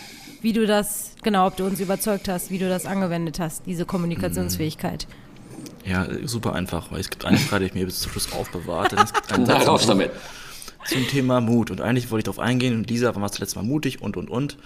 wie 0.42 0.54
du 0.54 0.68
das, 0.68 1.16
genau, 1.24 1.48
ob 1.48 1.58
du 1.58 1.66
uns 1.66 1.80
überzeugt 1.80 2.28
hast, 2.28 2.52
wie 2.52 2.60
du 2.60 2.70
das 2.70 2.86
angewendet 2.86 3.40
hast, 3.40 3.66
diese 3.66 3.86
Kommunikationsfähigkeit. 3.86 5.08
Ja, 5.86 6.08
super 6.26 6.54
einfach, 6.54 6.92
weil 6.92 7.00
es 7.00 7.10
gibt 7.10 7.26
eine 7.26 7.38
Frage, 7.38 7.66
die 7.66 7.70
ich 7.70 7.74
mir 7.74 7.86
bis 7.86 8.00
zum 8.02 8.12
Schluss 8.12 8.32
aufbewahrt. 8.32 8.94
Es 8.94 9.14
gibt 9.14 9.32
einen 9.32 9.46
Satz 9.48 9.68
raus 9.68 9.88
damit. 9.88 10.12
Zum 10.86 11.08
Thema 11.08 11.42
Mut. 11.42 11.72
Und 11.72 11.82
eigentlich 11.82 12.12
wollte 12.12 12.30
ich 12.30 12.36
darauf 12.36 12.40
eingehen, 12.40 12.76
und 12.76 12.90
Lisa, 12.90 13.14
wann 13.14 13.22
warst 13.22 13.38
du 13.38 13.42
letztes 13.42 13.56
Mal 13.56 13.64
mutig 13.64 14.02
und, 14.02 14.18
und, 14.18 14.30
und. 14.30 14.58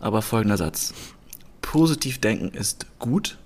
Aber 0.00 0.22
folgender 0.22 0.56
Satz. 0.56 0.94
Positiv 1.60 2.20
denken 2.20 2.50
ist 2.56 2.86
gut, 2.98 3.38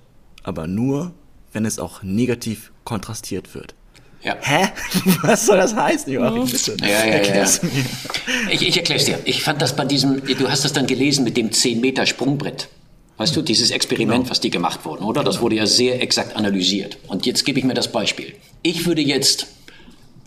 aber 0.42 0.66
nur, 0.66 1.12
wenn 1.52 1.64
es 1.64 1.78
auch 1.78 2.02
negativ 2.02 2.72
kontrastiert 2.84 3.54
wird. 3.54 3.74
Ja. 4.22 4.36
Hä? 4.40 4.68
Was 5.22 5.46
soll 5.46 5.58
das 5.58 5.74
heißen, 5.74 6.12
Joachim? 6.12 6.46
Bitte. 6.46 6.76
Ja, 6.80 6.88
ja, 6.88 6.94
Erklär's 7.04 7.60
ja. 7.62 7.68
mir. 7.68 8.52
Ich, 8.52 8.66
ich 8.66 8.76
erklär's 8.76 9.04
dir. 9.04 9.20
Ich 9.24 9.42
fand 9.42 9.62
das 9.62 9.76
bei 9.76 9.84
diesem, 9.84 10.24
du 10.24 10.50
hast 10.50 10.64
das 10.64 10.72
dann 10.72 10.86
gelesen 10.86 11.24
mit 11.24 11.36
dem 11.36 11.52
10 11.52 11.80
Meter 11.80 12.06
Sprungbrett. 12.06 12.68
Weißt 13.18 13.34
du, 13.34 13.42
dieses 13.42 13.70
Experiment, 13.70 14.24
genau. 14.24 14.30
was 14.30 14.40
die 14.40 14.50
gemacht 14.50 14.84
wurden, 14.84 15.04
oder? 15.04 15.24
Das 15.24 15.40
wurde 15.40 15.56
ja 15.56 15.66
sehr 15.66 16.02
exakt 16.02 16.36
analysiert. 16.36 16.98
Und 17.08 17.24
jetzt 17.24 17.44
gebe 17.44 17.58
ich 17.58 17.64
mir 17.64 17.74
das 17.74 17.90
Beispiel. 17.90 18.34
Ich 18.62 18.86
würde 18.86 19.00
jetzt, 19.00 19.46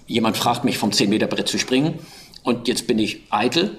jemand 0.08 0.38
fragt 0.38 0.64
mich 0.64 0.78
vom 0.78 0.92
10 0.92 1.10
Meter 1.10 1.28
Brett 1.28 1.48
zu 1.48 1.60
springen 1.60 2.00
und 2.44 2.68
jetzt 2.68 2.88
bin 2.88 2.98
ich 2.98 3.22
eitel, 3.30 3.78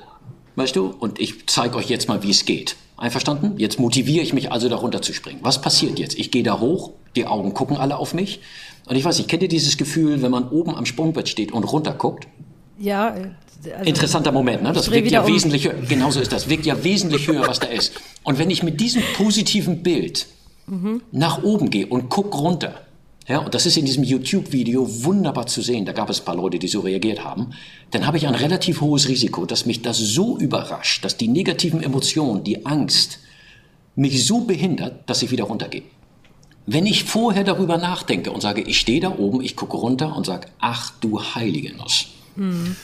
weißt 0.55 0.77
du, 0.77 0.87
und 0.87 1.19
ich 1.19 1.49
zeige 1.49 1.77
euch 1.77 1.89
jetzt 1.89 2.09
mal, 2.09 2.23
wie 2.23 2.31
es 2.31 2.45
geht. 2.45 2.77
Einverstanden? 2.97 3.55
Jetzt 3.57 3.81
motiviere 3.81 4.23
ich 4.23 4.35
mich 4.35 4.53
also, 4.53 4.69
darunter 4.69 5.01
zu 5.01 5.15
springen. 5.15 5.41
Was 5.43 5.61
passiert 5.61 5.99
jetzt? 5.99 6.19
Ich 6.19 6.31
gehe 6.31 6.43
da 6.43 6.61
hoch, 6.61 6.93
die 7.17 7.27
Augen 7.27 7.55
gucken 7.55 7.79
alle 7.79 7.97
auf 7.97 8.13
mich. 8.15 8.41
Und 8.87 8.95
ich 8.95 9.05
weiß 9.05 9.19
nicht, 9.19 9.29
kennt 9.29 9.43
ihr 9.43 9.49
dieses 9.49 9.79
Gefühl, 9.79 10.23
wenn 10.23 10.31
man 10.31 10.49
oben 10.51 10.75
am 10.75 10.85
Sprungbrett 10.85 11.29
steht 11.29 11.51
und 11.51 11.65
runter 11.65 11.95
guckt? 11.95 12.29
Ja. 12.79 13.15
Also 13.65 13.85
Interessanter 13.85 14.33
Moment, 14.33 14.63
ne? 14.63 14.73
Das 14.73 14.91
wirkt 14.91 15.11
ja 15.11 15.23
um. 15.23 15.33
wesentlich 15.33 15.67
höher. 15.67 15.75
Genauso 15.89 16.21
ist 16.21 16.33
das. 16.33 16.49
Wirkt 16.49 16.67
ja 16.67 16.83
wesentlich 16.83 17.29
höher, 17.29 17.47
was 17.47 17.61
da 17.61 17.69
ist. 17.69 17.93
Und 18.23 18.39
wenn 18.39 18.51
ich 18.51 18.63
mit 18.63 18.81
diesem 18.81 19.03
positiven 19.17 19.83
Bild 19.83 20.27
mhm. 20.67 21.03
nach 21.13 21.43
oben 21.43 21.71
gehe 21.71 21.87
und 21.87 22.09
guck 22.09 22.35
runter, 22.39 22.81
ja, 23.29 23.39
und 23.39 23.55
das 23.55 23.65
ist 23.65 23.77
in 23.77 23.85
diesem 23.85 24.03
YouTube-Video 24.03 25.05
wunderbar 25.05 25.47
zu 25.47 25.63
sehen. 25.63 25.85
Da 25.85 25.93
gab 25.93 26.11
es 26.11 26.21
ein 26.21 26.25
paar 26.25 26.35
Leute, 26.35 26.59
die 26.59 26.67
so 26.67 26.81
reagiert 26.81 27.23
haben. 27.23 27.51
Dann 27.93 28.07
habe 28.07 28.17
ich 28.17 28.27
ein 28.27 28.35
relativ 28.35 28.81
hohes 28.81 29.09
Risiko, 29.09 29.47
dass 29.47 29.67
mich 29.67 29.83
das 29.83 29.99
so 29.99 30.37
überrascht, 30.37 31.05
dass 31.05 31.17
die 31.17 31.29
negativen 31.29 31.81
Emotionen, 31.81 32.43
die 32.43 32.67
Angst, 32.67 33.21
mich 33.95 34.27
so 34.27 34.41
behindert, 34.41 35.09
dass 35.09 35.23
ich 35.23 35.31
wieder 35.31 35.45
runtergehe. 35.45 35.83
Wenn 36.67 36.87
ich 36.87 37.05
vorher 37.05 37.45
darüber 37.45 37.79
nachdenke 37.79 38.33
und 38.33 38.41
sage, 38.41 38.63
ich 38.63 38.81
stehe 38.81 39.01
da 39.01 39.17
oben, 39.17 39.43
ich 39.43 39.55
gucke 39.55 39.77
runter 39.77 40.17
und 40.17 40.27
sage, 40.27 40.49
ach 40.59 40.93
du 41.01 41.23
heilige 41.23 41.77
Nuss. 41.77 42.09
Mhm. 42.37 42.77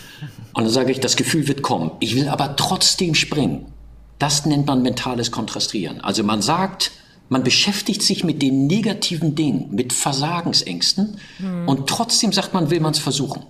Und 0.53 0.65
dann 0.65 0.73
sage 0.73 0.93
ich, 0.93 1.01
das 1.01 1.17
Gefühl 1.17 1.49
wird 1.49 1.63
kommen. 1.63 1.91
Ich 2.01 2.15
will 2.15 2.29
aber 2.29 2.57
trotzdem 2.57 3.15
springen. 3.15 3.73
Das 4.19 4.47
nennt 4.47 4.67
man 4.67 4.83
mentales 4.83 5.31
Kontrastieren. 5.31 6.01
Also 6.01 6.23
man 6.23 6.41
sagt, 6.43 6.93
man 7.29 7.43
beschäftigt 7.43 8.03
sich 8.03 8.25
mit 8.25 8.41
den 8.41 8.67
negativen 8.67 9.35
Dingen, 9.35 9.75
mit 9.75 9.93
Versagensängsten 9.93 11.19
hm. 11.39 11.69
und 11.69 11.89
trotzdem 11.89 12.33
sagt 12.33 12.55
man, 12.55 12.71
will 12.71 12.81
man 12.81 12.93
es 12.93 12.99
versuchen. 12.99 13.43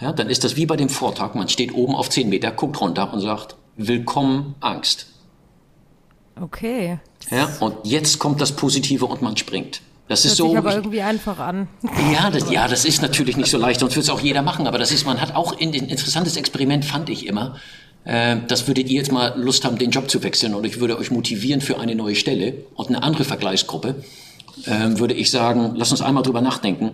Ja, 0.00 0.12
dann 0.12 0.28
ist 0.28 0.44
das 0.44 0.56
wie 0.56 0.66
bei 0.66 0.76
dem 0.76 0.90
Vortrag, 0.90 1.34
man 1.34 1.48
steht 1.48 1.74
oben 1.74 1.94
auf 1.96 2.10
10 2.10 2.28
Meter, 2.28 2.52
guckt 2.52 2.80
runter 2.80 3.12
und 3.12 3.20
sagt, 3.20 3.56
willkommen 3.76 4.54
Angst. 4.60 5.06
Okay. 6.40 6.98
Ja, 7.30 7.48
und 7.60 7.76
jetzt 7.84 8.18
kommt 8.18 8.42
das 8.42 8.52
Positive 8.52 9.06
und 9.06 9.22
man 9.22 9.36
springt. 9.38 9.80
Das, 10.08 10.22
das 10.22 10.32
ist 10.32 10.36
so. 10.36 10.48
Sich 10.48 10.58
aber 10.58 10.74
irgendwie 10.74 11.02
einfach 11.02 11.38
an. 11.38 11.68
Ja, 12.12 12.30
das, 12.30 12.50
ja, 12.50 12.68
das 12.68 12.84
ist 12.84 13.02
natürlich 13.02 13.36
nicht 13.36 13.50
so 13.50 13.58
leicht, 13.58 13.80
sonst 13.80 13.94
würde 13.94 14.02
es 14.02 14.10
auch 14.10 14.20
jeder 14.20 14.42
machen. 14.42 14.66
Aber 14.66 14.78
das 14.78 14.92
ist, 14.92 15.04
man 15.04 15.20
hat 15.20 15.34
auch 15.34 15.58
ein 15.60 15.74
interessantes 15.74 16.36
Experiment, 16.36 16.84
fand 16.84 17.10
ich 17.10 17.26
immer. 17.26 17.56
Äh, 18.04 18.36
das 18.46 18.68
würdet 18.68 18.88
ihr 18.88 18.96
jetzt 18.96 19.12
mal 19.12 19.34
Lust 19.36 19.64
haben, 19.64 19.78
den 19.78 19.90
Job 19.90 20.08
zu 20.08 20.22
wechseln 20.22 20.54
und 20.54 20.64
ich 20.64 20.80
würde 20.80 20.96
euch 20.98 21.10
motivieren 21.10 21.60
für 21.60 21.78
eine 21.80 21.94
neue 21.94 22.14
Stelle 22.14 22.54
und 22.74 22.88
eine 22.88 23.02
andere 23.02 23.24
Vergleichsgruppe, 23.24 23.96
ähm, 24.66 24.98
würde 24.98 25.14
ich 25.14 25.30
sagen, 25.30 25.72
lass 25.74 25.90
uns 25.90 26.00
einmal 26.00 26.22
drüber 26.22 26.40
nachdenken, 26.40 26.92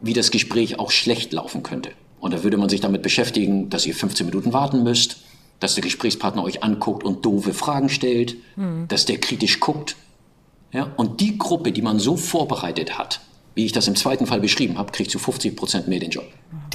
wie 0.00 0.12
das 0.12 0.30
Gespräch 0.30 0.78
auch 0.78 0.90
schlecht 0.90 1.32
laufen 1.32 1.62
könnte. 1.62 1.90
Und 2.20 2.34
da 2.34 2.42
würde 2.42 2.56
man 2.56 2.68
sich 2.68 2.80
damit 2.80 3.02
beschäftigen, 3.02 3.70
dass 3.70 3.86
ihr 3.86 3.94
15 3.94 4.26
Minuten 4.26 4.52
warten 4.52 4.82
müsst, 4.82 5.18
dass 5.60 5.74
der 5.74 5.82
Gesprächspartner 5.82 6.42
euch 6.42 6.62
anguckt 6.62 7.04
und 7.04 7.24
doofe 7.24 7.54
Fragen 7.54 7.88
stellt, 7.88 8.36
mhm. 8.56 8.86
dass 8.88 9.04
der 9.06 9.18
kritisch 9.18 9.60
guckt. 9.60 9.96
Ja? 10.72 10.92
Und 10.96 11.20
die 11.20 11.38
Gruppe, 11.38 11.72
die 11.72 11.82
man 11.82 11.98
so 11.98 12.16
vorbereitet 12.16 12.98
hat, 12.98 13.20
wie 13.54 13.64
ich 13.64 13.72
das 13.72 13.88
im 13.88 13.96
zweiten 13.96 14.26
Fall 14.26 14.40
beschrieben 14.40 14.78
habe, 14.78 14.92
kriegst 14.92 15.14
du 15.14 15.18
50 15.18 15.56
Prozent 15.56 15.88
mehr 15.88 15.98
den 15.98 16.10
Job. 16.10 16.24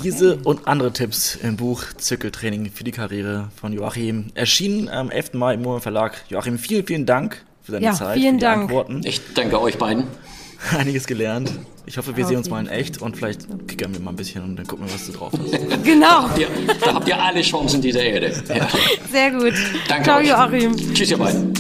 Diese 0.04 0.38
und 0.44 0.68
andere 0.68 0.92
Tipps 0.92 1.36
im 1.36 1.56
Buch 1.56 1.84
Zirkeltraining 1.98 2.72
für 2.72 2.84
die 2.84 2.92
Karriere 2.92 3.50
von 3.56 3.72
Joachim 3.72 4.28
erschienen 4.34 4.90
am 4.90 5.10
11. 5.10 5.34
Mai 5.34 5.54
im 5.54 5.62
Moor 5.62 5.80
Verlag. 5.80 6.26
Joachim, 6.28 6.58
vielen, 6.58 6.86
vielen 6.86 7.06
Dank 7.06 7.46
für 7.62 7.72
deine 7.72 7.86
ja, 7.86 7.94
Zeit, 7.94 8.20
vielen 8.20 8.34
für 8.34 8.40
die 8.40 8.42
Dank. 8.42 8.62
Antworten. 8.64 9.02
Ich 9.06 9.22
danke 9.34 9.62
euch 9.62 9.78
beiden. 9.78 10.04
Einiges 10.78 11.08
gelernt. 11.08 11.52
Ich 11.86 11.98
hoffe, 11.98 12.16
wir 12.16 12.24
Auf 12.24 12.30
sehen 12.30 12.38
uns 12.38 12.50
mal 12.50 12.60
in 12.62 12.68
echt 12.68 13.02
und 13.02 13.18
vielleicht 13.18 13.48
kickern 13.68 13.94
wir 13.94 14.02
mal 14.02 14.12
ein 14.12 14.16
bisschen 14.16 14.44
und 14.44 14.56
dann 14.56 14.68
gucken 14.68 14.86
wir, 14.86 14.94
was 14.94 15.06
du 15.06 15.14
drauf 15.14 15.32
hast. 15.38 15.52
genau. 15.84 16.08
Da 16.08 16.24
habt, 16.24 16.38
ihr, 16.40 16.48
da 16.82 16.94
habt 16.94 17.08
ihr 17.08 17.22
alle 17.22 17.42
Chancen 17.42 17.82
dieser 17.82 18.04
Erde. 18.04 18.34
Ja. 18.50 18.68
Sehr 19.12 19.32
gut. 19.32 19.54
Danke 19.88 20.04
Ciao, 20.04 20.20
euch. 20.20 20.28
Joachim. 20.28 20.94
Tschüss, 20.94 21.12
ihr 21.12 21.18
beiden. 21.18 21.54